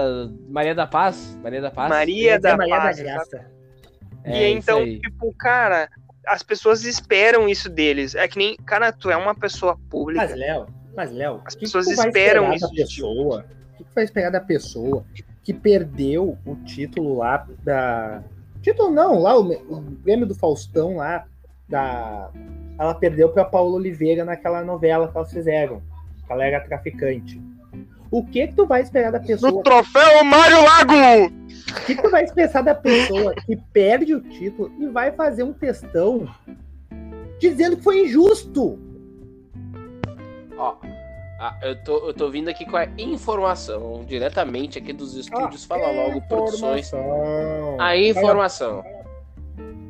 Maria 0.48 0.74
da 0.74 0.87
Paz? 0.87 1.38
Maria 1.42 1.61
da 1.61 1.70
Paz? 1.70 1.88
Maria 1.88 2.38
da 2.38 2.57
Maria 2.57 2.76
Paz. 2.76 2.96
da 2.96 3.02
Graça. 3.02 3.50
É, 4.24 4.31
e 4.52 4.59
isso 4.59 4.70
então, 4.70 4.85
tipo, 4.85 5.35
cara, 5.38 5.88
as 6.28 6.42
pessoas 6.42 6.84
esperam 6.84 7.48
isso 7.48 7.68
deles. 7.68 8.14
É 8.14 8.28
que 8.28 8.38
nem, 8.38 8.56
cara, 8.56 8.92
tu 8.92 9.10
é 9.10 9.16
uma 9.16 9.34
pessoa 9.34 9.78
pública. 9.90 10.26
Mas, 10.26 10.38
Léo, 10.38 10.66
mas, 10.94 11.12
Léo, 11.12 11.42
As 11.44 11.54
que 11.54 11.62
pessoas 11.62 11.86
que 11.86 11.92
esperam 11.92 12.52
isso 12.52 12.68
da 12.68 12.74
pessoa. 12.74 13.44
O 13.74 13.76
que 13.78 13.84
tu 13.84 13.94
vai 13.94 14.04
esperar 14.04 14.30
da 14.30 14.40
pessoa 14.40 15.04
que 15.42 15.54
perdeu 15.54 16.36
o 16.44 16.56
título 16.56 17.16
lá 17.16 17.46
da. 17.62 18.22
Título 18.60 18.90
não, 18.90 19.18
lá 19.18 19.38
o, 19.38 19.50
o 19.50 19.82
prêmio 20.02 20.26
do 20.26 20.34
Faustão 20.34 20.96
lá 20.96 21.24
da. 21.68 22.30
Ela 22.78 22.94
perdeu 22.94 23.30
pra 23.30 23.44
Paula 23.44 23.76
Oliveira 23.76 24.24
naquela 24.24 24.62
novela 24.62 25.08
que 25.08 25.16
elas 25.16 25.32
fizeram. 25.32 25.82
Ela 26.28 26.44
era 26.44 26.60
traficante. 26.60 27.42
O 28.11 28.25
que 28.25 28.47
que 28.49 28.55
tu 28.55 28.66
vai 28.66 28.83
esperar 28.83 29.12
da 29.12 29.21
pessoa? 29.21 29.53
No 29.53 29.62
troféu 29.62 30.25
Mário 30.25 30.62
Lago! 30.62 31.35
O 31.71 31.85
que 31.87 31.94
tu 31.94 32.11
vai 32.11 32.25
expressar 32.25 32.62
da 32.62 32.75
pessoa 32.75 33.35
que 33.35 33.57
perde 33.73 34.14
o 34.14 34.21
título 34.21 34.73
e 34.79 34.87
vai 34.88 35.12
fazer 35.12 35.42
um 35.42 35.53
textão 35.53 36.27
dizendo 37.38 37.77
que 37.77 37.83
foi 37.83 38.05
injusto? 38.05 38.79
Ó, 40.57 40.77
Ah, 41.40 41.57
eu, 41.62 41.77
tô, 41.85 42.09
eu 42.09 42.14
tô 42.14 42.31
vindo 42.31 42.49
aqui 42.49 42.64
com 42.64 42.77
a 42.77 42.87
informação, 42.99 44.05
diretamente 44.09 44.79
aqui 44.79 44.92
dos 44.92 45.14
estúdios 45.14 45.64
Fala 45.64 45.90
Logo 45.92 46.21
Produções. 46.23 46.90
A 47.79 47.97
informação. 47.97 48.83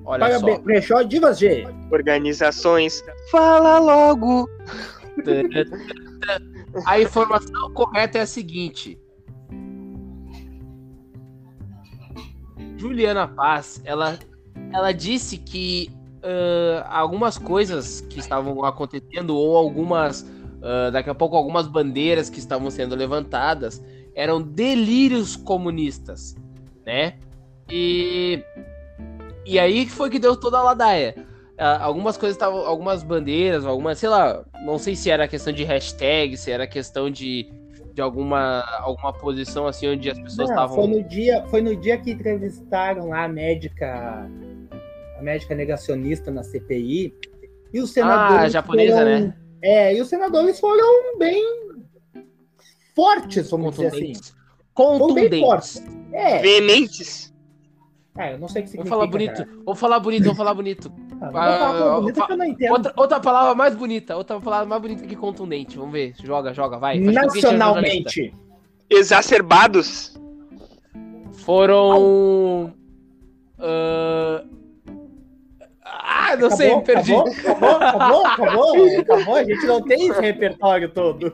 Olha 0.05 0.21
Paga 0.21 0.39
só. 0.41 0.59
Brechó 0.59 1.03
Divas 1.03 1.39
G. 1.39 1.67
Organizações. 1.91 3.03
Fala 3.31 3.79
logo! 3.79 4.49
A 6.87 7.01
informação 7.01 7.73
correta 7.73 8.19
é 8.19 8.21
a 8.23 8.27
seguinte. 8.27 8.99
Juliana 12.77 13.27
Paz, 13.27 13.81
ela, 13.85 14.19
ela 14.73 14.93
disse 14.93 15.37
que 15.37 15.91
ah, 16.23 16.87
algumas 16.99 17.39
coisas 17.39 18.01
que 18.03 18.19
estavam 18.19 18.65
acontecendo, 18.65 19.37
ou 19.37 19.57
algumas, 19.57 20.27
ah, 20.63 20.91
daqui 20.91 21.11
a 21.11 21.15
pouco, 21.15 21.37
algumas 21.37 21.67
bandeiras 21.67 22.29
que 22.29 22.39
estavam 22.39 22.71
sendo 22.71 22.95
levantadas, 22.95 23.83
eram 24.15 24.43
delírios 24.43 25.37
comunistas, 25.37 26.37
né? 26.85 27.19
E, 27.71 28.43
e 29.45 29.59
aí 29.59 29.89
foi 29.89 30.11
que 30.11 30.19
deu 30.19 30.37
toda 30.37 30.59
a 30.59 30.63
ladaia. 30.63 31.28
Ah, 31.59 31.83
algumas 31.85 32.17
coisas 32.17 32.37
estavam, 32.37 32.61
algumas 32.61 33.03
bandeiras, 33.03 33.67
algumas, 33.67 33.99
sei 33.99 34.09
lá, 34.09 34.45
não 34.65 34.79
sei 34.79 34.95
se 34.95 35.11
era 35.11 35.27
questão 35.27 35.53
de 35.53 35.65
hashtag, 35.65 36.37
se 36.37 36.53
era 36.53 36.67
questão 36.69 37.11
de, 37.11 37.51
de 37.93 38.01
alguma, 38.01 38.61
alguma 38.81 39.13
posição 39.13 39.67
assim 39.67 39.89
onde 39.89 40.09
as 40.09 40.19
pessoas 40.21 40.51
estavam. 40.51 40.77
foi 40.77 40.87
no 40.87 41.03
dia, 41.03 41.45
foi 41.49 41.61
no 41.61 41.75
dia 41.75 41.99
que 41.99 42.13
entrevistaram 42.13 43.09
lá 43.09 43.25
a 43.25 43.29
médica, 43.29 44.31
a 45.19 45.23
médica 45.23 45.55
negacionista 45.55 46.31
na 46.31 46.45
CPI. 46.45 47.13
E 47.73 47.81
os 47.81 47.91
senadores 47.91 48.45
Ah, 48.45 48.49
japonesa, 48.49 48.97
foram- 48.99 49.21
né? 49.21 49.37
É, 49.61 49.95
e 49.97 50.01
os 50.01 50.09
senadores 50.09 50.61
foram 50.61 51.19
bem 51.19 51.43
fortes, 52.95 53.51
vamos 53.51 53.75
dizer 53.75 53.89
assim. 53.89 54.13
Contundentes. 54.75 55.31
bem 55.31 55.41
fortes. 55.41 55.83
É, 56.13 56.39
Veementes. 56.39 57.35
é, 58.17 58.35
eu 58.35 58.39
não 58.39 58.47
sei 58.49 58.63
o 58.63 58.65
que 58.65 58.71
significa. 58.71 58.95
falar 58.95 59.09
bonito. 59.09 59.33
cara. 59.35 59.49
Vamos 59.65 59.81
falar 59.81 59.99
bonito, 60.01 60.23
vamos 60.23 60.39
falar 60.39 60.55
bonito. 60.55 60.93
Ah, 61.21 61.97
Ah, 61.97 62.01
bonita. 62.01 62.73
Outra, 62.73 62.93
outra 62.97 63.21
palavra 63.21 63.55
mais 63.55 63.75
bonita, 63.75 64.17
outra 64.17 64.41
palavra 64.41 64.67
mais 64.67 64.81
bonita 64.81 65.07
que 65.07 65.17
contundente. 65.17 65.77
Vamos 65.77 65.93
ver. 65.93 66.15
Joga, 66.23 66.55
joga, 66.55 66.79
vai. 66.79 66.99
Nacionalmente. 67.01 68.33
Exacerbados. 68.89 70.17
Foram. 71.45 72.73
ah, 73.59 74.43
Ah, 76.31 76.37
não 76.37 76.51
sei, 76.51 76.69
Acabou, 76.69 76.85
perdi. 76.85 77.15
Acabou, 77.15 77.69
acabou, 77.71 78.27
acabou, 78.27 78.99
acabou. 79.01 79.35
A 79.37 79.45
gente 79.45 79.67
não 79.67 79.81
tem 79.83 80.09
esse 80.09 80.21
repertório 80.21 80.89
todo. 80.91 81.33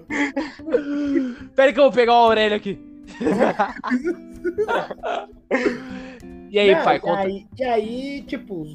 Pera 1.57 1.69
aí 1.69 1.73
que 1.73 1.81
eu 1.81 1.85
vou 1.85 1.93
pegar 1.93 2.13
o 2.13 2.17
Aurélio 2.17 2.57
aqui. 2.57 2.79
e 6.51 6.59
aí, 6.59 6.75
Não, 6.75 6.85
pai, 6.85 6.97
e 6.97 7.01
conta. 7.01 7.21
aí, 7.21 7.47
e 7.59 7.65
aí, 7.65 8.23
tipo, 8.23 8.67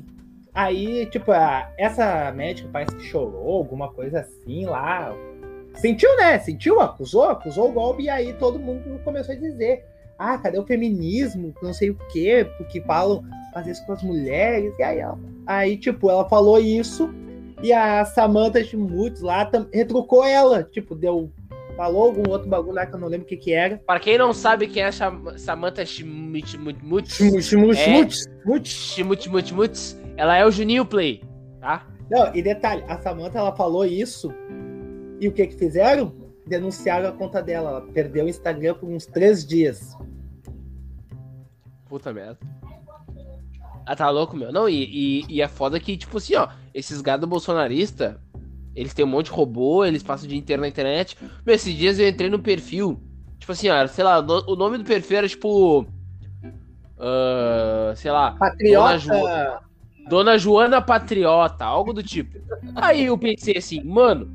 aí, 0.53 1.05
tipo, 1.07 1.31
a- 1.31 1.69
essa 1.77 2.31
médica 2.31 2.69
parece 2.71 2.95
que 2.95 3.03
chorou, 3.03 3.57
alguma 3.57 3.91
coisa 3.91 4.19
assim 4.21 4.65
lá. 4.65 5.13
Sentiu, 5.75 6.15
né? 6.17 6.39
Sentiu, 6.39 6.79
acusou, 6.79 7.23
acusou 7.29 7.69
o 7.69 7.71
golpe, 7.71 8.03
e 8.03 8.09
aí 8.09 8.33
todo 8.33 8.59
mundo 8.59 8.99
começou 9.03 9.33
a 9.35 9.37
dizer: 9.37 9.85
ah, 10.17 10.37
cadê 10.37 10.57
o 10.59 10.65
feminismo? 10.65 11.53
Não 11.61 11.73
sei 11.73 11.91
o 11.91 11.97
quê, 12.11 12.47
porque 12.57 12.81
falam 12.81 13.23
fazer 13.53 13.71
isso 13.71 13.85
com 13.85 13.93
as 13.93 14.03
mulheres. 14.03 14.73
E 14.77 14.83
aí, 14.83 14.99
ela- 14.99 15.17
aí 15.45 15.77
tipo, 15.77 16.09
ela 16.09 16.27
falou 16.27 16.59
isso, 16.59 17.09
e 17.61 17.71
a 17.71 18.03
Samantha 18.05 18.63
Schmutz 18.63 19.21
lá 19.21 19.49
retrucou 19.73 20.25
ela, 20.25 20.63
tipo, 20.63 20.95
deu. 20.95 21.29
Falou 21.77 22.03
algum 22.07 22.29
outro 22.29 22.49
bagulho 22.49 22.73
lá 22.73 22.85
que 22.85 22.93
eu 22.93 22.99
não 22.99 23.07
lembro 23.07 23.25
o 23.25 23.29
que 23.29 23.37
que 23.37 23.53
era. 23.53 23.77
Para 23.85 24.01
quem 24.01 24.17
não 24.17 24.33
sabe 24.33 24.67
quem 24.67 24.83
é 24.83 24.87
a 24.87 24.91
Samantha 25.37 25.85
Schmutz, 25.85 26.49
Schmutz, 26.49 27.15
Schmutz, 27.15 28.27
Schmutz, 29.23 29.98
Ela 30.19 30.35
é 30.35 30.45
o 30.45 30.51
Juninho 30.51 30.85
Play, 30.85 31.23
tá? 31.61 31.87
Não, 32.11 32.35
e 32.35 32.41
detalhe, 32.41 32.83
a 32.89 32.97
Samantha 32.99 33.39
ela 33.39 33.55
falou 33.55 33.85
isso 33.85 34.33
e 35.21 35.29
o 35.29 35.31
que 35.31 35.47
que 35.47 35.55
fizeram? 35.55 36.13
Denunciaram 36.45 37.07
a 37.07 37.11
conta 37.13 37.41
dela. 37.41 37.69
Ela 37.69 37.81
perdeu 37.93 38.25
o 38.25 38.27
Instagram 38.27 38.73
por 38.73 38.89
uns 38.89 39.05
três 39.05 39.47
dias. 39.47 39.95
Puta 41.87 42.11
merda. 42.11 42.37
Ah, 43.85 43.95
tá 43.95 44.09
louco, 44.09 44.35
meu. 44.35 44.51
Não, 44.51 44.67
e, 44.67 44.83
e, 45.21 45.25
e 45.29 45.41
é 45.41 45.47
foda 45.47 45.79
que, 45.79 45.95
tipo 45.95 46.17
assim, 46.17 46.35
ó, 46.35 46.49
esses 46.73 46.99
gado 46.99 47.25
bolsonarista, 47.25 48.21
eles 48.75 48.93
têm 48.93 49.05
um 49.05 49.07
monte 49.07 49.27
de 49.27 49.31
robô, 49.31 49.85
eles 49.85 50.03
passam 50.03 50.25
o 50.25 50.29
dia 50.29 50.37
inteiro 50.37 50.61
na 50.61 50.67
internet. 50.67 51.17
Meu, 51.45 51.55
esses 51.55 51.73
dias 51.73 51.97
eu 51.97 52.09
entrei 52.09 52.29
no 52.29 52.39
perfil, 52.39 53.01
tipo 53.37 53.53
assim, 53.53 53.69
ó, 53.69 53.87
sei 53.87 54.03
lá, 54.03 54.19
o 54.19 54.55
nome 54.57 54.79
do 54.79 54.83
perfil 54.83 55.19
era 55.19 55.29
tipo. 55.29 55.87
ah, 56.97 57.93
sei 57.95 58.11
lá, 58.11 58.33
Patriota. 58.33 59.68
Dona 60.09 60.37
Joana 60.37 60.81
Patriota, 60.81 61.63
algo 61.65 61.93
do 61.93 62.01
tipo. 62.03 62.39
Aí 62.75 63.05
eu 63.05 63.17
pensei 63.17 63.57
assim, 63.57 63.83
mano, 63.83 64.31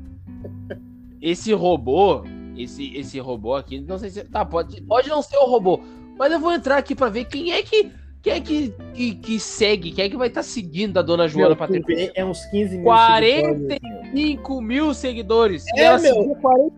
esse 1.21 1.51
robô, 1.53 2.23
esse, 2.57 2.95
esse 2.95 3.19
robô 3.19 3.55
aqui, 3.55 3.79
não 3.81 3.97
sei 3.97 4.09
se. 4.09 4.23
Tá, 4.23 4.45
pode, 4.45 4.81
pode 4.83 5.09
não 5.09 5.21
ser 5.21 5.37
o 5.37 5.45
robô, 5.45 5.81
mas 6.17 6.31
eu 6.31 6.39
vou 6.39 6.51
entrar 6.53 6.77
aqui 6.77 6.95
pra 6.95 7.09
ver 7.09 7.25
quem 7.25 7.51
é 7.51 7.61
que. 7.61 7.91
Quem 8.21 8.33
é 8.33 8.39
que, 8.41 8.73
que, 8.95 9.15
que 9.15 9.39
segue? 9.39 9.91
Quem 9.91 10.05
é 10.05 10.09
que 10.09 10.17
vai 10.17 10.29
estar 10.29 10.41
seguindo 10.41 10.97
a 10.97 11.03
Dona 11.03 11.27
Joana 11.27 11.49
Meu, 11.49 11.55
Patriota? 11.57 12.11
é 12.15 12.25
uns 12.25 12.43
15 12.47 12.75
mil 12.77 12.83
40 12.85 13.29
seguidores, 13.35 13.61
meu. 13.61 14.11
5 14.15 14.61
mil 14.61 14.93
seguidores. 14.95 15.65
e, 15.75 15.79
É, 15.79 15.83
ela 15.83 15.99
meu. 15.99 16.15
seguia 16.15 16.35
40, 16.37 16.75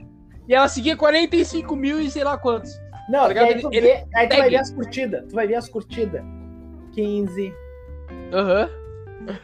e 0.49 0.53
ela 0.53 0.67
seguia 0.67 0.97
45 0.97 1.73
mil 1.77 2.01
e 2.01 2.11
sei 2.11 2.25
lá 2.25 2.37
quantos. 2.37 2.77
Não, 3.09 3.27
Tá 3.29 3.33
e 3.33 3.39
aí 3.39 3.61
tu, 3.61 3.69
Ele- 3.71 3.79
vê, 3.87 4.05
aí 4.13 4.27
tu 4.27 4.35
vai 4.35 4.49
ver 4.49 4.55
as 4.57 4.71
curtidas. 4.71 5.23
Tu 5.29 5.35
vai 5.35 5.47
ver 5.47 5.55
as 5.55 5.69
curtidas. 5.69 6.21
15, 6.93 7.53
Aham. 8.33 8.69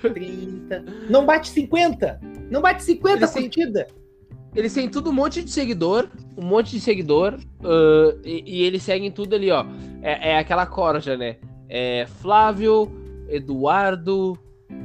30. 0.02 0.84
Não 1.10 1.26
bate 1.26 1.50
50. 1.50 2.20
Não 2.50 2.62
bate 2.62 2.84
50 2.84 3.18
Eles 3.18 3.32
têm- 3.32 3.42
curtida. 3.44 3.88
Eles 4.56 4.72
têm 4.74 4.88
tudo 4.88 5.10
um 5.10 5.14
monte 5.14 5.42
de 5.44 5.50
seguidor, 5.50 6.08
um 6.38 6.46
monte 6.46 6.72
de 6.72 6.80
seguidor, 6.80 7.40
ah, 7.64 8.16
e, 8.24 8.44
e 8.46 8.64
eles 8.64 8.84
seguem 8.84 9.10
tudo 9.12 9.34
ali, 9.36 9.50
ó. 9.52 9.66
É, 10.02 10.32
é 10.34 10.38
aquela 10.38 10.66
corja, 10.68 11.18
né? 11.18 11.38
É 11.68 12.06
Flávio, 12.22 12.92
Eduardo, 13.28 14.38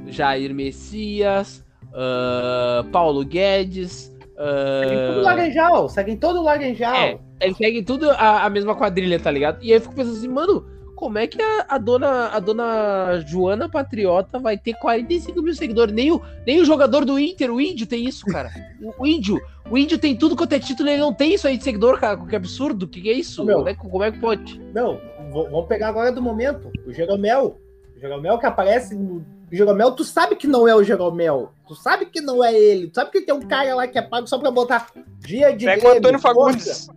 Jair 0.07 0.55
Messias, 0.55 1.62
ah, 1.92 2.83
Paulo 2.90 3.22
Guedes. 3.24 4.11
ah, 4.38 4.81
Seguem 4.85 5.07
todo 5.07 5.18
o 5.18 5.22
Laranjal. 5.22 5.88
Seguem 5.90 6.16
todo 6.16 6.38
o 6.38 6.42
Laranjal. 6.42 6.94
É, 6.96 7.18
eles 7.40 7.57
seguem 7.59 7.85
tudo 7.85 8.11
a, 8.11 8.44
a 8.46 8.51
mesma 8.51 8.74
quadrilha, 8.74 9.20
tá 9.20 9.31
ligado? 9.31 9.62
E 9.62 9.66
aí 9.70 9.77
eu 9.77 9.81
fico 9.83 9.94
pensando 9.94 10.16
assim, 10.16 10.29
mano, 10.29 10.64
como 10.99 11.17
é 11.17 11.27
que 11.29 11.41
a, 11.41 11.67
a 11.69 11.79
dona, 11.79 12.27
a 12.29 12.41
dona 12.41 13.21
Joana 13.25 13.69
Patriota 13.69 14.39
vai 14.41 14.59
ter 14.59 14.75
45 14.75 15.41
mil 15.41 15.55
seguidores? 15.55 15.95
Nem 15.95 16.11
o, 16.11 16.21
nem 16.45 16.61
o 16.61 16.65
jogador 16.65 17.05
do 17.05 17.19
Inter, 17.19 17.53
o 17.55 17.61
Índio, 17.61 17.87
tem 17.87 18.05
isso, 18.05 18.27
cara. 18.27 18.51
O, 18.83 19.03
o 19.03 19.07
Índio, 19.07 19.41
o 19.71 19.79
Índio 19.79 19.97
tem 19.99 20.17
tudo 20.17 20.35
quanto 20.35 20.53
é 20.55 20.59
título, 20.59 20.89
ele 20.89 20.99
não 21.01 21.15
tem 21.15 21.35
isso 21.35 21.47
aí 21.47 21.57
de 21.57 21.63
seguidor, 21.63 22.01
cara. 22.01 22.17
Que 22.27 22.35
absurdo, 22.35 22.83
o 22.85 22.89
que, 22.89 23.01
que 23.01 23.09
é 23.11 23.13
isso? 23.13 23.45
Meu. 23.45 23.59
Como 23.59 23.69
é, 23.69 23.75
que- 23.75 23.89
como 23.89 24.05
é 24.05 24.11
que 24.13 24.19
pode? 24.19 24.61
Não, 24.75 25.01
vamos 25.33 25.67
pegar 25.69 25.89
agora 25.89 26.11
do 26.11 26.21
momento. 26.21 26.71
O 26.85 26.93
Jeromel. 26.93 27.59
O 27.97 28.01
Jeromel 28.01 28.37
que 28.39 28.47
aparece 28.47 28.95
no. 28.97 29.25
O 29.51 29.55
Jeromel, 29.57 29.93
tu 29.93 30.05
sabe 30.05 30.37
que 30.37 30.47
não 30.47 30.69
é 30.69 30.75
o 30.75 30.83
Jeromel. 30.85 31.53
Tu 31.67 31.75
sabe 31.75 32.05
que 32.07 32.21
não 32.21 32.45
é 32.45 32.53
ele. 32.53 32.89
Tu 32.89 32.95
sabe 32.97 33.11
que 33.11 33.23
tem 33.23 33.35
um 33.35 33.41
cara 33.41 33.75
lá 33.75 33.87
que 33.89 33.97
é 33.99 34.03
pago 34.03 34.27
só 34.27 34.37
pra 34.39 34.51
botar 34.51 34.89
dia 35.21 35.57
de. 35.57 35.65
Pega 35.65 35.79
o 35.79 35.83
Grêmio, 35.83 35.99
Antônio 35.99 36.19
força. 36.21 36.93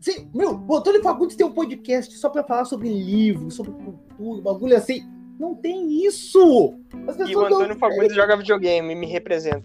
Sim, 0.00 0.30
meu, 0.34 0.62
o 0.68 0.76
Antônio 0.76 1.02
Fagundes 1.02 1.36
tem 1.36 1.46
um 1.46 1.52
podcast 1.52 2.16
só 2.16 2.28
pra 2.30 2.42
falar 2.44 2.64
sobre 2.64 2.88
livros, 2.88 3.54
sobre 3.54 3.72
cultura, 3.72 4.42
bagulho 4.42 4.76
assim. 4.76 5.02
Não 5.38 5.54
tem 5.54 6.04
isso! 6.06 6.74
As 7.08 7.16
E 7.18 7.22
o 7.22 7.26
pessoas 7.26 7.50
não- 7.50 7.56
Antônio 7.58 7.78
Fagundes 7.78 8.14
joga 8.14 8.36
videogame, 8.36 8.94
me 8.94 9.06
representa. 9.06 9.64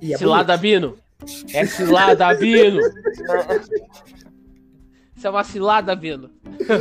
E 0.00 0.12
é 0.14 0.18
Cilada 0.18 0.56
Bino. 0.56 0.96
É 1.52 1.64
cilada 1.66 2.34
Bino. 2.34 2.80
Isso 5.16 5.26
é 5.26 5.30
uma 5.30 5.42
cilada 5.44 5.94
Bino. 5.96 6.30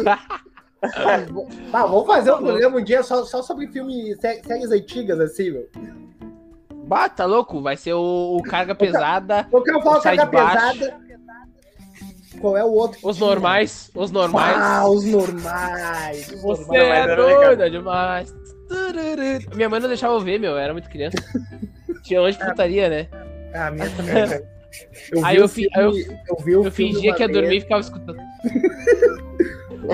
Ah, 0.05 0.37
vamos 1.87 2.05
fazer 2.05 2.31
um 2.33 2.37
programa 2.37 2.77
um 2.77 2.83
dia 2.83 3.01
só, 3.01 3.23
só 3.25 3.41
sobre 3.41 3.67
filmes, 3.67 4.17
sé- 4.19 4.41
séries 4.45 4.71
antigas, 4.71 5.19
assim, 5.19 5.49
meu. 5.51 5.67
Bah, 6.85 7.09
tá 7.09 7.25
louco? 7.25 7.61
Vai 7.61 7.75
ser 7.75 7.93
o, 7.93 8.37
o 8.37 8.43
Carga 8.43 8.73
Pesada, 8.75 9.47
Eu 9.51 9.61
quero 9.63 9.81
falar 9.81 9.97
O 9.97 10.01
Sai 10.01 10.15
carga 10.15 10.31
pesada. 10.31 10.99
Qual 12.39 12.55
é 12.57 12.63
o 12.63 12.71
outro? 12.71 12.99
os 13.03 13.17
tinha? 13.17 13.27
normais, 13.29 13.91
os 13.95 14.11
normais. 14.11 14.57
Ah, 14.59 14.87
os 14.89 15.05
normais. 15.05 16.29
Os 16.33 16.41
Você 16.41 16.77
normais. 16.77 17.09
é 17.09 17.15
doida 17.15 17.69
demais. 17.69 18.35
Minha 19.55 19.69
mãe 19.69 19.79
não 19.79 19.87
deixava 19.87 20.13
eu 20.15 20.19
ver, 20.19 20.39
meu. 20.39 20.51
Eu 20.51 20.57
era 20.57 20.73
muito 20.73 20.89
criança. 20.89 21.17
Tinha 22.03 22.21
longe 22.21 22.37
de 22.37 22.45
putaria, 22.45 22.89
né? 22.89 23.07
Ah, 23.53 23.71
minha 23.71 23.89
também. 23.91 24.13
cara. 24.13 24.57
Eu 25.11 25.25
Aí 25.25 25.37
eu 25.37 25.47
filme, 25.47 25.69
eu 25.75 25.91
vi 26.43 26.51
Eu 26.51 26.71
fingia 26.71 27.13
que 27.15 27.21
ia 27.23 27.27
vez. 27.27 27.39
dormir 27.39 27.57
e 27.57 27.61
ficava 27.61 27.81
escutando. 27.81 28.17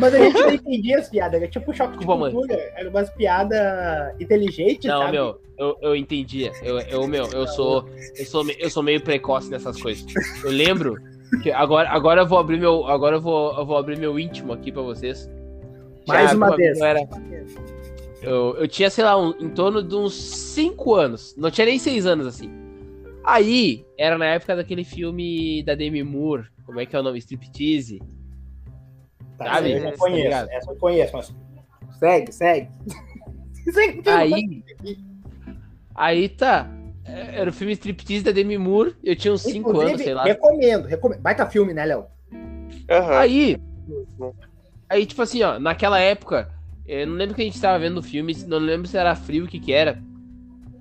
Mas 0.01 0.13
a 0.13 0.17
gente 0.17 0.39
não 0.41 0.51
entendia 0.51 0.97
as 0.99 1.07
piadas, 1.09 1.39
era 1.39 1.49
tipo 1.51 1.71
choque 1.73 1.91
de 1.91 1.97
Desculpa, 1.99 2.19
mãe. 2.19 2.31
cultura, 2.31 2.59
era 2.75 2.89
umas 2.89 3.09
piadas 3.11 3.59
inteligentes, 4.19 4.85
Não, 4.85 5.01
sabe? 5.01 5.11
meu, 5.11 5.39
eu, 5.57 5.77
eu 5.81 5.95
entendia. 5.95 6.51
Eu, 6.63 6.79
eu, 6.79 7.07
meu, 7.07 7.27
eu 7.31 7.47
sou, 7.47 7.87
eu 8.17 8.25
sou, 8.25 8.43
eu 8.57 8.69
sou 8.71 8.81
meio 8.81 8.99
precoce 9.01 9.51
nessas 9.51 9.79
coisas. 9.79 10.03
Eu 10.43 10.49
lembro 10.49 10.95
agora, 11.53 11.89
agora 11.89 12.21
eu 12.21 12.27
vou 12.27 12.37
abrir 12.39 12.59
meu, 12.59 12.85
agora 12.87 13.15
eu 13.17 13.21
vou, 13.21 13.57
eu 13.57 13.65
vou 13.65 13.77
abrir 13.77 13.97
meu 13.97 14.19
íntimo 14.19 14.53
aqui 14.53 14.71
pra 14.71 14.81
vocês. 14.81 15.29
Mais 16.07 16.31
Já, 16.31 16.35
uma 16.37 16.55
vez. 16.55 16.77
Eu, 16.79 16.85
era, 16.85 16.99
eu, 18.21 18.55
eu 18.57 18.67
tinha, 18.67 18.89
sei 18.89 19.03
lá, 19.03 19.17
um- 19.17 19.33
em 19.39 19.49
torno 19.49 19.81
de 19.83 19.95
uns 19.95 20.13
5 20.13 20.93
anos. 20.95 21.35
Não 21.37 21.49
tinha 21.51 21.65
nem 21.65 21.79
6 21.79 22.05
anos 22.05 22.27
assim. 22.27 22.51
Aí, 23.25 23.85
era 23.97 24.17
na 24.17 24.25
época 24.25 24.55
daquele 24.55 24.83
filme 24.83 25.63
da 25.63 25.75
Demi 25.75 26.03
Moore. 26.03 26.47
Como 26.65 26.79
é 26.79 26.85
que 26.85 26.95
é 26.95 26.99
o 26.99 27.03
nome? 27.03 27.17
Striptease. 27.19 28.01
Tá, 29.37 29.45
Sabe? 29.55 29.71
eu 29.73 29.91
Tá 29.91 29.97
conheço, 29.97 30.23
ligado? 30.23 30.49
essa 30.51 30.71
eu 30.71 30.75
conheço, 30.75 31.13
mas 31.15 31.35
segue, 31.99 32.31
segue. 32.31 32.69
segue 33.73 34.09
Aí. 34.09 34.63
Aí 35.95 36.29
tá. 36.29 36.69
É, 37.05 37.39
Era 37.39 37.49
o 37.49 37.53
filme 37.53 37.73
Striptease 37.73 38.23
da 38.23 38.31
Demi 38.31 38.57
Moore. 38.57 38.95
Eu 39.03 39.15
tinha 39.15 39.33
uns 39.33 39.41
5 39.41 39.69
Inclusive, 39.69 39.91
anos, 39.91 40.01
sei 40.01 40.13
lá. 40.13 40.23
Recomendo, 40.23 40.87
recomendo. 40.87 41.21
Baita 41.21 41.45
filme, 41.45 41.73
né, 41.73 41.85
Léo? 41.85 42.05
Aham. 42.89 43.17
Aí, 43.17 43.57
aí, 44.89 45.05
tipo 45.05 45.21
assim, 45.21 45.41
ó, 45.43 45.59
naquela 45.59 45.99
época, 45.99 46.49
eu 46.85 47.07
não 47.07 47.15
lembro 47.15 47.35
que 47.35 47.41
a 47.41 47.45
gente 47.45 47.59
tava 47.59 47.79
vendo 47.79 47.97
o 47.97 48.03
filme, 48.03 48.35
não 48.47 48.57
lembro 48.57 48.87
se 48.87 48.97
era 48.97 49.15
frio, 49.15 49.45
o 49.45 49.47
que 49.47 49.59
que 49.59 49.71
era, 49.71 50.01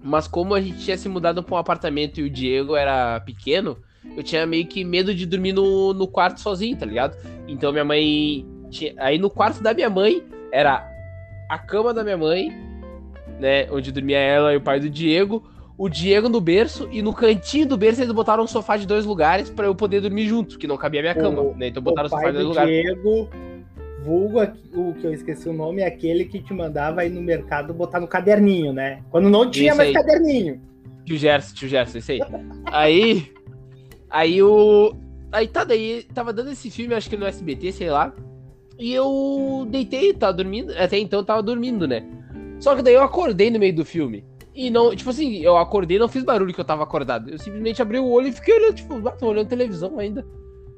mas 0.02 0.26
como 0.26 0.54
a 0.54 0.60
gente 0.60 0.78
tinha 0.78 0.96
se 0.96 1.08
mudado 1.08 1.42
pra 1.42 1.54
um 1.54 1.58
apartamento 1.58 2.20
e 2.20 2.24
o 2.24 2.30
Diego 2.30 2.74
era 2.74 3.20
pequeno, 3.20 3.78
eu 4.16 4.22
tinha 4.22 4.44
meio 4.44 4.66
que 4.66 4.84
medo 4.84 5.14
de 5.14 5.24
dormir 5.24 5.52
no, 5.52 5.94
no 5.94 6.08
quarto 6.08 6.40
sozinho, 6.40 6.76
tá 6.76 6.84
ligado? 6.84 7.16
Então 7.46 7.70
minha 7.70 7.84
mãe, 7.84 8.44
tinha, 8.68 8.94
aí 8.98 9.16
no 9.16 9.30
quarto 9.30 9.62
da 9.62 9.72
minha 9.72 9.88
mãe, 9.88 10.24
era 10.50 10.88
a 11.48 11.58
cama 11.58 11.94
da 11.94 12.02
minha 12.02 12.16
mãe, 12.16 12.50
né, 13.38 13.70
onde 13.70 13.92
dormia 13.92 14.18
ela 14.18 14.52
e 14.52 14.56
o 14.56 14.60
pai 14.60 14.80
do 14.80 14.90
Diego, 14.90 15.48
o 15.76 15.88
Diego 15.88 16.28
no 16.28 16.40
berço, 16.40 16.88
e 16.92 17.02
no 17.02 17.12
cantinho 17.12 17.66
do 17.66 17.76
berço 17.76 18.00
eles 18.02 18.12
botaram 18.12 18.44
um 18.44 18.46
sofá 18.46 18.76
de 18.76 18.86
dois 18.86 19.04
lugares 19.04 19.50
pra 19.50 19.66
eu 19.66 19.74
poder 19.74 20.00
dormir 20.00 20.26
junto, 20.26 20.58
que 20.58 20.66
não 20.66 20.76
cabia 20.76 21.00
a 21.00 21.02
minha 21.02 21.14
cama, 21.14 21.40
O- 21.42 21.54
né? 21.56 21.68
Então 21.68 21.82
botaram 21.82 22.06
o 22.06 22.10
sofá 22.10 22.26
de 22.26 22.32
dois 22.32 22.44
do 22.44 22.48
lugares. 22.50 22.70
Diego, 22.72 23.28
vulgo, 24.04 24.40
o 24.74 24.94
que 24.94 25.04
eu 25.06 25.12
esqueci 25.14 25.48
o 25.48 25.52
nome, 25.52 25.82
é 25.82 25.86
aquele 25.86 26.24
que 26.24 26.40
te 26.40 26.52
mandava 26.52 27.04
ir 27.04 27.10
no 27.10 27.20
mercado 27.22 27.72
botar 27.72 28.00
no 28.00 28.06
caderninho, 28.08 28.72
né? 28.72 29.00
Quando 29.10 29.30
não 29.30 29.50
tinha 29.50 29.68
Isso 29.68 29.76
mais 29.76 29.88
aí. 29.88 29.94
caderninho. 29.94 30.60
Tio 31.04 31.16
Gerson, 31.16 31.54
tio 31.54 31.68
Gerson, 31.68 31.98
isso 31.98 32.12
aí. 32.12 32.20
Aí. 32.66 33.32
Aí 34.10 34.42
o. 34.42 34.94
Aí 35.32 35.48
tá, 35.48 35.64
daí 35.64 36.02
tava 36.14 36.32
dando 36.32 36.50
esse 36.52 36.70
filme, 36.70 36.94
acho 36.94 37.08
que 37.08 37.16
no 37.16 37.24
SBT, 37.26 37.72
sei 37.72 37.90
lá. 37.90 38.12
E 38.78 38.92
eu 38.92 39.66
deitei, 39.70 40.12
tava 40.12 40.32
dormindo. 40.34 40.72
Até 40.76 40.98
então 40.98 41.24
tava 41.24 41.42
dormindo, 41.42 41.88
né? 41.88 42.04
Só 42.60 42.76
que 42.76 42.82
daí 42.82 42.94
eu 42.94 43.02
acordei 43.02 43.50
no 43.50 43.58
meio 43.58 43.74
do 43.74 43.84
filme. 43.84 44.24
E 44.54 44.70
não, 44.70 44.94
tipo 44.94 45.08
assim, 45.08 45.38
eu 45.38 45.56
acordei 45.56 45.98
não 45.98 46.08
fiz 46.08 46.22
barulho 46.22 46.52
que 46.52 46.60
eu 46.60 46.64
tava 46.64 46.82
acordado. 46.82 47.30
Eu 47.30 47.38
simplesmente 47.38 47.80
abri 47.80 47.98
o 47.98 48.08
olho 48.08 48.28
e 48.28 48.32
fiquei 48.32 48.54
olhando, 48.54 48.74
tipo, 48.74 49.08
ah, 49.08 49.12
tô 49.12 49.28
olhando 49.28 49.48
televisão 49.48 49.98
ainda. 49.98 50.26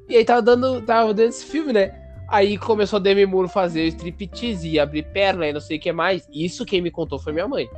E 0.08 0.16
aí 0.16 0.24
tava 0.24 0.42
dando, 0.42 0.80
tava 0.82 1.12
dando 1.12 1.28
esse 1.28 1.44
filme, 1.44 1.72
né? 1.72 2.00
Aí 2.28 2.56
começou 2.56 2.98
a 2.98 3.00
Demi 3.00 3.26
Moore 3.26 3.48
fazer 3.48 3.86
striptease 3.88 4.68
e 4.68 4.78
abrir 4.78 5.02
perna 5.12 5.46
e 5.46 5.52
não 5.52 5.60
sei 5.60 5.76
o 5.76 5.80
que 5.80 5.92
mais. 5.92 6.26
Isso 6.32 6.64
quem 6.64 6.80
me 6.80 6.90
contou 6.90 7.18
foi 7.18 7.32
minha 7.32 7.48
mãe. 7.48 7.68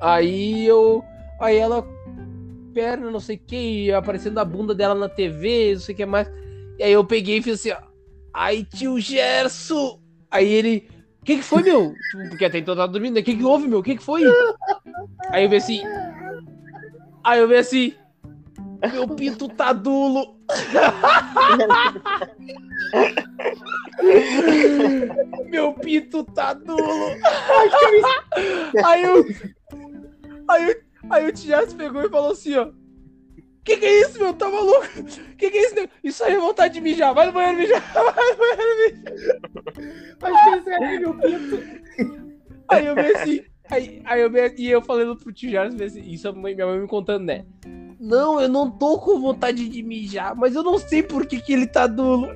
Aí 0.00 0.66
eu. 0.66 1.04
Aí 1.40 1.56
ela. 1.56 1.86
Perna, 2.72 3.10
não 3.10 3.18
sei 3.18 3.34
o 3.36 3.40
que, 3.40 3.92
aparecendo 3.92 4.38
a 4.38 4.44
bunda 4.44 4.72
dela 4.72 4.94
na 4.94 5.08
TV, 5.08 5.72
não 5.74 5.80
sei 5.80 5.92
o 5.92 5.96
que 5.96 6.06
mais. 6.06 6.30
E 6.78 6.84
aí 6.84 6.92
eu 6.92 7.04
peguei 7.04 7.38
e 7.38 7.42
fiz 7.42 7.54
assim, 7.54 7.70
ó. 7.72 7.78
Ai, 8.32 8.64
tio 8.64 8.98
Gerson! 9.00 10.00
Aí 10.30 10.48
ele. 10.48 10.88
O 11.20 11.24
que, 11.24 11.36
que 11.36 11.42
foi, 11.42 11.62
meu? 11.62 11.94
Tipo, 12.10 12.28
Porque 12.30 12.44
até 12.46 12.58
então 12.58 12.72
eu 12.72 12.78
tava 12.78 12.92
dormindo, 12.92 13.14
né? 13.14 13.20
O 13.20 13.24
que, 13.24 13.36
que 13.36 13.44
houve, 13.44 13.68
meu? 13.68 13.80
O 13.80 13.82
que, 13.82 13.96
que 13.96 14.02
foi? 14.02 14.22
Aí 15.28 15.44
eu 15.44 15.50
vi 15.50 15.56
assim. 15.56 15.82
Aí 17.22 17.40
eu 17.40 17.48
vi 17.48 17.56
assim. 17.56 17.94
Meu 18.92 19.06
pinto 19.08 19.46
tá 19.48 19.74
dulo. 19.74 20.38
Meu 25.50 25.74
pinto 25.74 26.24
tá 26.24 26.54
dulo. 26.54 27.10
Aí 28.82 29.02
eu. 29.02 29.26
Aí, 30.48 30.80
aí 31.10 31.28
o 31.28 31.32
Tiago 31.32 31.74
pegou 31.74 32.02
e 32.02 32.08
falou 32.08 32.32
assim, 32.32 32.56
ó. 32.56 32.72
Que 33.62 33.76
que 33.76 33.84
é 33.84 34.00
isso, 34.00 34.18
meu? 34.18 34.32
Tá 34.32 34.48
maluco? 34.48 34.86
Que 35.36 35.50
que 35.50 35.58
é 35.58 35.66
isso? 35.66 35.74
meu? 35.74 35.88
Isso 36.02 36.24
aí 36.24 36.34
é 36.34 36.40
vontade 36.40 36.74
de 36.74 36.80
mijar. 36.80 37.14
Vai 37.14 37.26
no 37.26 37.32
banheiro 37.32 37.58
mijar. 37.58 37.92
Vai 37.92 38.30
no 38.30 38.36
banheiro 38.36 38.78
mijar. 38.78 39.49
Acho 40.22 40.44
que 40.44 40.58
esse 40.58 40.70
é 40.70 40.98
meu 40.98 41.14
pinto. 41.14 41.62
Aí 42.68 42.86
eu 42.86 42.94
vi 42.94 43.00
assim. 43.00 43.42
Aí, 43.70 44.02
aí 44.04 44.20
eu 44.20 44.30
vi, 44.30 44.54
e 44.58 44.68
eu 44.68 44.82
falando 44.82 45.16
pro 45.16 45.32
tio 45.32 45.60
assim, 45.60 46.00
isso 46.00 46.32
minha 46.32 46.66
mãe 46.66 46.80
me 46.80 46.88
contando, 46.88 47.24
né? 47.24 47.44
Não, 48.00 48.40
eu 48.40 48.48
não 48.48 48.70
tô 48.70 48.98
com 48.98 49.20
vontade 49.20 49.68
de 49.68 49.82
mijar, 49.82 50.34
mas 50.34 50.54
eu 50.56 50.62
não 50.62 50.78
sei 50.78 51.02
por 51.02 51.26
que, 51.26 51.40
que 51.40 51.52
ele 51.52 51.66
tá 51.66 51.86
dulo. 51.86 52.28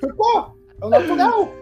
Ficou? 0.00 0.56
É 0.80 0.86
o 0.86 0.88
natural. 0.88 1.52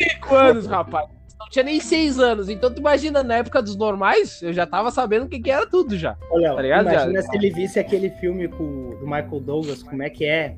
Cinco 0.00 0.34
anos, 0.34 0.66
rapaz. 0.66 1.08
Não 1.40 1.48
tinha 1.48 1.64
nem 1.64 1.80
seis 1.80 2.18
anos. 2.18 2.48
Então 2.48 2.72
tu 2.72 2.78
imagina, 2.78 3.22
na 3.22 3.36
época 3.36 3.62
dos 3.62 3.74
normais, 3.76 4.42
eu 4.42 4.52
já 4.52 4.66
tava 4.66 4.90
sabendo 4.90 5.26
o 5.26 5.28
que, 5.28 5.40
que 5.40 5.50
era 5.50 5.66
tudo 5.66 5.96
já. 5.96 6.16
Léo, 6.32 6.54
Tá 6.56 6.62
ligado, 6.62 6.82
imagina 6.82 7.12
Thiago? 7.12 7.30
se 7.30 7.36
ele 7.36 7.50
visse 7.50 7.78
aquele 7.80 8.10
filme 8.10 8.48
com, 8.48 8.90
do 9.00 9.04
Michael 9.04 9.40
Douglas, 9.40 9.82
como 9.82 10.02
é 10.02 10.10
que 10.10 10.26
é? 10.26 10.56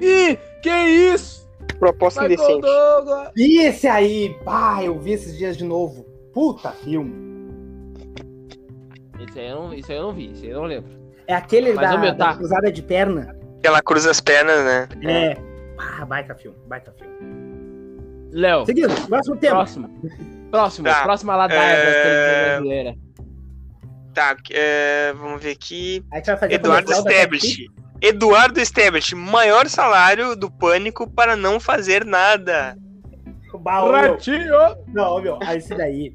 Ih, 0.00 0.38
que 0.62 0.70
isso? 0.70 1.43
Proposta 1.78 2.22
Michael 2.22 2.38
indecente. 2.38 2.60
Douglas. 2.62 3.32
E 3.36 3.58
esse 3.60 3.86
aí, 3.88 4.36
pá, 4.44 4.82
eu 4.82 4.98
vi 4.98 5.12
esses 5.12 5.36
dias 5.36 5.56
de 5.56 5.64
novo. 5.64 6.04
Puta 6.32 6.70
filme. 6.70 7.12
Isso 9.28 9.38
aí, 9.38 9.48
eu 9.48 9.56
não, 9.56 9.74
isso 9.74 9.90
aí 9.90 9.98
eu 9.98 10.02
não 10.02 10.12
vi, 10.12 10.32
isso 10.32 10.44
aí 10.44 10.50
eu 10.50 10.60
não 10.60 10.66
lembro. 10.66 10.90
É 11.26 11.34
aquele 11.34 11.72
Mas, 11.72 11.90
da, 11.90 11.96
meu, 11.98 12.14
da 12.14 12.26
tá. 12.26 12.36
cruzada 12.36 12.70
de 12.70 12.82
perna. 12.82 13.36
Ela 13.62 13.80
cruza 13.82 14.10
as 14.10 14.20
pernas, 14.20 14.64
né? 14.64 14.88
É. 15.02 15.36
Ah, 15.78 16.04
baita 16.04 16.34
filme, 16.34 16.56
baita 16.66 16.92
filme. 16.92 17.14
Léo, 18.32 18.66
Seguindo, 18.66 19.08
próximo 19.08 19.36
tema. 19.36 19.54
próximo. 19.56 19.88
Próximo, 20.50 20.88
Tá. 20.88 21.02
próxima 21.02 21.36
ladaia 21.36 21.60
É, 21.60 22.44
da 22.44 22.50
brasileira. 22.50 22.94
Tá, 24.12 24.36
é, 24.52 25.12
vamos 25.14 25.42
ver 25.42 25.52
aqui. 25.52 26.04
Eduardo 26.50 26.90
da 26.90 26.98
Stablish. 26.98 27.66
Eduardo 28.04 28.60
Stablish, 28.60 29.14
maior 29.14 29.66
salário 29.66 30.36
do 30.36 30.50
pânico 30.50 31.08
para 31.08 31.34
não 31.34 31.58
fazer 31.58 32.04
nada. 32.04 32.76
Meu. 33.96 34.10
Ratinho! 34.10 34.76
Não, 34.88 35.22
meu, 35.22 35.38
aí 35.42 35.56
esse 35.56 35.74
daí, 35.74 36.14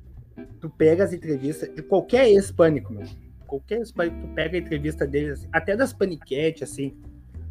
tu 0.62 0.70
pega 0.70 1.04
as 1.04 1.14
entrevistas 1.14 1.74
de 1.74 1.82
qualquer 1.82 2.30
ex-pânico, 2.30 2.94
meu. 2.94 3.08
Qualquer 3.48 3.80
ex-pânico, 3.80 4.22
tu 4.22 4.28
pega 4.36 4.56
a 4.56 4.60
entrevista 4.60 5.08
deles, 5.08 5.40
assim, 5.40 5.48
até 5.52 5.76
das 5.76 5.92
paniquete, 5.92 6.64
assim, 6.64 6.96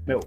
meu, 0.07 0.20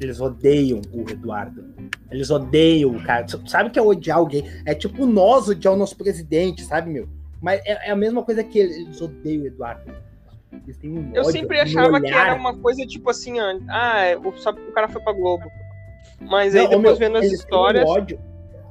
eles 0.00 0.18
odeiam 0.18 0.80
o 0.90 1.02
Eduardo. 1.02 1.62
Eles 2.10 2.30
odeiam 2.30 2.92
o 2.92 3.02
cara. 3.04 3.26
Tu 3.26 3.50
Sabe 3.50 3.68
o 3.68 3.70
que 3.70 3.78
é 3.78 3.82
odiar 3.82 4.16
alguém? 4.16 4.44
É 4.64 4.74
tipo 4.74 5.04
nós 5.04 5.46
odiar 5.46 5.74
o 5.74 5.76
nosso 5.76 5.94
presidente, 5.94 6.64
sabe, 6.64 6.90
meu? 6.90 7.06
Mas 7.38 7.60
é, 7.66 7.88
é 7.88 7.90
a 7.90 7.96
mesma 7.96 8.22
coisa 8.22 8.42
que 8.42 8.58
eles, 8.58 8.76
eles 8.76 8.98
odeiam 9.02 9.42
o 9.42 9.46
Eduardo. 9.46 10.07
Eles 10.52 10.76
têm 10.78 10.90
um 10.98 11.14
Eu 11.14 11.22
ódio 11.22 11.32
sempre 11.32 11.60
achava 11.60 12.00
que 12.00 12.06
olhar. 12.06 12.28
era 12.28 12.34
uma 12.38 12.56
coisa 12.56 12.86
tipo 12.86 13.10
assim, 13.10 13.38
ó, 13.40 13.58
ah, 13.68 14.00
é, 14.00 14.16
o- 14.16 14.32
só 14.36 14.50
o 14.50 14.72
cara 14.72 14.88
foi 14.88 15.00
pra 15.02 15.12
Globo. 15.12 15.44
Mas 16.20 16.54
Não, 16.54 16.60
aí 16.62 16.66
depois 16.68 16.82
meu, 16.82 16.96
vendo 16.96 17.16
as 17.16 17.22
têm 17.22 17.30
um 17.30 17.34
histórias. 17.34 17.88
ódio. 17.88 18.20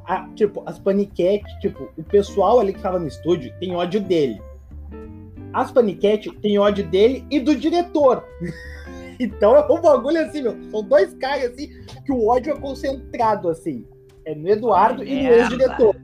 Ah, 0.06 0.28
tipo, 0.36 0.64
as 0.66 0.80
paniquete, 0.80 1.46
tipo, 1.60 1.90
o 1.98 2.04
pessoal 2.04 2.60
ali 2.60 2.74
que 2.74 2.82
tava 2.82 2.98
no 3.00 3.08
estúdio 3.08 3.54
tem 3.60 3.76
ódio 3.76 4.00
dele. 4.02 4.42
As 5.54 5.72
paniquete 5.72 6.32
tem 6.40 6.58
ódio 6.60 6.86
dele 6.88 7.26
e 7.30 7.40
do 7.40 7.56
diretor. 7.56 8.24
então 9.20 9.56
é 9.56 9.66
um 9.72 9.82
bagulho 9.82 10.20
assim, 10.26 10.42
meu. 10.44 10.58
São 10.72 10.84
dois 10.84 11.14
caras 11.16 11.52
assim 11.52 11.70
que 12.06 12.12
o 12.12 12.28
ódio 12.28 12.54
é 12.54 12.60
concentrado, 12.60 13.50
assim. 13.50 13.86
É 14.26 14.34
no 14.36 14.48
Eduardo 14.50 15.04
e 15.04 15.24
no 15.24 15.30
ex-diretor. 15.34 15.96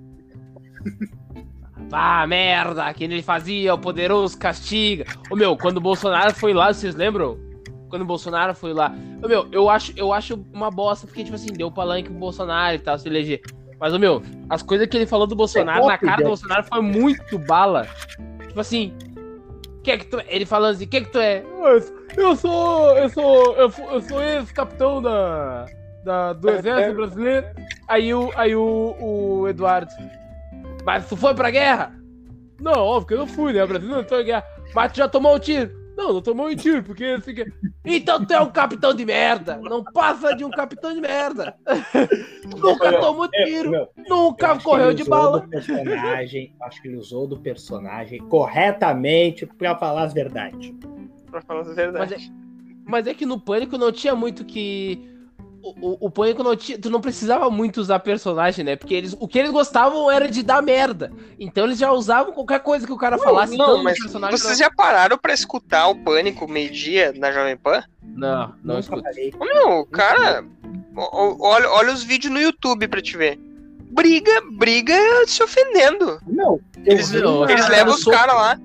Vá, 1.93 2.25
merda, 2.25 2.91
que 2.91 3.03
ele 3.03 3.21
fazia, 3.21 3.71
o 3.71 3.77
poderoso 3.77 4.35
castiga. 4.35 5.05
Ô 5.29 5.35
meu, 5.35 5.55
quando 5.55 5.77
o 5.77 5.79
Bolsonaro 5.79 6.33
foi 6.33 6.51
lá, 6.51 6.73
vocês 6.73 6.95
lembram? 6.95 7.37
Quando 7.87 8.01
o 8.01 8.05
Bolsonaro 8.05 8.55
foi 8.55 8.73
lá. 8.73 8.91
Ô 9.23 9.27
meu, 9.27 9.47
eu 9.51 9.69
acho, 9.69 9.93
eu 9.95 10.11
acho 10.11 10.43
uma 10.51 10.71
bosta, 10.71 11.05
porque, 11.05 11.23
tipo 11.23 11.35
assim, 11.35 11.53
deu 11.53 11.69
palanque 11.69 12.09
pro 12.09 12.17
Bolsonaro 12.17 12.75
e 12.75 12.79
tal, 12.79 12.97
se 12.97 13.07
eleger. 13.07 13.41
Mas, 13.79 13.93
ô 13.93 13.99
meu, 13.99 14.23
as 14.49 14.63
coisas 14.63 14.87
que 14.87 14.97
ele 14.97 15.05
falou 15.05 15.27
do 15.27 15.35
Bolsonaro 15.35 15.83
É 15.83 15.87
na 15.87 15.97
cara 15.99 16.23
do? 16.23 16.29
Bolsonaro 16.29 16.63
foi 16.63 16.81
muito 16.81 17.37
bala. 17.37 17.87
Tipo 18.47 18.59
assim. 18.59 18.91
Que 19.83 19.91
é 19.91 19.97
que 19.99 20.07
tu 20.07 20.19
é? 20.19 20.25
Ele 20.29 20.47
falando 20.47 20.73
assim, 20.73 20.87
que 20.87 20.97
é 20.97 21.01
que 21.01 21.11
tu 21.11 21.19
é? 21.19 21.43
Eu 22.17 22.35
sou. 22.35 22.97
Eu 22.97 23.09
sou. 23.09 23.55
Eu, 23.55 23.71
eu 23.91 24.01
sou 24.01 24.19
ex-capitão 24.19 24.99
da, 24.99 25.67
da. 26.03 26.33
do 26.33 26.49
exército 26.49 26.95
brasileiro. 26.95 27.45
Aí 27.87 28.11
o. 28.11 28.31
Aí 28.35 28.55
o, 28.55 28.95
o 28.99 29.47
Eduardo. 29.47 29.91
Mas 30.85 31.07
tu 31.07 31.15
foi 31.15 31.33
pra 31.33 31.49
guerra? 31.51 31.95
Não, 32.59 32.73
óbvio 32.73 33.07
que 33.07 33.13
eu 33.13 33.17
não 33.19 33.27
fui, 33.27 33.53
né? 33.53 33.63
O 33.63 33.67
Brasil 33.67 33.89
não 33.89 34.01
entrou 34.01 34.21
em 34.21 34.25
guerra. 34.25 34.43
Mas 34.73 34.91
tu 34.91 34.97
já 34.97 35.07
tomou 35.07 35.35
um 35.35 35.39
tiro? 35.39 35.83
Não, 35.95 36.11
não 36.13 36.21
tomou 36.21 36.47
um 36.47 36.55
tiro, 36.55 36.81
porque 36.83 37.19
fica. 37.21 37.45
Então 37.85 38.25
tu 38.25 38.33
é 38.33 38.39
um 38.41 38.49
capitão 38.49 38.93
de 38.95 39.05
merda! 39.05 39.59
Não 39.61 39.83
passa 39.83 40.35
de 40.35 40.43
um 40.43 40.49
capitão 40.49 40.91
de 40.93 40.99
merda! 40.99 41.55
Nunca 42.57 42.99
tomou 42.99 43.27
tiro! 43.29 43.69
Meu, 43.69 43.87
Nunca 44.09 44.57
correu 44.59 44.93
de 44.93 45.03
bala! 45.03 45.47
personagem, 45.47 46.55
acho 46.61 46.81
que 46.81 46.87
ele 46.87 46.97
usou 46.97 47.27
do 47.27 47.39
personagem 47.39 48.19
corretamente 48.27 49.45
pra 49.45 49.77
falar 49.77 50.03
as 50.03 50.13
verdades. 50.13 50.73
Pra 51.29 51.41
falar 51.41 51.61
a 51.61 51.65
Mas 51.65 51.75
verdade. 51.75 52.13
é, 52.15 52.19
mas 52.85 53.05
é 53.07 53.13
que 53.13 53.25
no 53.25 53.39
Pânico 53.39 53.77
não 53.77 53.91
tinha 53.91 54.15
muito 54.15 54.43
que. 54.43 55.12
O, 55.63 56.07
o, 56.07 56.11
Pânico 56.11 56.43
não 56.43 56.57
tinha. 56.57 56.77
Tu 56.77 56.89
não 56.89 56.99
precisava 56.99 57.49
muito 57.49 57.77
usar 57.77 57.97
personagem, 57.99 58.65
né? 58.65 58.75
Porque 58.75 58.93
eles, 58.93 59.15
o 59.17 59.27
que 59.29 59.39
eles 59.39 59.49
gostavam 59.49 60.11
era 60.11 60.29
de 60.29 60.43
dar 60.43 60.61
merda. 60.61 61.09
Então 61.39 61.63
eles 61.63 61.77
já 61.79 61.89
usavam 61.91 62.33
qualquer 62.33 62.59
coisa 62.59 62.85
que 62.85 62.91
o 62.91 62.97
cara 62.97 63.17
falasse. 63.17 63.55
não, 63.55 63.77
no 63.77 63.83
mas 63.83 63.97
personagem, 63.97 64.37
vocês 64.37 64.57
já 64.57 64.69
pararam 64.69 65.17
pra 65.17 65.33
escutar 65.33 65.87
o 65.87 65.95
Pânico 65.95 66.47
meio-dia 66.49 67.13
na 67.17 67.31
Jovem 67.31 67.55
Pan? 67.55 67.81
Não, 68.03 68.53
não, 68.61 68.75
não 68.75 68.83
falei. 68.83 69.33
Meu, 69.39 69.85
cara, 69.85 70.43
olha, 70.97 71.69
olha 71.69 71.93
os 71.93 72.03
vídeos 72.03 72.33
no 72.33 72.41
YouTube 72.41 72.87
pra 72.89 73.01
te 73.01 73.15
ver. 73.15 73.39
Briga, 73.91 74.41
briga 74.57 74.93
se 75.27 75.41
ofendendo. 75.41 76.19
Não, 76.27 76.59
eu 76.85 76.93
Eles, 76.93 77.11
não, 77.11 77.49
eles 77.49 77.69
levam 77.69 77.93
eu 77.93 77.97
os 77.97 78.03
sou- 78.03 78.11
caras 78.11 78.35
lá. 78.35 78.59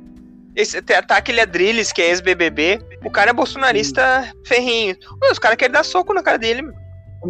Esse, 0.57 0.82
tá, 0.82 1.16
aquele 1.16 1.40
Adrilles, 1.40 1.92
que 1.92 2.03
é 2.03 2.09
ex-BBB. 2.09 2.80
O 3.05 3.11
cara 3.11 3.30
é 3.30 3.32
bolsonarista 3.32 4.32
ferrinho. 4.44 4.96
Os 5.30 5.38
caras 5.38 5.57
querem 5.57 5.72
dar 5.72 5.84
soco 5.84 6.12
na 6.12 6.20
cara 6.22 6.36
dele, 6.36 6.62
meu, 6.62 6.74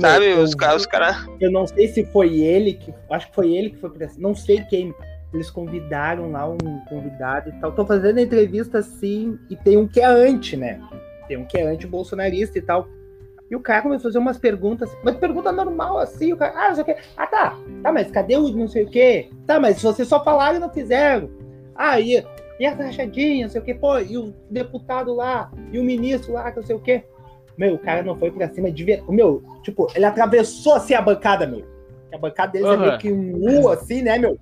sabe? 0.00 0.26
eu 0.26 0.42
Os 0.42 0.54
caras. 0.54 0.80
Os 0.82 0.86
cara... 0.86 1.26
Eu 1.40 1.50
não 1.50 1.66
sei 1.66 1.88
se 1.88 2.04
foi 2.06 2.40
ele 2.40 2.74
que. 2.74 2.92
Acho 3.10 3.28
que 3.28 3.34
foi 3.34 3.52
ele 3.52 3.70
que 3.70 3.78
foi 3.78 3.90
pra 3.90 4.08
Não 4.18 4.34
sei 4.34 4.62
quem. 4.64 4.94
Eles 5.32 5.50
convidaram 5.50 6.30
lá 6.30 6.48
um 6.48 6.58
convidado 6.88 7.50
e 7.50 7.52
tal. 7.60 7.72
Tô 7.72 7.84
fazendo 7.84 8.18
entrevista 8.18 8.78
assim. 8.78 9.38
E 9.50 9.56
tem 9.56 9.76
um 9.76 9.86
que 9.86 10.00
é 10.00 10.06
anti, 10.06 10.56
né? 10.56 10.80
Tem 11.26 11.36
um 11.36 11.44
que 11.44 11.58
é 11.58 11.66
anti-bolsonarista 11.66 12.58
e 12.58 12.62
tal. 12.62 12.88
E 13.50 13.56
o 13.56 13.60
cara 13.60 13.82
começou 13.82 14.08
a 14.08 14.10
fazer 14.10 14.18
umas 14.18 14.38
perguntas. 14.38 14.90
Mas 15.02 15.16
pergunta 15.16 15.52
normal 15.52 15.98
assim. 15.98 16.32
O 16.32 16.36
cara. 16.36 16.52
Ah, 16.56 16.68
não 16.68 16.74
sei 16.74 16.82
o 16.82 16.86
quê. 16.86 16.96
Ah, 17.16 17.26
tá. 17.26 17.58
Tá, 17.82 17.92
mas 17.92 18.10
cadê 18.10 18.36
o 18.36 18.48
não 18.48 18.68
sei 18.68 18.84
o 18.84 18.90
quê? 18.90 19.30
Tá, 19.46 19.58
mas 19.58 19.82
vocês 19.82 20.08
só 20.08 20.22
falaram 20.22 20.56
e 20.56 20.60
não 20.60 20.70
fizeram. 20.70 21.30
Ah, 21.74 22.00
e, 22.00 22.24
e 22.58 22.66
a 22.66 22.74
rachadinha, 22.74 23.46
não 23.46 23.50
sei 23.50 23.60
o 23.60 23.64
quê. 23.64 23.74
Pô, 23.74 23.98
e 23.98 24.18
o 24.18 24.34
deputado 24.50 25.14
lá. 25.14 25.50
E 25.72 25.78
o 25.78 25.84
ministro 25.84 26.32
lá, 26.32 26.50
que 26.50 26.58
não 26.58 26.66
sei 26.66 26.76
o 26.76 26.80
quê. 26.80 27.04
Meu, 27.58 27.74
o 27.74 27.78
cara 27.78 28.04
não 28.04 28.16
foi 28.16 28.30
pra 28.30 28.48
cima 28.48 28.70
de 28.70 28.84
ver. 28.84 29.02
Meu, 29.08 29.42
tipo, 29.64 29.88
ele 29.94 30.04
atravessou 30.04 30.74
assim 30.74 30.94
a 30.94 31.02
bancada, 31.02 31.44
meu. 31.46 31.66
A 32.14 32.16
bancada 32.16 32.52
deles 32.52 32.68
é 32.68 32.70
Aham. 32.70 32.86
meio 32.86 32.98
que 32.98 33.12
um 33.12 33.62
U, 33.64 33.68
assim, 33.68 34.00
né, 34.00 34.16
meu? 34.16 34.38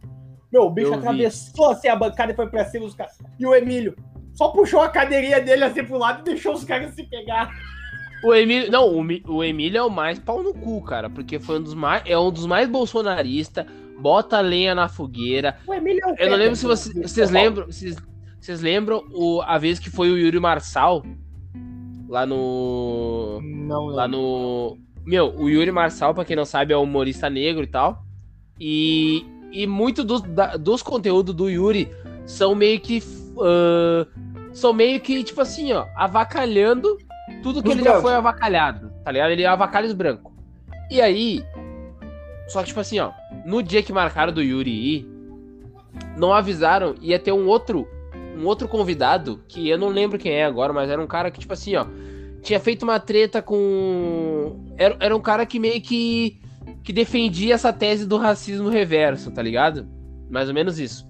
Meu, 0.52 0.64
o 0.64 0.70
bicho 0.70 0.88
Eu 0.88 0.92
vi. 0.92 0.98
atravessou 0.98 1.70
assim 1.70 1.88
a 1.88 1.96
bancada 1.96 2.32
e 2.32 2.36
foi 2.36 2.46
pra 2.48 2.64
cima 2.66 2.84
dos 2.84 2.94
caras. 2.94 3.18
E 3.38 3.46
o 3.46 3.54
Emílio 3.54 3.96
só 4.34 4.48
puxou 4.48 4.82
a 4.82 4.88
cadeirinha 4.90 5.40
dele 5.40 5.64
assim 5.64 5.82
pro 5.82 5.96
lado 5.98 6.20
e 6.20 6.24
deixou 6.24 6.52
os 6.52 6.62
caras 6.62 6.94
se 6.94 7.02
pegar. 7.04 7.50
O 8.22 8.34
Emílio. 8.34 8.70
Não, 8.70 8.86
o, 8.88 9.34
o 9.36 9.42
Emílio 9.42 9.78
é 9.78 9.82
o 9.82 9.90
mais 9.90 10.18
pau 10.18 10.42
no 10.42 10.52
cu, 10.52 10.82
cara. 10.82 11.08
Porque 11.08 11.38
foi 11.38 11.58
um 11.58 11.62
dos 11.62 11.74
mais. 11.74 12.02
É 12.06 12.18
um 12.18 12.30
dos 12.30 12.46
mais 12.46 12.68
bolsonaristas. 12.68 13.64
Bota 13.98 14.40
lenha 14.40 14.74
na 14.74 14.88
fogueira. 14.88 15.56
O 15.66 15.72
Emílio 15.72 16.02
é 16.04 16.06
um 16.06 16.14
Eu 16.18 16.30
não 16.30 16.36
lembro 16.36 16.56
se 16.56 16.66
vocês, 16.66 16.94
vocês 16.94 17.30
lembram. 17.30 17.66
Vocês, 17.66 17.96
vocês 18.38 18.60
lembram 18.60 19.02
o, 19.10 19.40
a 19.42 19.56
vez 19.58 19.78
que 19.78 19.90
foi 19.90 20.10
o 20.10 20.18
Yuri 20.18 20.38
Marçal 20.38 21.02
lá 22.08 22.24
no. 22.26 23.40
Não, 23.42 23.86
Lá 23.86 24.06
no. 24.08 24.78
Meu, 25.04 25.32
o 25.36 25.48
Yuri 25.48 25.70
Marçal, 25.70 26.12
pra 26.14 26.24
quem 26.24 26.34
não 26.34 26.44
sabe, 26.44 26.72
é 26.72 26.76
um 26.76 26.82
humorista 26.82 27.30
negro 27.30 27.62
e 27.62 27.66
tal. 27.68 28.02
E, 28.60 29.24
e 29.52 29.66
muito 29.66 30.02
dos, 30.02 30.20
da- 30.22 30.56
dos 30.56 30.82
conteúdos 30.82 31.34
do 31.34 31.48
Yuri 31.48 31.88
são 32.24 32.54
meio 32.54 32.80
que. 32.80 33.02
ah, 33.40 34.06
são 34.52 34.72
meio 34.72 34.98
que, 35.00 35.22
tipo 35.22 35.40
assim, 35.40 35.72
ó, 35.72 35.84
avacalhando 35.94 36.96
tudo 37.42 37.62
que 37.62 37.68
Os 37.68 37.74
ele 37.74 37.82
já 37.84 37.90
brancos. 37.90 38.02
foi 38.02 38.14
avacalhado, 38.14 38.90
tá 39.04 39.12
ligado? 39.12 39.30
Ele 39.30 39.44
avacalha 39.44 39.86
os 39.86 39.92
brancos. 39.92 40.32
E 40.90 41.00
aí. 41.00 41.44
Só 42.48 42.60
que, 42.62 42.68
tipo 42.68 42.80
assim, 42.80 42.98
ó, 43.00 43.10
no 43.44 43.62
dia 43.62 43.82
que 43.82 43.92
marcaram 43.92 44.32
do 44.32 44.40
Yuri 44.42 44.70
ir, 44.70 45.08
não 46.16 46.32
avisaram, 46.32 46.94
ia 47.02 47.18
ter 47.18 47.32
um 47.32 47.46
outro. 47.46 47.86
Um 48.36 48.46
outro 48.46 48.68
convidado, 48.68 49.40
que 49.48 49.68
eu 49.68 49.78
não 49.78 49.88
lembro 49.88 50.18
quem 50.18 50.32
é 50.32 50.44
agora, 50.44 50.72
mas 50.72 50.90
era 50.90 51.00
um 51.00 51.06
cara 51.06 51.30
que, 51.30 51.40
tipo 51.40 51.52
assim, 51.52 51.74
ó, 51.76 51.86
tinha 52.42 52.60
feito 52.60 52.82
uma 52.82 53.00
treta 53.00 53.42
com. 53.42 54.64
Era, 54.76 54.96
era 55.00 55.16
um 55.16 55.20
cara 55.20 55.44
que 55.44 55.58
meio 55.58 55.80
que. 55.80 56.40
que 56.84 56.92
defendia 56.92 57.54
essa 57.54 57.72
tese 57.72 58.06
do 58.06 58.16
racismo 58.16 58.68
reverso, 58.68 59.30
tá 59.30 59.42
ligado? 59.42 59.88
Mais 60.30 60.48
ou 60.48 60.54
menos 60.54 60.78
isso. 60.78 61.06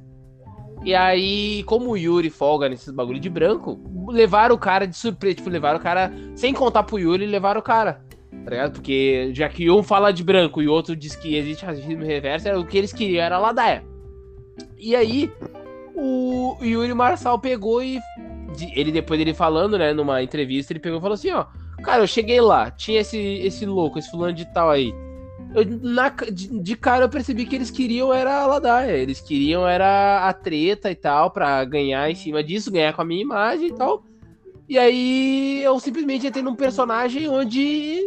E 0.84 0.94
aí, 0.94 1.62
como 1.64 1.90
o 1.90 1.96
Yuri 1.96 2.30
folga 2.30 2.68
nesses 2.68 2.92
bagulho 2.92 3.18
de 3.18 3.28
branco, 3.28 3.78
levaram 4.08 4.54
o 4.54 4.58
cara 4.58 4.86
de 4.86 4.96
surpresa. 4.96 5.36
Tipo, 5.36 5.50
levaram 5.50 5.78
o 5.78 5.82
cara. 5.82 6.12
Sem 6.34 6.54
contar 6.54 6.84
pro 6.84 6.98
Yuri, 6.98 7.26
levaram 7.26 7.60
o 7.60 7.64
cara. 7.64 8.04
Tá 8.44 8.50
ligado? 8.50 8.72
Porque 8.72 9.30
já 9.32 9.48
que 9.48 9.68
um 9.70 9.82
fala 9.82 10.12
de 10.12 10.22
branco 10.22 10.62
e 10.62 10.68
o 10.68 10.72
outro 10.72 10.94
diz 10.94 11.16
que 11.16 11.34
existe 11.34 11.64
racismo 11.64 12.04
reverso, 12.04 12.46
era 12.46 12.60
o 12.60 12.64
que 12.64 12.78
eles 12.78 12.92
queriam, 12.92 13.24
era 13.24 13.36
a 13.36 13.40
ladaia. 13.40 13.84
E 14.78 14.94
aí, 14.94 15.30
o 15.96 16.58
Yuri 16.62 16.92
Marçal 16.92 17.38
pegou 17.38 17.82
e 17.82 18.00
ele 18.74 18.92
depois 18.92 19.18
dele 19.18 19.34
falando, 19.34 19.78
né, 19.78 19.92
numa 19.92 20.22
entrevista, 20.22 20.72
ele 20.72 20.80
pegou 20.80 20.98
e 20.98 21.00
falou 21.00 21.14
assim, 21.14 21.30
ó, 21.30 21.46
cara, 21.82 22.02
eu 22.02 22.06
cheguei 22.06 22.40
lá, 22.40 22.70
tinha 22.70 23.00
esse 23.00 23.18
esse 23.18 23.66
louco, 23.66 23.98
esse 23.98 24.10
fulano 24.10 24.32
de 24.32 24.44
tal 24.52 24.70
aí. 24.70 24.92
Eu, 25.54 25.64
na 25.80 26.08
de, 26.08 26.60
de 26.60 26.76
cara 26.76 27.04
eu 27.04 27.08
percebi 27.08 27.46
que 27.46 27.56
eles 27.56 27.70
queriam 27.70 28.12
era 28.12 28.42
a 28.42 28.46
ladaia, 28.46 28.92
eles 28.92 29.20
queriam 29.20 29.66
era 29.66 30.28
a 30.28 30.32
treta 30.32 30.90
e 30.90 30.94
tal 30.94 31.30
pra 31.30 31.64
ganhar 31.64 32.10
em 32.10 32.14
cima 32.14 32.42
disso, 32.42 32.70
ganhar 32.70 32.92
com 32.92 33.02
a 33.02 33.04
minha 33.04 33.22
imagem 33.22 33.68
e 33.68 33.74
tal. 33.74 34.04
E 34.68 34.76
aí 34.78 35.62
eu 35.62 35.78
simplesmente 35.78 36.26
entrei 36.26 36.42
num 36.42 36.56
personagem 36.56 37.28
onde 37.28 38.02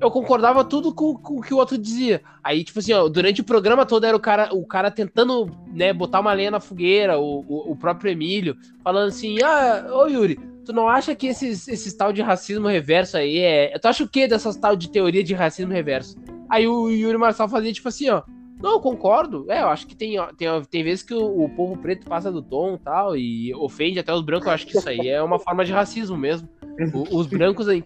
eu 0.00 0.10
concordava 0.10 0.64
tudo 0.64 0.92
com, 0.94 1.14
com 1.16 1.38
o 1.38 1.42
que 1.42 1.54
o 1.54 1.56
outro 1.56 1.78
dizia. 1.78 2.22
Aí, 2.42 2.62
tipo 2.64 2.78
assim, 2.78 2.92
ó, 2.92 3.08
durante 3.08 3.40
o 3.40 3.44
programa 3.44 3.86
todo 3.86 4.04
era 4.04 4.16
o 4.16 4.20
cara, 4.20 4.54
o 4.54 4.66
cara 4.66 4.90
tentando, 4.90 5.50
né, 5.72 5.92
botar 5.92 6.20
uma 6.20 6.32
lenha 6.32 6.50
na 6.50 6.60
fogueira, 6.60 7.18
o, 7.18 7.40
o, 7.48 7.72
o 7.72 7.76
próprio 7.76 8.10
Emílio, 8.10 8.56
falando 8.82 9.08
assim, 9.08 9.38
ah, 9.42 9.86
ô 9.92 10.06
Yuri, 10.06 10.38
tu 10.64 10.72
não 10.72 10.88
acha 10.88 11.14
que 11.14 11.26
esses, 11.28 11.66
esses 11.68 11.94
tal 11.94 12.12
de 12.12 12.22
racismo 12.22 12.68
reverso 12.68 13.16
aí 13.16 13.38
é... 13.38 13.78
Tu 13.78 13.86
acha 13.86 14.04
o 14.04 14.08
que 14.08 14.26
dessas 14.28 14.56
tal 14.56 14.76
de 14.76 14.90
teoria 14.90 15.22
de 15.24 15.34
racismo 15.34 15.72
reverso? 15.72 16.16
Aí 16.48 16.66
o 16.66 16.88
Yuri 16.90 17.16
Marçal 17.18 17.48
fazia, 17.48 17.72
tipo 17.72 17.88
assim, 17.88 18.10
ó, 18.10 18.22
não, 18.62 18.80
concordo. 18.80 19.44
É, 19.50 19.60
eu 19.62 19.68
acho 19.68 19.86
que 19.86 19.94
tem, 19.96 20.16
tem, 20.38 20.48
tem 20.70 20.82
vezes 20.84 21.02
que 21.02 21.12
o, 21.12 21.44
o 21.44 21.48
povo 21.50 21.76
preto 21.76 22.06
passa 22.06 22.30
do 22.32 22.40
tom 22.40 22.74
e 22.74 22.78
tal, 22.78 23.16
e 23.16 23.54
ofende 23.54 23.98
até 23.98 24.12
os 24.14 24.22
brancos. 24.22 24.46
Eu 24.46 24.52
acho 24.52 24.66
que 24.66 24.78
isso 24.78 24.88
aí 24.88 25.08
é 25.08 25.22
uma 25.22 25.38
forma 25.38 25.64
de 25.64 25.72
racismo 25.72 26.16
mesmo. 26.16 26.48
O- 26.94 27.18
os 27.18 27.26
brancos, 27.26 27.68
aí- 27.68 27.84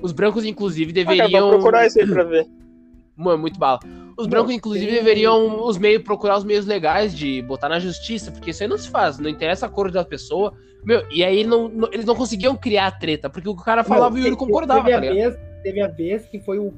os 0.00 0.12
brancos, 0.12 0.44
inclusive, 0.44 0.92
Cara, 0.92 1.16
deveriam. 1.16 1.40
vou 1.42 1.50
procurar 1.58 1.86
isso 1.86 2.00
aí 2.00 2.06
pra 2.06 2.24
ver. 2.24 2.46
Mano, 3.16 3.38
muito 3.38 3.58
bala. 3.58 3.80
Os 4.16 4.26
brancos, 4.26 4.52
inclusive, 4.52 4.90
deveriam 4.90 5.64
os 5.64 5.78
meios, 5.78 6.02
procurar 6.02 6.36
os 6.38 6.44
meios 6.44 6.66
legais 6.66 7.14
de 7.14 7.42
botar 7.42 7.68
na 7.68 7.78
justiça, 7.78 8.30
porque 8.30 8.50
isso 8.50 8.62
aí 8.62 8.68
não 8.68 8.78
se 8.78 8.88
faz, 8.88 9.18
não 9.18 9.28
interessa 9.28 9.66
a 9.66 9.68
cor 9.68 9.90
da 9.90 10.04
pessoa. 10.04 10.52
Meu, 10.84 11.02
e 11.10 11.22
aí 11.24 11.44
não, 11.44 11.68
não- 11.68 11.88
eles 11.92 12.04
não 12.04 12.14
conseguiam 12.14 12.56
criar 12.56 12.86
a 12.88 12.90
treta, 12.90 13.30
porque 13.30 13.48
o 13.48 13.54
cara 13.56 13.84
falava 13.84 14.18
e 14.18 14.22
o 14.22 14.24
Yuri 14.24 14.36
concordava, 14.36 14.80
teve 14.84 14.92
tá 14.92 14.96
a 14.96 15.00
ligado? 15.00 15.32
vez, 15.32 15.62
teve 15.62 15.80
a 15.80 15.88
vez 15.88 16.26
que 16.26 16.40
foi 16.40 16.58
o, 16.58 16.68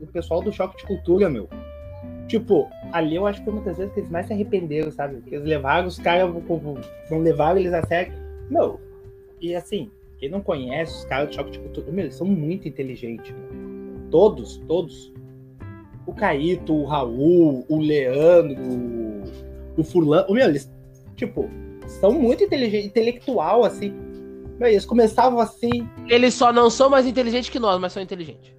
o 0.00 0.06
pessoal 0.12 0.42
do 0.42 0.52
Choque 0.52 0.76
de 0.76 0.84
Cultura, 0.84 1.28
meu. 1.30 1.48
Tipo, 2.28 2.68
ali 2.92 3.16
eu 3.16 3.26
acho 3.26 3.38
que 3.40 3.44
foi 3.44 3.54
muitas 3.54 3.76
vezes 3.76 3.92
que 3.92 4.00
eles 4.00 4.10
mais 4.10 4.26
se 4.26 4.32
arrependeram, 4.32 4.90
sabe? 4.90 5.20
Que 5.22 5.34
eles 5.34 5.46
levaram 5.46 5.86
os 5.88 5.98
caras, 5.98 6.30
não 7.10 7.18
levaram 7.20 7.58
eles 7.58 7.72
a 7.72 7.82
sério. 7.86 8.12
Meu, 8.50 8.80
e 9.40 9.54
assim, 9.54 9.90
quem 10.18 10.28
não 10.28 10.40
conhece 10.40 10.98
os 10.98 11.04
caras 11.04 11.28
do 11.28 11.34
Choque 11.34 11.50
de 11.52 11.58
Cultura, 11.58 11.90
meu, 11.90 12.04
eles 12.04 12.14
são 12.14 12.26
muito 12.26 12.68
inteligentes, 12.68 13.32
meu. 13.32 14.10
Todos, 14.10 14.58
todos. 14.68 15.12
O 16.06 16.14
Caíto, 16.14 16.74
o 16.74 16.84
Raul, 16.84 17.64
o 17.68 17.78
Leandro, 17.78 18.62
o, 18.62 19.80
o 19.80 19.84
Fulano. 19.84 20.32
Meu, 20.32 20.48
eles, 20.48 20.70
tipo, 21.16 21.48
são 21.86 22.12
muito 22.12 22.44
inteligentes, 22.44 22.86
intelectual, 22.86 23.64
assim. 23.64 23.92
Meu, 24.58 24.68
eles 24.68 24.84
começavam 24.84 25.40
assim, 25.40 25.88
Eles 26.08 26.34
só 26.34 26.52
não 26.52 26.70
são 26.70 26.88
mais 26.88 27.06
inteligentes 27.06 27.50
que 27.50 27.58
nós, 27.58 27.80
mas 27.80 27.92
são 27.92 28.02
inteligentes. 28.02 28.54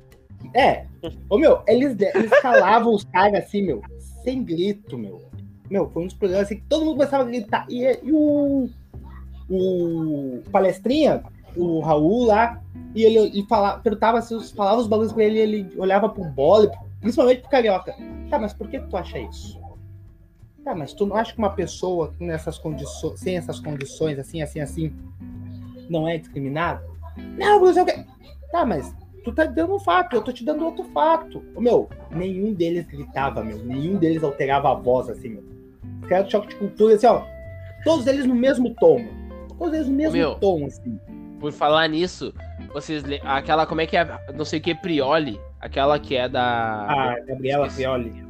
É. 0.53 0.85
Ô, 1.29 1.37
meu, 1.37 1.61
eles, 1.67 1.95
eles 1.99 2.31
calavam 2.41 2.93
os 2.93 3.03
caras 3.05 3.45
assim, 3.45 3.61
meu, 3.61 3.81
sem 4.23 4.43
grito, 4.43 4.97
meu. 4.97 5.21
Meu, 5.69 5.89
foi 5.89 6.03
um 6.03 6.07
dos 6.07 6.15
programas 6.15 6.47
assim 6.47 6.57
que 6.57 6.65
todo 6.67 6.85
mundo 6.85 6.97
começava 6.97 7.23
a 7.23 7.27
gritar. 7.27 7.65
E, 7.69 7.83
e 8.03 8.11
o. 8.11 8.69
O 9.47 10.41
palestrinha, 10.51 11.23
o 11.55 11.79
Raul 11.79 12.25
lá, 12.25 12.61
e 12.93 13.03
ele, 13.03 13.17
ele 13.17 13.45
falava, 13.47 13.79
perguntava 13.79 14.21
se 14.21 14.33
os, 14.33 14.51
falava 14.51 14.79
os 14.79 14.87
bagulhos 14.87 15.13
pra 15.13 15.23
ele, 15.23 15.39
ele 15.39 15.69
olhava 15.77 16.09
pro 16.09 16.23
bola, 16.23 16.71
principalmente 17.01 17.41
pro 17.41 17.49
carioca. 17.49 17.95
Tá, 18.29 18.39
mas 18.39 18.53
por 18.53 18.67
que 18.67 18.79
tu 18.79 18.95
acha 18.95 19.19
isso? 19.19 19.59
Tá, 20.63 20.73
mas 20.73 20.93
tu 20.93 21.05
não 21.05 21.15
acha 21.15 21.31
que 21.33 21.37
uma 21.37 21.51
pessoa 21.51 22.13
nessas 22.19 22.57
condições, 22.57 23.19
sem 23.19 23.37
essas 23.37 23.59
condições, 23.59 24.17
assim, 24.17 24.41
assim, 24.41 24.59
assim, 24.59 24.93
não 25.89 26.07
é 26.07 26.17
discriminada? 26.17 26.83
Não, 27.37 27.71
sei 27.71 27.83
o 27.83 27.85
quê. 27.85 28.05
Tá, 28.51 28.65
mas 28.65 28.95
tu 29.23 29.31
tá 29.33 29.45
dando 29.45 29.75
um 29.75 29.79
fato, 29.79 30.15
eu 30.15 30.21
tô 30.21 30.31
te 30.31 30.43
dando 30.43 30.65
outro 30.65 30.83
fato. 30.85 31.43
Meu, 31.57 31.89
nenhum 32.09 32.53
deles 32.53 32.85
gritava, 32.87 33.43
meu. 33.43 33.57
Nenhum 33.59 33.97
deles 33.97 34.23
alterava 34.23 34.71
a 34.71 34.73
voz, 34.73 35.09
assim, 35.09 35.29
meu. 35.29 35.43
Os 36.01 36.07
caras 36.07 36.25
do 36.25 36.31
choque 36.31 36.47
de 36.47 36.55
cultura, 36.55 36.95
assim, 36.95 37.07
ó. 37.07 37.23
Todos 37.83 38.07
eles 38.07 38.25
no 38.25 38.33
mesmo 38.33 38.73
tom. 38.75 39.05
Todos 39.57 39.73
eles 39.73 39.87
no 39.87 39.93
mesmo 39.93 40.17
Meu. 40.17 40.35
tom, 40.35 40.65
assim. 40.65 40.99
Por 41.45 41.51
falar 41.51 41.87
nisso, 41.87 42.33
vocês. 42.73 43.03
Aquela, 43.23 43.67
como 43.67 43.79
é 43.79 43.85
que 43.85 43.95
é? 43.95 44.19
Não 44.35 44.43
sei 44.43 44.59
o 44.59 44.61
que, 44.63 44.73
Prioli. 44.73 45.39
Aquela 45.59 45.99
que 45.99 46.15
é 46.15 46.27
da. 46.27 46.87
Ah, 46.89 47.15
Gabriela. 47.27 47.67
Prioli. 47.67 48.25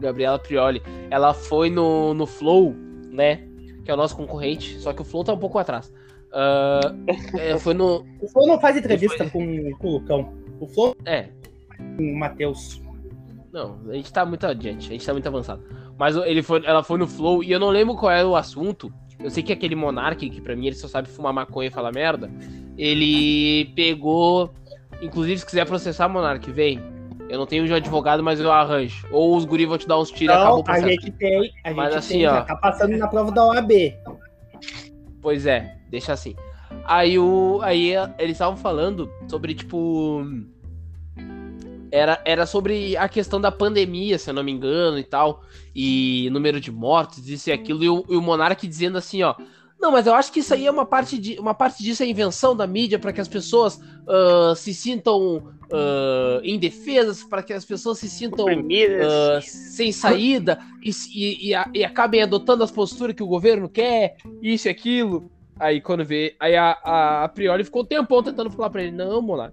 Gabriela 0.00 0.38
Prioli. 0.38 0.82
Ela 1.10 1.32
foi 1.32 1.70
no, 1.70 2.12
no 2.12 2.26
Flow, 2.26 2.74
né? 3.08 3.46
Que 3.84 3.90
é 3.90 3.94
o 3.94 3.96
nosso 3.96 4.16
concorrente. 4.16 4.80
Só 4.80 4.92
que 4.92 5.00
o 5.00 5.04
Flow 5.04 5.22
tá 5.22 5.32
um 5.32 5.38
pouco 5.38 5.58
atrás. 5.58 5.92
É, 7.38 7.56
foi 7.58 7.72
no. 7.72 8.04
O 8.20 8.28
Flow 8.28 8.48
não 8.48 8.60
faz 8.60 8.76
entrevista 8.76 9.30
com, 9.30 9.72
com 9.74 9.86
o 9.86 9.92
Lucão. 9.92 10.32
O 10.58 10.66
Flow 10.66 10.96
É, 11.06 11.28
com 11.96 12.02
o 12.02 12.18
Matheus. 12.18 12.82
Não, 13.52 13.78
a 13.88 13.94
gente 13.94 14.12
tá 14.12 14.24
muito 14.24 14.44
adiante, 14.44 14.88
a 14.88 14.92
gente 14.92 15.06
tá 15.06 15.12
muito 15.12 15.28
avançado. 15.28 15.62
Mas 15.96 16.16
ele 16.16 16.42
foi, 16.42 16.64
ela 16.64 16.82
foi 16.82 16.98
no 16.98 17.06
Flow 17.06 17.44
e 17.44 17.52
eu 17.52 17.60
não 17.60 17.68
lembro 17.68 17.96
qual 17.96 18.10
era 18.10 18.26
o 18.26 18.34
assunto. 18.34 18.92
Eu 19.22 19.30
sei 19.30 19.42
que 19.42 19.52
aquele 19.52 19.74
Monark, 19.74 20.28
que 20.28 20.40
pra 20.40 20.56
mim 20.56 20.66
ele 20.66 20.76
só 20.76 20.88
sabe 20.88 21.08
fumar 21.08 21.32
maconha 21.32 21.68
e 21.68 21.72
falar 21.72 21.92
merda, 21.92 22.30
ele 22.76 23.66
pegou. 23.76 24.52
Inclusive, 25.02 25.38
se 25.38 25.46
quiser 25.46 25.66
processar, 25.66 26.08
Monark, 26.08 26.50
vem. 26.50 26.80
Eu 27.28 27.38
não 27.38 27.46
tenho 27.46 27.64
de 27.64 27.72
advogado, 27.72 28.22
mas 28.24 28.40
eu 28.40 28.50
arranjo. 28.50 29.06
Ou 29.12 29.36
os 29.36 29.44
guri 29.44 29.64
vão 29.64 29.78
te 29.78 29.86
dar 29.86 29.98
uns 29.98 30.10
tiros 30.10 30.34
e 30.34 30.38
acabou 30.38 30.64
o 30.66 30.70
a 30.70 30.80
gente 30.80 31.12
tem. 31.12 31.38
A 31.38 31.68
gente 31.68 31.76
Mas 31.76 31.94
assim, 31.94 32.18
tem, 32.18 32.26
ó. 32.26 32.34
já 32.34 32.42
tá 32.42 32.56
passando 32.56 32.96
na 32.96 33.06
prova 33.06 33.30
da 33.30 33.46
OAB. 33.46 33.70
Pois 35.22 35.46
é, 35.46 35.76
deixa 35.88 36.12
assim. 36.12 36.34
Aí 36.84 37.18
o. 37.18 37.60
Aí 37.62 37.92
eles 38.18 38.32
estavam 38.32 38.56
falando 38.56 39.08
sobre, 39.28 39.54
tipo. 39.54 40.24
Era, 41.92 42.20
era 42.24 42.46
sobre 42.46 42.96
a 42.96 43.08
questão 43.08 43.40
da 43.40 43.50
pandemia, 43.50 44.18
se 44.18 44.30
eu 44.30 44.34
não 44.34 44.44
me 44.44 44.52
engano, 44.52 44.98
e 44.98 45.04
tal. 45.04 45.42
E 45.74 46.28
número 46.30 46.60
de 46.60 46.70
mortes, 46.70 47.26
isso 47.28 47.50
e 47.50 47.52
aquilo. 47.52 47.82
E 47.82 47.88
o, 47.88 48.04
e 48.08 48.16
o 48.16 48.22
Monark 48.22 48.66
dizendo 48.66 48.98
assim, 48.98 49.22
ó. 49.22 49.34
Não, 49.80 49.90
mas 49.90 50.06
eu 50.06 50.14
acho 50.14 50.30
que 50.30 50.40
isso 50.40 50.52
aí 50.52 50.66
é 50.66 50.70
uma 50.70 50.84
parte 50.84 51.18
de. 51.18 51.38
Uma 51.38 51.54
parte 51.54 51.82
disso 51.82 52.02
é 52.02 52.06
invenção 52.06 52.54
da 52.54 52.66
mídia 52.66 52.98
para 52.98 53.12
que 53.12 53.20
as 53.20 53.28
pessoas 53.28 53.80
ah, 54.06 54.54
se 54.54 54.74
sintam 54.74 55.42
ah, 55.72 56.40
indefesas, 56.44 57.22
para 57.22 57.42
que 57.42 57.52
as 57.52 57.64
pessoas 57.64 57.98
se 57.98 58.08
sintam 58.08 58.46
ah, 58.48 59.40
sem 59.40 59.90
saída 59.90 60.58
e, 60.82 60.90
e, 61.14 61.54
e, 61.74 61.84
acabem 61.84 62.22
adotando 62.22 62.62
as 62.62 62.70
posturas 62.70 63.14
que 63.14 63.22
o 63.22 63.26
governo 63.26 63.68
quer, 63.68 64.16
isso 64.42 64.68
e 64.68 64.70
aquilo. 64.70 65.30
Aí 65.58 65.80
quando 65.80 66.04
vê, 66.04 66.34
aí 66.40 66.56
a, 66.56 66.76
a, 66.82 67.24
a 67.24 67.28
Priori 67.28 67.64
ficou 67.64 67.82
um 67.82 67.86
tempão 67.86 68.22
tentando 68.22 68.50
falar 68.50 68.70
pra 68.70 68.82
ele, 68.82 68.92
não, 68.92 69.20
Monar, 69.20 69.52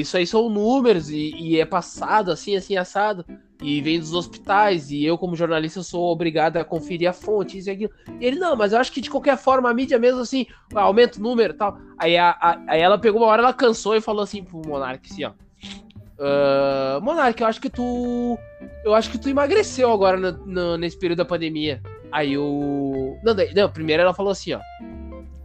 isso 0.00 0.16
aí 0.16 0.26
são 0.26 0.48
números 0.48 1.10
e, 1.10 1.30
e 1.36 1.60
é 1.60 1.64
passado 1.64 2.30
assim, 2.30 2.56
assim, 2.56 2.76
assado. 2.76 3.24
E 3.62 3.80
vem 3.80 3.98
dos 3.98 4.12
hospitais, 4.12 4.90
e 4.90 5.02
eu, 5.02 5.16
como 5.16 5.34
jornalista, 5.34 5.82
sou 5.82 6.12
obrigado 6.12 6.58
a 6.58 6.64
conferir 6.64 7.08
a 7.08 7.12
fonte, 7.14 7.56
isso 7.56 7.70
e 7.70 7.72
aquilo. 7.72 7.90
E 8.20 8.26
ele, 8.26 8.38
não, 8.38 8.54
mas 8.54 8.72
eu 8.74 8.78
acho 8.78 8.92
que 8.92 9.00
de 9.00 9.08
qualquer 9.08 9.38
forma 9.38 9.70
a 9.70 9.72
mídia 9.74 9.98
mesmo 9.98 10.20
assim, 10.20 10.44
aumenta 10.74 11.18
o 11.18 11.22
número 11.22 11.54
e 11.54 11.56
tal. 11.56 11.78
Aí, 11.98 12.18
a, 12.18 12.30
a- 12.38 12.60
aí 12.68 12.80
ela 12.82 12.98
pegou 12.98 13.22
uma 13.22 13.28
hora, 13.28 13.40
ela 13.42 13.54
cansou 13.54 13.96
e 13.96 14.00
falou 14.02 14.22
assim 14.22 14.44
pro 14.44 14.60
Monark, 14.66 15.08
assim, 15.10 15.24
ó. 15.24 15.32
"Ah, 16.18 16.98
Monark, 17.02 17.40
eu 17.40 17.46
acho 17.46 17.60
que 17.60 17.70
tu. 17.70 18.38
Eu 18.84 18.94
acho 18.94 19.10
que 19.10 19.18
tu 19.18 19.28
emagreceu 19.28 19.90
agora 19.90 20.16
no- 20.18 20.46
no- 20.46 20.76
nesse 20.76 20.98
período 20.98 21.18
da 21.18 21.24
pandemia. 21.24 21.82
Aí 22.12 22.36
o. 22.38 23.16
Não, 23.24 23.34
não, 23.54 23.70
primeiro 23.70 24.02
ela 24.02 24.14
falou 24.14 24.32
assim, 24.32 24.52
ó. 24.52 24.60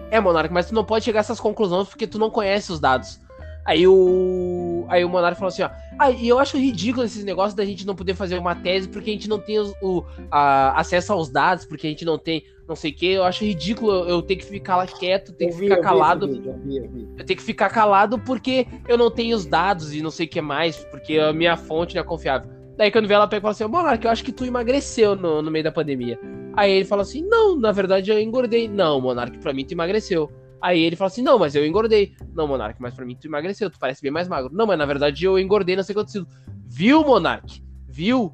É, 0.10 0.20
Monark, 0.20 0.54
mas 0.54 0.68
tu 0.68 0.76
não 0.76 0.84
pode 0.84 1.06
chegar 1.06 1.20
a 1.20 1.22
essas 1.22 1.40
conclusões 1.40 1.88
porque 1.88 2.06
tu 2.06 2.20
não 2.20 2.30
conhece 2.30 2.72
os 2.72 2.80
dados. 2.80 3.20
Aí 3.66 3.88
o. 3.88 4.86
Aí 4.90 5.06
o 5.06 5.10
Monark 5.10 5.38
falou 5.38 5.50
assim, 5.50 5.62
ó. 5.64 5.70
Ah, 6.00 6.10
e 6.10 6.28
eu 6.28 6.40
acho 6.40 6.58
ridículo 6.58 7.06
esses 7.06 7.24
negócios 7.24 7.54
da 7.54 7.64
gente 7.64 7.86
não 7.86 7.96
poder 7.96 8.16
fazer 8.16 8.38
uma 8.38 8.56
tese 8.56 8.88
porque 8.90 9.10
a 9.12 9.14
gente 9.14 9.30
não 9.30 9.40
tem 9.40 9.60
os- 9.60 9.74
o, 9.82 10.04
a- 10.32 10.80
acesso 10.80 11.14
aos 11.14 11.30
dados, 11.30 11.66
porque 11.66 11.86
a 11.86 11.90
gente 11.90 12.04
não 12.04 12.18
tem 12.18 12.44
não 12.68 12.76
sei 12.76 12.92
o 12.92 12.96
que. 12.96 13.06
Eu 13.08 13.24
acho 13.24 13.44
ridículo 13.44 13.92
eu, 13.92 14.08
eu 14.10 14.22
ter 14.22 14.38
que 14.38 14.46
ficar 14.46 14.78
lá 14.78 14.88
quieto, 14.88 15.32
ter 15.34 15.48
que 15.48 15.52
vi, 15.54 15.64
ficar 15.66 15.76
eu 15.76 15.82
vi 15.82 15.84
calado. 15.84 16.28
vídeo, 16.28 16.52
eu 16.52 16.60
vi, 16.60 16.78
eu 16.78 16.90
vi. 16.90 17.08
Eu 17.20 17.26
tenho 17.26 17.38
que 17.38 17.44
ficar 17.44 17.70
calado 17.70 18.18
porque 18.18 18.66
eu 18.88 18.98
não 18.98 19.12
tenho 19.12 19.36
os 19.36 19.46
dados 19.46 19.94
e 19.94 20.02
não 20.02 20.10
sei 20.12 20.26
o 20.26 20.30
que 20.30 20.42
mais, 20.42 20.78
porque 20.86 21.20
a 21.20 21.32
minha 21.34 21.56
fonte 21.56 21.94
não 21.96 22.02
é 22.02 22.06
confiável. 22.06 22.50
Daí 22.78 22.90
quando 22.90 23.08
vê 23.08 23.14
ela 23.14 23.28
pega 23.28 23.40
e 23.40 23.42
fala 23.42 23.52
assim, 23.52 23.66
Monark, 23.66 24.04
eu 24.04 24.10
acho 24.12 24.24
que 24.24 24.32
tu 24.32 24.44
emagreceu 24.46 25.16
no, 25.16 25.42
no 25.42 25.52
meio 25.52 25.64
da 25.64 25.72
pandemia. 25.72 26.18
Aí 26.56 26.72
ele 26.72 26.86
fala 26.86 27.02
assim, 27.04 27.22
não, 27.28 27.60
na 27.60 27.72
verdade 27.72 28.10
eu 28.10 28.20
engordei. 28.20 28.68
Não, 28.68 29.00
Monark, 29.00 29.38
pra 29.40 29.54
mim 29.54 29.64
tu 29.66 29.74
emagreceu. 29.74 30.32
Aí 30.62 30.80
ele 30.84 30.96
fala 30.96 31.08
assim, 31.08 31.22
não, 31.24 31.40
mas 31.40 31.56
eu 31.56 31.66
engordei. 31.66 32.14
Não, 32.36 32.48
Monark, 32.48 32.80
mas 32.82 32.94
pra 32.94 33.06
mim 33.06 33.16
tu 33.20 33.26
emagreceu, 33.28 33.70
tu 33.70 33.80
parece 33.80 34.02
bem 34.02 34.12
mais 34.12 34.28
magro. 34.28 34.54
Não, 34.54 34.68
mas 34.68 34.78
na 34.78 34.86
verdade 34.86 35.26
eu 35.26 35.40
engordei, 35.40 35.76
não 35.76 35.84
sei 35.84 35.96
quanto 35.96 36.12
sido. 36.12 36.28
Viu, 36.68 37.04
Monark? 37.04 37.64
Viu? 37.88 38.32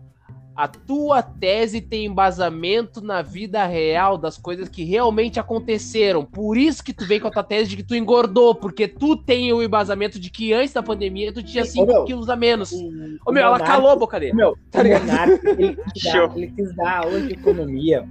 A 0.55 0.67
tua 0.67 1.21
tese 1.21 1.79
tem 1.79 2.07
embasamento 2.07 2.99
na 2.99 3.21
vida 3.21 3.63
real 3.67 4.17
das 4.17 4.39
coisas 4.39 4.67
que 4.67 4.83
realmente 4.83 5.39
aconteceram. 5.39 6.25
Por 6.25 6.57
isso 6.57 6.83
que 6.83 6.91
tu 6.91 7.05
vem 7.05 7.19
com 7.19 7.27
a 7.27 7.31
tua 7.31 7.43
tese 7.43 7.69
de 7.69 7.75
que 7.77 7.83
tu 7.83 7.93
engordou, 7.95 8.55
porque 8.55 8.87
tu 8.87 9.15
tem 9.15 9.53
o 9.53 9.61
embasamento 9.61 10.19
de 10.19 10.31
que 10.31 10.51
antes 10.53 10.73
da 10.73 10.81
pandemia 10.81 11.31
tu 11.31 11.43
tinha 11.43 11.63
Sim, 11.63 11.81
ô, 11.81 11.85
5 11.85 11.93
meu, 11.93 12.05
quilos 12.05 12.27
a 12.27 12.35
menos. 12.35 12.71
O, 12.71 12.89
Ô 13.27 13.31
meu, 13.31 13.43
ela 13.43 13.51
Monark- 13.59 13.67
calou 13.71 13.91
a 13.91 13.95
boca 13.95 14.19
dele. 14.19 14.33
Meu, 14.33 14.57
Tá 14.71 14.79
o 14.79 14.83
ligado? 14.83 15.05
Monark, 15.05 15.45
ele, 15.47 15.75
quis 15.93 16.03
dar- 16.03 16.11
Show. 16.11 16.31
ele 16.35 16.47
quis 16.47 16.75
dar 16.75 16.97
aula 17.03 17.21
de 17.21 17.33
economia 17.33 18.07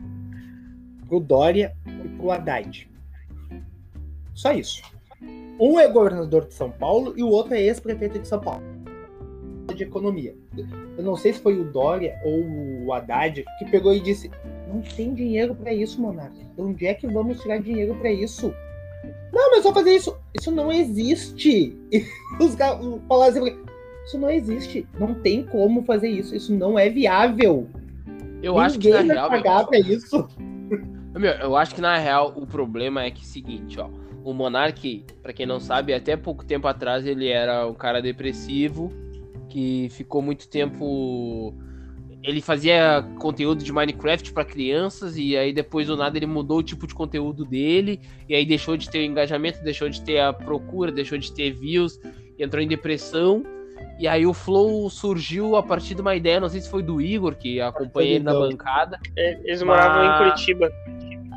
pro 1.08 1.18
Dória 1.18 1.74
e 2.04 2.08
pro 2.16 2.30
Haddad. 2.30 2.88
Só 4.36 4.52
isso. 4.52 4.82
Um 5.58 5.80
é 5.80 5.88
governador 5.88 6.46
de 6.46 6.54
São 6.54 6.70
Paulo 6.70 7.14
e 7.16 7.22
o 7.22 7.28
outro 7.28 7.54
é 7.54 7.62
ex-prefeito 7.62 8.18
de 8.18 8.28
São 8.28 8.38
Paulo. 8.38 8.62
De 9.74 9.82
economia. 9.82 10.34
Eu 10.96 11.02
não 11.02 11.16
sei 11.16 11.32
se 11.32 11.40
foi 11.40 11.58
o 11.58 11.64
Dória 11.64 12.18
ou 12.24 12.44
o 12.86 12.92
Haddad 12.92 13.44
que 13.58 13.64
pegou 13.70 13.92
e 13.94 14.00
disse: 14.00 14.30
Não 14.72 14.80
tem 14.80 15.12
dinheiro 15.12 15.54
pra 15.54 15.72
isso, 15.72 16.00
Monark. 16.00 16.34
Onde 16.56 16.86
é 16.86 16.94
que 16.94 17.06
vamos 17.06 17.40
tirar 17.40 17.58
dinheiro 17.58 17.94
pra 17.96 18.10
isso? 18.12 18.54
Não, 19.32 19.50
mas 19.50 19.62
só 19.62 19.74
fazer 19.74 19.94
isso. 19.96 20.16
Isso 20.34 20.50
não 20.52 20.70
existe. 20.70 21.76
E 22.38 22.44
os 22.44 22.54
caras 22.54 22.78
falaram 23.08 23.30
assim: 23.30 23.58
Isso 24.04 24.18
não 24.18 24.30
existe. 24.30 24.86
Não 24.98 25.14
tem 25.14 25.44
como 25.44 25.82
fazer 25.82 26.08
isso. 26.08 26.34
Isso 26.34 26.54
não 26.54 26.78
é 26.78 26.88
viável. 26.88 27.66
Eu 28.42 28.58
acho 28.58 28.78
que 28.78 28.90
na 28.90 29.00
Ninguém 29.00 29.16
real. 29.16 29.30
vai 29.30 29.42
pagar 29.42 29.66
pra 29.66 29.78
isso. 29.78 30.28
Meu, 31.16 31.32
eu 31.32 31.56
acho 31.56 31.74
que 31.74 31.80
na 31.80 31.96
real 31.98 32.32
o 32.36 32.46
problema 32.46 33.02
é 33.02 33.10
que 33.10 33.20
é 33.20 33.24
o 33.24 33.26
seguinte, 33.26 33.80
ó. 33.80 33.88
O 34.26 34.34
Monark, 34.34 35.04
pra 35.22 35.32
quem 35.32 35.46
não 35.46 35.60
sabe, 35.60 35.94
até 35.94 36.16
pouco 36.16 36.44
tempo 36.44 36.66
atrás 36.66 37.06
ele 37.06 37.28
era 37.28 37.64
um 37.64 37.74
cara 37.74 38.02
depressivo 38.02 38.92
que 39.48 39.86
ficou 39.92 40.20
muito 40.20 40.48
tempo. 40.48 41.54
Ele 42.24 42.40
fazia 42.40 43.06
conteúdo 43.20 43.62
de 43.62 43.72
Minecraft 43.72 44.32
pra 44.32 44.44
crianças 44.44 45.16
e 45.16 45.36
aí 45.36 45.52
depois 45.52 45.86
do 45.86 45.96
nada 45.96 46.18
ele 46.18 46.26
mudou 46.26 46.58
o 46.58 46.62
tipo 46.64 46.88
de 46.88 46.92
conteúdo 46.92 47.44
dele 47.44 48.00
e 48.28 48.34
aí 48.34 48.44
deixou 48.44 48.76
de 48.76 48.90
ter 48.90 48.98
o 48.98 49.02
engajamento, 49.04 49.62
deixou 49.62 49.88
de 49.88 50.02
ter 50.02 50.18
a 50.18 50.32
procura, 50.32 50.90
deixou 50.90 51.16
de 51.16 51.30
ter 51.30 51.52
views, 51.52 52.00
entrou 52.36 52.60
em 52.60 52.66
depressão. 52.66 53.44
E 53.96 54.08
aí 54.08 54.26
o 54.26 54.34
Flow 54.34 54.90
surgiu 54.90 55.54
a 55.54 55.62
partir 55.62 55.94
de 55.94 56.00
uma 56.00 56.16
ideia, 56.16 56.40
não 56.40 56.48
sei 56.48 56.60
se 56.60 56.68
foi 56.68 56.82
do 56.82 57.00
Igor 57.00 57.36
que 57.36 57.60
acompanha 57.60 58.16
ele 58.16 58.24
na 58.24 58.32
bancada. 58.32 58.98
Eles 59.16 59.62
moravam 59.62 60.04
Mas- 60.04 60.14
em 60.14 60.24
Curitiba. 60.24 60.72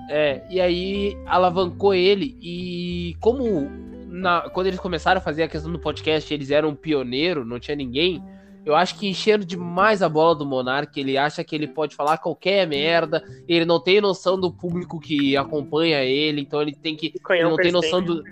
É, 0.09 0.41
e 0.49 0.59
aí 0.59 1.15
alavancou 1.25 1.93
ele 1.93 2.35
e 2.41 3.15
como 3.21 3.69
na- 4.07 4.49
quando 4.49 4.67
eles 4.67 4.79
começaram 4.79 5.19
a 5.19 5.21
fazer 5.21 5.43
a 5.43 5.47
questão 5.47 5.71
do 5.71 5.77
podcast, 5.79 6.33
eles 6.33 6.49
eram 6.51 6.69
um 6.69 6.75
pioneiro, 6.75 7.45
não 7.45 7.59
tinha 7.59 7.75
ninguém. 7.75 8.21
Eu 8.65 8.75
acho 8.75 8.97
que 8.99 9.07
encheram 9.07 9.43
demais 9.45 10.01
a 10.01 10.09
bola 10.09 10.35
do 10.35 10.45
Monark, 10.45 10.99
ele 10.99 11.17
acha 11.17 11.43
que 11.43 11.55
ele 11.55 11.67
pode 11.67 11.95
falar 11.95 12.17
qualquer 12.17 12.67
merda, 12.67 13.23
ele 13.47 13.65
não 13.65 13.79
tem 13.79 14.01
noção 14.01 14.37
do 14.39 14.51
público 14.51 14.99
que 14.99 15.37
acompanha 15.37 16.03
ele, 16.03 16.41
então 16.41 16.61
ele 16.61 16.73
tem 16.75 16.95
que 16.95 17.13
ele 17.39 17.49
não 17.51 17.55
tem 17.55 17.71
noção 17.71 18.01
do 18.03 18.23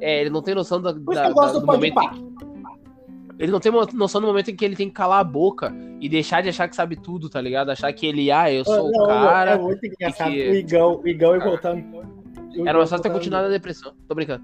é, 0.00 0.20
ele 0.22 0.30
não 0.30 0.42
tem 0.42 0.54
noção 0.54 0.80
da, 0.82 0.90
da- 0.92 1.28
da- 1.52 1.52
do 1.60 1.66
momento 1.66 1.94
que- 2.10 2.45
ele 3.38 3.52
não 3.52 3.60
tem 3.60 3.72
noção 3.94 4.20
do 4.20 4.26
momento 4.26 4.50
em 4.50 4.56
que 4.56 4.64
ele 4.64 4.76
tem 4.76 4.88
que 4.88 4.94
calar 4.94 5.20
a 5.20 5.24
boca 5.24 5.74
e 6.00 6.08
deixar 6.08 6.42
de 6.42 6.48
achar 6.48 6.68
que 6.68 6.76
sabe 6.76 6.96
tudo, 6.96 7.28
tá 7.28 7.40
ligado? 7.40 7.70
Achar 7.70 7.92
que 7.92 8.06
ele, 8.06 8.30
ah, 8.30 8.50
eu 8.52 8.64
sou 8.64 8.90
Não, 8.90 9.04
o 9.04 9.06
cara. 9.06 9.52
é 9.52 9.58
muito 9.58 9.84
engraçado. 9.86 10.30
que- 10.30 10.50
O 10.50 10.54
Igão, 10.54 11.00
o 11.02 11.08
Igão 11.08 11.36
e 11.36 11.40
voltando. 11.40 11.84
Era 12.64 12.78
mais 12.78 12.88
fácil 12.90 13.02
ter 13.02 13.10
continuado 13.10 13.44
na 13.44 13.50
depressão. 13.52 13.92
Tô 14.08 14.14
brincando. 14.14 14.42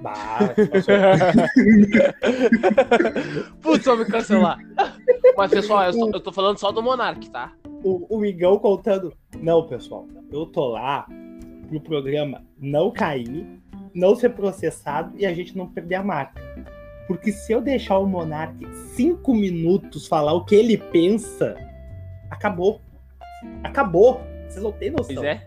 Bah, 0.00 0.38
passou. 0.70 0.94
Putz, 3.60 3.84
vou 3.84 3.96
me 3.98 4.04
cancelar. 4.06 4.58
Mas, 5.36 5.50
pessoal, 5.50 5.84
eu, 5.84 5.92
só- 5.92 6.08
eu 6.10 6.20
tô 6.20 6.32
falando 6.32 6.58
só 6.58 6.72
do 6.72 6.82
Monark, 6.82 7.28
tá? 7.30 7.52
o, 7.82 8.18
o 8.18 8.24
Igão 8.24 8.58
contando. 8.58 9.12
Não, 9.40 9.66
pessoal, 9.66 10.06
eu 10.30 10.44
tô 10.46 10.68
lá 10.68 11.06
pro 11.68 11.80
programa 11.80 12.42
não 12.60 12.90
cair, 12.90 13.46
não 13.94 14.14
ser 14.14 14.30
processado 14.30 15.12
e 15.16 15.24
a 15.24 15.32
gente 15.32 15.56
não 15.56 15.66
perder 15.66 15.94
a 15.96 16.02
marca. 16.02 16.40
Porque 17.10 17.32
se 17.32 17.52
eu 17.52 17.60
deixar 17.60 17.98
o 17.98 18.06
Monark 18.06 18.64
cinco 18.94 19.34
minutos 19.34 20.06
falar 20.06 20.32
o 20.32 20.44
que 20.44 20.54
ele 20.54 20.76
pensa, 20.76 21.56
acabou. 22.30 22.80
Acabou. 23.64 24.20
Vocês 24.48 24.62
não 24.62 24.70
têm 24.70 24.92
noção. 24.92 25.16
Pois 25.16 25.26
é. 25.26 25.44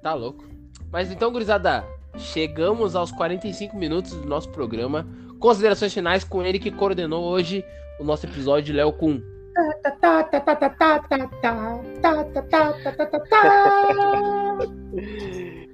Tá 0.00 0.14
louco. 0.14 0.44
Mas 0.88 1.10
então, 1.10 1.32
gurizada, 1.32 1.84
chegamos 2.16 2.94
aos 2.94 3.10
45 3.10 3.76
minutos 3.76 4.12
do 4.12 4.28
nosso 4.28 4.50
programa. 4.50 5.04
Considerações 5.40 5.92
finais 5.92 6.22
com 6.22 6.44
ele 6.44 6.60
que 6.60 6.70
coordenou 6.70 7.24
hoje 7.24 7.64
o 7.98 8.04
nosso 8.04 8.26
episódio 8.26 8.66
de 8.66 8.72
Léo 8.72 8.92
Kun. 8.92 9.20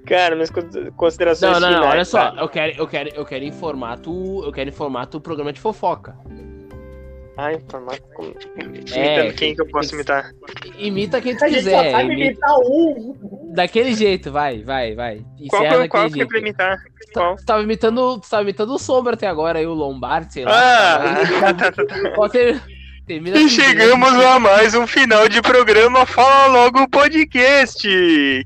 Cara, 0.06 0.36
mas 0.36 0.50
considerações 0.96 1.52
Não, 1.52 1.60
não, 1.60 1.68
não, 1.68 1.76
finais, 1.78 1.94
olha 1.94 2.04
só, 2.04 2.40
eu 2.40 2.48
quero, 2.48 2.78
eu 2.78 2.86
quero, 2.86 3.10
eu 3.14 3.24
quero 3.24 3.44
informar 3.44 3.98
tu, 3.98 4.42
eu 4.44 4.52
quero 4.52 4.70
informar 4.70 5.06
tu 5.06 5.20
programa 5.20 5.52
de 5.52 5.60
fofoca. 5.60 6.16
Ah, 7.36 7.52
informar 7.52 7.98
como... 8.14 8.32
É, 8.94 9.30
quem 9.32 9.54
que 9.54 9.60
eu 9.60 9.66
posso 9.66 9.94
imitar? 9.94 10.32
Imita 10.78 11.20
quem 11.20 11.36
tu 11.36 11.44
a 11.44 11.48
quiser. 11.48 11.70
Gente 11.70 11.70
só 11.70 11.90
sabe 11.90 12.14
imita... 12.14 12.24
imitar 12.24 12.58
um. 12.60 13.52
Daquele 13.52 13.94
jeito, 13.94 14.32
vai, 14.32 14.62
vai, 14.62 14.94
vai. 14.94 15.22
Qual, 15.50 15.62
qual, 15.62 15.80
tá, 15.80 15.88
qual 15.88 16.10
que 16.10 16.22
é 16.22 16.24
pra 16.24 16.38
imitar? 16.38 16.78
Tu, 17.12 17.44
tava 17.44 17.62
imitando, 17.62 18.20
tu 18.20 18.30
tava 18.30 18.42
imitando 18.42 18.72
o 18.72 18.78
Sombra 18.78 19.14
até 19.14 19.26
agora, 19.26 19.58
aí 19.58 19.66
o 19.66 19.74
Lombardi, 19.74 20.32
sei 20.32 20.44
lá. 20.46 20.52
Ah, 20.52 21.52
tá, 21.52 21.54
tá, 21.54 21.72
tá. 21.72 21.84
tá. 21.84 22.10
Pode 22.14 22.32
ter 22.32 22.75
termina 23.06 23.38
E 23.38 23.48
chegamos 23.48 24.12
a 24.12 24.38
mais 24.40 24.74
um 24.74 24.86
final 24.86 25.28
de 25.28 25.40
programa 25.40 26.04
Fala 26.04 26.46
Logo 26.48 26.88
Podcast. 26.88 27.86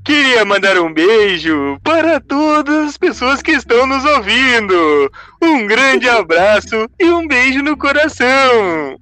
Queria 0.03 0.45
mandar 0.45 0.77
um 0.77 0.93
beijo 0.93 1.79
para 1.83 2.19
todas 2.19 2.89
as 2.89 2.97
pessoas 2.97 3.41
que 3.41 3.51
estão 3.51 3.87
nos 3.87 4.05
ouvindo. 4.05 5.11
Um 5.41 5.65
grande 5.65 6.07
abraço 6.07 6.87
e 6.99 7.05
um 7.09 7.27
beijo 7.27 7.63
no 7.63 7.75
coração. 7.75 8.99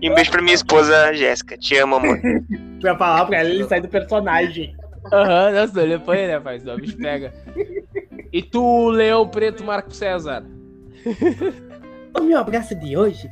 E 0.00 0.08
um 0.08 0.14
beijo 0.14 0.30
pra 0.30 0.40
minha 0.42 0.54
esposa 0.54 1.12
Jéssica. 1.12 1.58
Te 1.58 1.76
amo, 1.76 1.96
amor. 1.96 2.18
Pra 2.80 2.96
falar 2.98 3.24
pra 3.24 3.38
ela, 3.38 3.48
ele 3.48 3.64
sai 3.64 3.80
do 3.80 3.88
personagem. 3.88 4.76
Aham, 5.10 5.52
nossa, 5.52 5.82
ele 5.82 5.98
põe, 5.98 6.26
né, 6.26 6.38
pai? 6.38 6.60
Senão 6.60 6.74
o 6.74 6.78
bicho 6.78 6.98
pega. 6.98 7.32
E 8.30 8.42
tu, 8.42 8.90
Leão 8.90 9.26
Preto 9.26 9.64
Marco 9.64 9.90
César? 9.90 10.44
O 12.16 12.20
meu 12.20 12.38
abraço 12.38 12.76
de 12.76 12.96
hoje. 12.96 13.28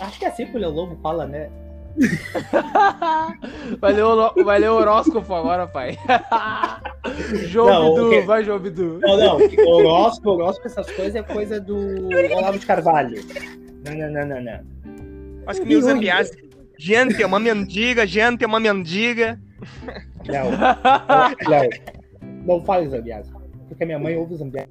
Acho 0.00 0.18
que 0.18 0.24
é 0.24 0.28
assim 0.28 0.46
que 0.46 0.56
o 0.56 0.60
Leão 0.60 0.72
Lobo 0.72 0.96
fala, 1.02 1.26
né? 1.26 1.50
Vai 3.80 3.92
ler, 3.94 4.04
o, 4.04 4.44
vai 4.44 4.58
ler 4.58 4.70
o 4.70 4.74
horóscopo 4.74 5.34
agora, 5.34 5.66
pai. 5.66 5.96
João 7.48 7.66
Não, 7.66 7.94
Bidu, 7.94 8.06
o 8.06 8.10
quê? 8.10 8.20
vai, 8.20 8.44
João 8.44 8.58
Bidu. 8.58 8.98
Não, 9.00 9.16
não. 9.16 9.38
Horóscopo, 9.66 10.30
horóscopo, 10.32 10.66
essas 10.66 10.90
coisas 10.90 11.14
é 11.14 11.22
coisa 11.22 11.58
do 11.58 12.08
Olavo 12.36 12.58
de 12.58 12.66
Carvalho. 12.66 13.18
Não, 13.86 13.94
não, 13.94 14.10
não, 14.10 14.26
não, 14.26 14.42
não. 14.42 14.60
Acho 15.46 15.62
que 15.62 15.68
nem 15.68 15.78
os 15.78 15.86
ambiás. 15.86 16.30
Gente, 16.78 17.22
é 17.22 17.26
uma 17.26 17.40
mendiga, 17.40 18.06
gente, 18.06 18.44
é 18.44 18.46
uma 18.46 18.60
mendiga. 18.60 19.40
Não, 20.26 20.50
não, 21.48 22.56
não 22.58 22.64
fale 22.64 22.88
Zambiás. 22.88 23.26
Porque 23.68 23.82
a 23.82 23.86
minha 23.86 23.98
mãe 23.98 24.16
ouve 24.16 24.36
Zambiás. 24.36 24.68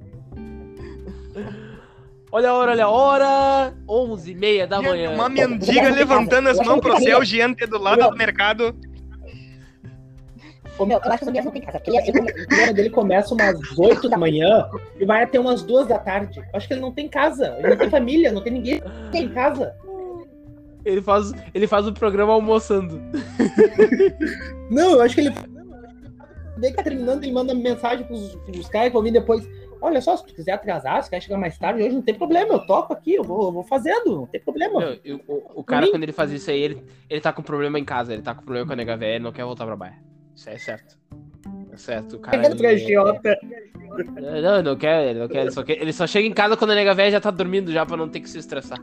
Olha 2.32 2.50
a 2.50 2.54
hora, 2.54 2.70
olha 2.72 2.84
a 2.84 2.90
hora. 2.90 3.74
11 3.88 4.30
h 4.32 4.40
30 4.40 4.66
da 4.66 4.82
manhã. 4.82 5.10
uma 5.10 5.28
mendiga 5.28 5.88
levantando 5.90 6.48
as 6.48 6.58
mãos 6.58 6.80
pro 6.80 7.00
céu, 7.00 7.24
gente, 7.24 7.66
do 7.66 7.78
lado 7.78 8.10
do 8.10 8.16
mercado. 8.16 8.74
Ô, 10.78 10.84
meu, 10.84 11.00
eu 11.02 11.10
acho 11.10 11.18
que 11.18 11.24
o 11.24 11.26
Zambiás 11.26 11.44
não 11.44 11.52
tem 11.52 11.62
casa. 11.62 11.78
Porque 11.78 11.90
ele, 11.90 12.20
o 12.20 12.46
programa 12.48 12.72
dele 12.72 12.90
começa 12.90 13.32
umas 13.32 13.78
8 13.78 14.08
da 14.08 14.18
manhã 14.18 14.68
e 14.98 15.04
vai 15.06 15.22
até 15.22 15.40
umas 15.40 15.62
2 15.62 15.86
da 15.86 15.98
tarde. 15.98 16.38
Eu 16.38 16.44
acho 16.52 16.68
que 16.68 16.74
ele 16.74 16.80
não 16.80 16.92
tem 16.92 17.08
casa. 17.08 17.56
Ele 17.58 17.68
não 17.68 17.76
tem 17.76 17.90
família, 17.90 18.32
não 18.32 18.42
tem 18.42 18.52
ninguém 18.52 18.82
em 19.14 19.28
casa. 19.28 19.74
Ele 20.84 21.00
faz, 21.00 21.32
ele 21.54 21.66
faz 21.66 21.86
o 21.86 21.92
programa 21.92 22.32
almoçando. 22.32 23.00
Não, 24.70 24.92
eu 24.92 25.02
acho 25.02 25.14
que 25.14 25.22
ele. 25.22 25.34
Daí 26.58 26.70
que 26.70 26.76
tá 26.76 26.82
terminando, 26.82 27.22
ele 27.22 27.32
manda 27.32 27.54
mensagem 27.54 28.06
pros, 28.06 28.34
pros 28.36 28.68
caras 28.68 28.88
que 28.88 28.94
vão 28.94 29.02
vir 29.02 29.12
depois. 29.12 29.48
Olha 29.80 30.00
só, 30.00 30.16
se 30.16 30.26
tu 30.26 30.34
quiser 30.34 30.52
atrasar, 30.52 31.02
se 31.02 31.10
quer 31.10 31.20
chegar 31.22 31.38
mais 31.38 31.58
tarde, 31.58 31.82
hoje 31.82 31.94
não 31.94 32.02
tem 32.02 32.14
problema, 32.14 32.54
eu 32.54 32.66
toco 32.66 32.92
aqui, 32.92 33.14
eu 33.14 33.22
vou, 33.22 33.44
eu 33.46 33.52
vou 33.52 33.62
fazendo, 33.62 34.16
não 34.16 34.26
tem 34.26 34.40
problema. 34.40 34.98
Eu- 35.04 35.20
o, 35.28 35.60
o 35.60 35.64
cara, 35.64 35.88
quando 35.90 36.02
ele 36.02 36.12
faz 36.12 36.30
isso 36.32 36.50
aí, 36.50 36.60
ele, 36.60 36.82
ele 37.10 37.20
tá 37.20 37.32
com 37.32 37.42
problema 37.42 37.78
em 37.78 37.84
casa. 37.84 38.12
Ele 38.12 38.22
tá 38.22 38.34
com 38.34 38.42
problema 38.42 38.66
com 38.66 38.72
a 38.72 38.76
nega 38.76 38.96
velha, 38.96 39.14
ele 39.16 39.24
não 39.24 39.32
quer 39.32 39.44
voltar 39.44 39.66
pra 39.66 39.76
baixo. 39.76 39.98
Isso 40.34 40.50
é 40.50 40.58
certo. 40.58 40.98
É 41.72 41.76
certo, 41.76 42.16
o 42.16 42.18
cara. 42.18 42.38
Pra 42.38 42.56
ele-. 42.72 42.84
Não, 44.42 44.62
não 44.62 44.76
quer, 44.76 45.10
ele 45.10 45.18
não 45.20 45.28
quer. 45.28 45.42
Ele 45.42 45.50
só, 45.50 45.62
quer- 45.62 45.80
ele 45.80 45.92
só 45.92 46.06
chega 46.06 46.26
em 46.26 46.32
casa 46.32 46.56
quando 46.56 46.70
a 46.70 46.74
nega 46.74 46.94
velha 46.94 47.10
já 47.12 47.20
tá 47.20 47.30
dormindo 47.30 47.70
já 47.72 47.84
pra 47.86 47.96
não 47.96 48.08
ter 48.08 48.20
que 48.20 48.28
se 48.28 48.38
estressar. 48.38 48.78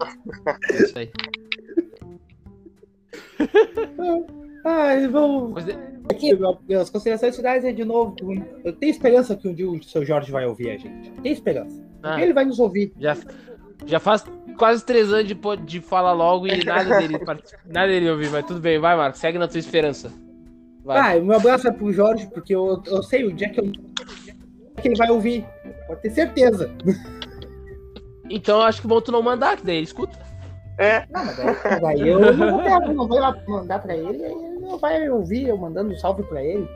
É 0.71 0.75
isso 0.83 0.97
aí. 0.97 1.11
Ai, 4.65 5.07
vamos. 5.07 5.67
É- 5.67 5.93
Aqui, 6.09 6.35
meu, 6.35 6.81
as 6.81 6.89
considerações 6.89 7.35
finais 7.35 7.63
é 7.63 7.71
de 7.71 7.85
novo. 7.85 8.13
Eu 8.63 8.73
tenho 8.73 8.89
esperança 8.91 9.35
que 9.37 9.47
um 9.47 9.53
dia 9.53 9.69
o 9.69 9.81
seu 9.81 10.03
Jorge 10.05 10.31
vai 10.31 10.45
ouvir 10.45 10.71
a 10.71 10.77
gente. 10.77 11.11
Tenho 11.11 11.33
esperança. 11.33 11.81
ah, 12.03 12.21
Ele 12.21 12.33
vai 12.33 12.43
nos 12.43 12.59
ouvir. 12.59 12.91
já, 12.99 13.15
já 13.85 13.99
faz 13.99 14.25
quase 14.57 14.85
três 14.85 15.11
anos 15.13 15.27
de, 15.27 15.37
de 15.65 15.79
falar 15.79 16.11
logo 16.11 16.45
e 16.45 16.63
nada 16.65 16.97
dele, 16.99 17.17
nada 17.65 17.87
dele 17.87 18.09
ouvir, 18.11 18.29
mas 18.29 18.45
tudo 18.45 18.59
bem, 18.59 18.77
vai, 18.79 18.95
Marcos, 18.97 19.19
segue 19.21 19.37
na 19.39 19.47
tua 19.47 19.59
esperança. 19.59 20.11
Vai. 20.83 21.15
Ah, 21.15 21.19
o 21.19 21.25
meu 21.25 21.37
abraço 21.37 21.67
é 21.69 21.71
pro 21.71 21.91
Jorge, 21.93 22.27
porque 22.33 22.53
eu, 22.53 22.83
eu 22.85 23.01
sei 23.01 23.23
o 23.23 23.31
dia 23.33 23.49
que, 23.49 23.61
eu, 23.61 23.71
que 24.81 24.87
ele 24.89 24.97
vai 24.97 25.09
ouvir. 25.09 25.45
Pode 25.87 26.01
ter 26.01 26.09
certeza. 26.11 26.69
Então 28.29 28.57
eu 28.59 28.63
acho 28.65 28.81
que 28.81 28.87
bom 28.87 28.99
tu 28.99 29.11
não 29.11 29.21
mandar, 29.21 29.55
que 29.57 29.65
daí 29.65 29.77
ele 29.77 29.85
escuta. 29.85 30.17
É, 30.77 31.05
Não, 31.11 31.23
mas 31.25 31.37
daí, 31.37 31.79
daí 31.81 32.09
eu 32.09 32.19
não 32.19 32.51
vou, 32.51 32.63
pegar, 32.63 32.79
não 32.81 33.07
vou 33.07 33.19
lá 33.19 33.35
mandar 33.47 33.79
pra 33.79 33.95
ele, 33.95 34.25
aí 34.25 34.31
ele 34.33 34.52
não 34.73 34.79
vai 34.79 35.07
ouvir 35.09 35.47
eu 35.47 35.57
mandando 35.57 35.93
um 35.93 35.97
salve 35.97 36.23
pra 36.23 36.43
ele. 36.43 36.67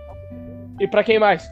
E 0.79 0.87
pra 0.87 1.03
quem 1.03 1.19
mais? 1.19 1.49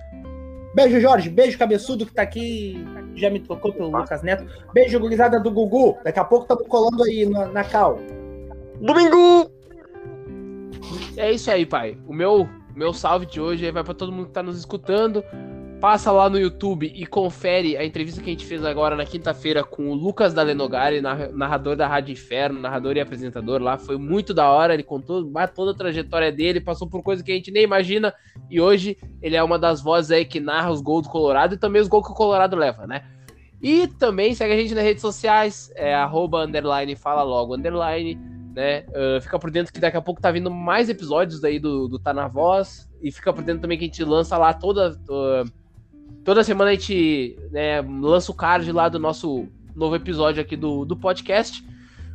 Beijo, 0.75 0.99
Jorge. 0.99 1.29
Beijo, 1.29 1.57
cabeçudo 1.57 2.05
que 2.05 2.13
tá 2.13 2.21
aqui. 2.21 2.85
Já 3.15 3.29
me 3.29 3.39
trocou 3.39 3.73
pelo 3.73 3.89
Lucas 3.89 4.21
Neto. 4.21 4.45
Beijo, 4.73 4.99
gurizada 4.99 5.39
do 5.39 5.51
Gugu. 5.51 5.97
Daqui 6.03 6.19
a 6.19 6.23
pouco 6.23 6.43
estamos 6.43 6.67
colando 6.67 7.03
aí 7.03 7.25
na, 7.25 7.47
na 7.47 7.63
cal. 7.63 7.97
domingo! 8.79 9.49
É 11.17 11.31
isso 11.31 11.49
aí, 11.49 11.65
pai. 11.65 11.97
O 12.07 12.13
meu, 12.13 12.47
meu 12.75 12.93
salve 12.93 13.25
de 13.25 13.39
hoje 13.41 13.65
aí 13.65 13.71
vai 13.71 13.83
pra 13.83 13.93
todo 13.93 14.11
mundo 14.11 14.27
que 14.27 14.33
tá 14.33 14.43
nos 14.43 14.59
escutando. 14.59 15.23
Passa 15.79 16.11
lá 16.11 16.29
no 16.29 16.39
YouTube 16.39 16.91
e 16.95 17.05
confere 17.05 17.77
a 17.77 17.85
entrevista 17.85 18.19
que 18.21 18.29
a 18.29 18.33
gente 18.33 18.45
fez 18.45 18.65
agora 18.65 18.95
na 18.95 19.05
quinta-feira 19.05 19.63
com 19.63 19.89
o 19.89 19.93
Lucas 19.93 20.33
da 20.33 20.41
Lenogari, 20.41 20.99
narra- 20.99 21.29
narrador 21.31 21.75
da 21.75 21.85
Rádio 21.87 22.13
Inferno, 22.13 22.59
narrador 22.59 22.95
e 22.95 23.01
apresentador 23.01 23.61
lá. 23.61 23.77
Foi 23.77 23.97
muito 23.97 24.33
da 24.33 24.49
hora, 24.49 24.73
ele 24.73 24.81
contou 24.83 25.29
toda 25.53 25.71
a 25.71 25.75
trajetória 25.75 26.31
dele, 26.31 26.59
passou 26.61 26.87
por 26.89 27.03
coisa 27.03 27.23
que 27.23 27.31
a 27.31 27.35
gente 27.35 27.51
nem 27.51 27.63
imagina. 27.63 28.13
E 28.49 28.59
hoje 28.59 28.97
ele 29.21 29.35
é 29.35 29.43
uma 29.43 29.59
das 29.59 29.79
vozes 29.81 30.09
aí 30.11 30.25
que 30.25 30.39
narra 30.39 30.71
os 30.71 30.81
gols 30.81 31.03
do 31.03 31.09
Colorado 31.09 31.53
e 31.53 31.57
também 31.57 31.81
os 31.81 31.87
gols 31.87 32.05
que 32.05 32.13
o 32.13 32.15
Colorado 32.15 32.55
leva, 32.55 32.87
né? 32.87 33.03
E 33.61 33.87
também 33.87 34.33
segue 34.33 34.53
a 34.53 34.57
gente 34.57 34.73
nas 34.73 34.83
redes 34.83 35.01
sociais, 35.01 35.71
é 35.75 35.93
arroba, 35.93 36.45
underline, 36.45 36.95
fala 36.95 37.21
logo, 37.21 37.55
underline, 37.55 38.15
né? 38.55 38.85
Ah, 38.95 39.19
fica 39.21 39.37
por 39.37 39.51
dentro 39.51 39.71
que 39.71 39.79
daqui 39.79 39.97
a 39.97 40.01
pouco 40.01 40.21
tá 40.21 40.31
vindo 40.31 40.49
mais 40.49 40.89
episódios 40.89 41.43
aí 41.43 41.59
do, 41.59 41.87
do 41.87 41.99
Tá 41.99 42.11
Na 42.13 42.27
Voz. 42.27 42.89
E 43.03 43.11
fica 43.11 43.31
por 43.31 43.43
dentro 43.43 43.61
também 43.61 43.77
que 43.77 43.83
a 43.83 43.87
gente 43.87 44.03
lança 44.03 44.35
lá 44.35 44.51
toda. 44.51 44.97
ah, 45.11 45.43
toda 46.25 46.43
semana 46.43 46.71
a 46.71 46.73
gente 46.73 47.37
né, 47.51 47.79
lança 47.81 48.31
o 48.31 48.35
card 48.35 48.69
lá 48.71 48.89
do 48.89 48.99
nosso 48.99 49.47
novo 49.75 49.95
episódio 49.95 50.41
aqui 50.41 50.57
do, 50.57 50.83
do 50.83 50.97
podcast. 50.97 51.63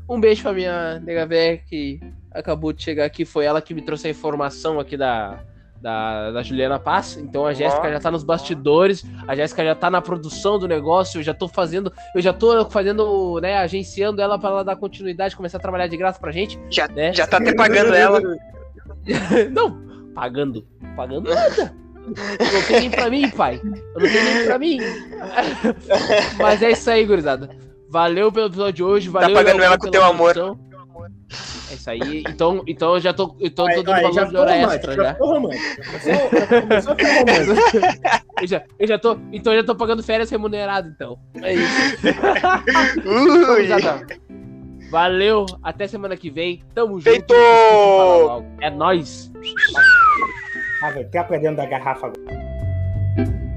Um 0.08 0.20
beijo 0.20 0.42
pra 0.42 0.52
minha 0.52 0.98
nega 0.98 1.24
véia 1.24 1.58
que 1.58 2.00
acabou 2.32 2.72
de 2.72 2.82
chegar 2.82 3.04
aqui. 3.04 3.24
Foi 3.24 3.44
ela 3.44 3.62
que 3.62 3.72
me 3.72 3.80
trouxe 3.80 4.08
a 4.08 4.10
informação 4.10 4.80
aqui 4.80 4.96
da, 4.96 5.38
da, 5.80 6.32
da 6.32 6.42
Juliana 6.42 6.80
Paz. 6.80 7.16
Então 7.16 7.46
a 7.46 7.52
Jéssica 7.52 7.90
já 7.92 8.00
tá 8.00 8.10
nos 8.10 8.24
bastidores, 8.24 9.04
a 9.28 9.36
Jéssica 9.36 9.64
já 9.64 9.74
tá 9.74 9.88
na 9.88 10.02
produção 10.02 10.58
do 10.58 10.66
negócio. 10.66 11.20
Eu 11.20 11.22
já 11.22 11.32
tô 11.32 11.46
fazendo, 11.46 11.92
eu 12.12 12.20
já 12.20 12.32
tô 12.32 12.68
fazendo, 12.68 13.38
né, 13.40 13.58
agenciando 13.58 14.20
ela 14.20 14.36
pra 14.36 14.50
ela 14.50 14.64
dar 14.64 14.74
continuidade, 14.74 15.36
começar 15.36 15.58
a 15.58 15.60
trabalhar 15.60 15.86
de 15.86 15.96
graça 15.96 16.18
pra 16.18 16.32
gente. 16.32 16.58
Já, 16.68 16.88
Né? 16.88 17.12
já 17.12 17.26
tá 17.26 17.36
até 17.36 17.54
pagando 17.54 17.94
ela. 17.94 18.20
Não, 19.52 19.80
pagando. 20.12 20.66
Pagando 20.96 21.30
nada. 21.32 21.72
Não 22.06 22.62
tem 22.66 22.80
nem 22.80 22.90
pra 22.90 23.10
mim, 23.10 23.30
pai. 23.30 23.60
Eu 23.64 24.00
não 24.00 24.08
tenho 24.08 24.24
nem 24.24 24.44
pra 24.44 24.58
mim. 24.58 24.78
Mas 26.38 26.62
é 26.62 26.72
isso 26.72 26.90
aí, 26.90 27.04
gurizada. 27.04 27.50
Valeu 27.88 28.30
pelo 28.30 28.46
episódio 28.46 28.72
de 28.72 28.84
hoje. 28.84 29.08
Valeu, 29.08 29.34
pagando 29.34 29.58
Léo, 29.58 29.66
ela 29.66 29.78
com 29.78 29.90
teu 29.90 30.04
amor. 30.04 30.36
É 31.70 31.74
isso 31.74 31.90
aí. 31.90 32.24
Então, 32.28 32.62
então 32.66 32.94
eu 32.94 33.00
já 33.00 33.12
tô, 33.12 33.36
então 33.40 33.70
eu 33.70 33.76
tô 33.76 33.82
dando 33.82 34.02
valor 34.02 34.12
já 34.12 34.24
de 34.24 34.36
hora 34.36 34.56
extra 34.56 34.94
já 34.94 35.02
já. 35.04 35.12
ficou 35.12 35.28
romântico. 35.28 35.64
Começou-. 36.62 36.96
Eu 38.40 38.46
já, 38.46 38.62
eu 38.78 38.86
já 38.88 38.98
tô, 38.98 39.18
então 39.32 39.52
eu 39.52 39.60
já 39.60 39.66
tô 39.66 39.76
pagando 39.76 40.02
férias 40.02 40.30
remunerado, 40.30 40.88
então. 40.88 41.18
É 41.42 41.52
isso. 41.52 41.70
Então, 43.76 44.00
Valeu, 44.90 45.44
até 45.62 45.86
semana 45.86 46.16
que 46.16 46.30
vem. 46.30 46.62
Tamo 46.74 46.98
junto. 46.98 47.02
Feito! 47.10 47.34
É 48.62 48.70
nóis. 48.70 49.30
Ah, 50.82 50.90
velho, 50.90 51.08
tá 51.10 51.24
dentro 51.38 51.56
da 51.56 51.66
garrafa 51.66 52.06
agora. 52.06 53.49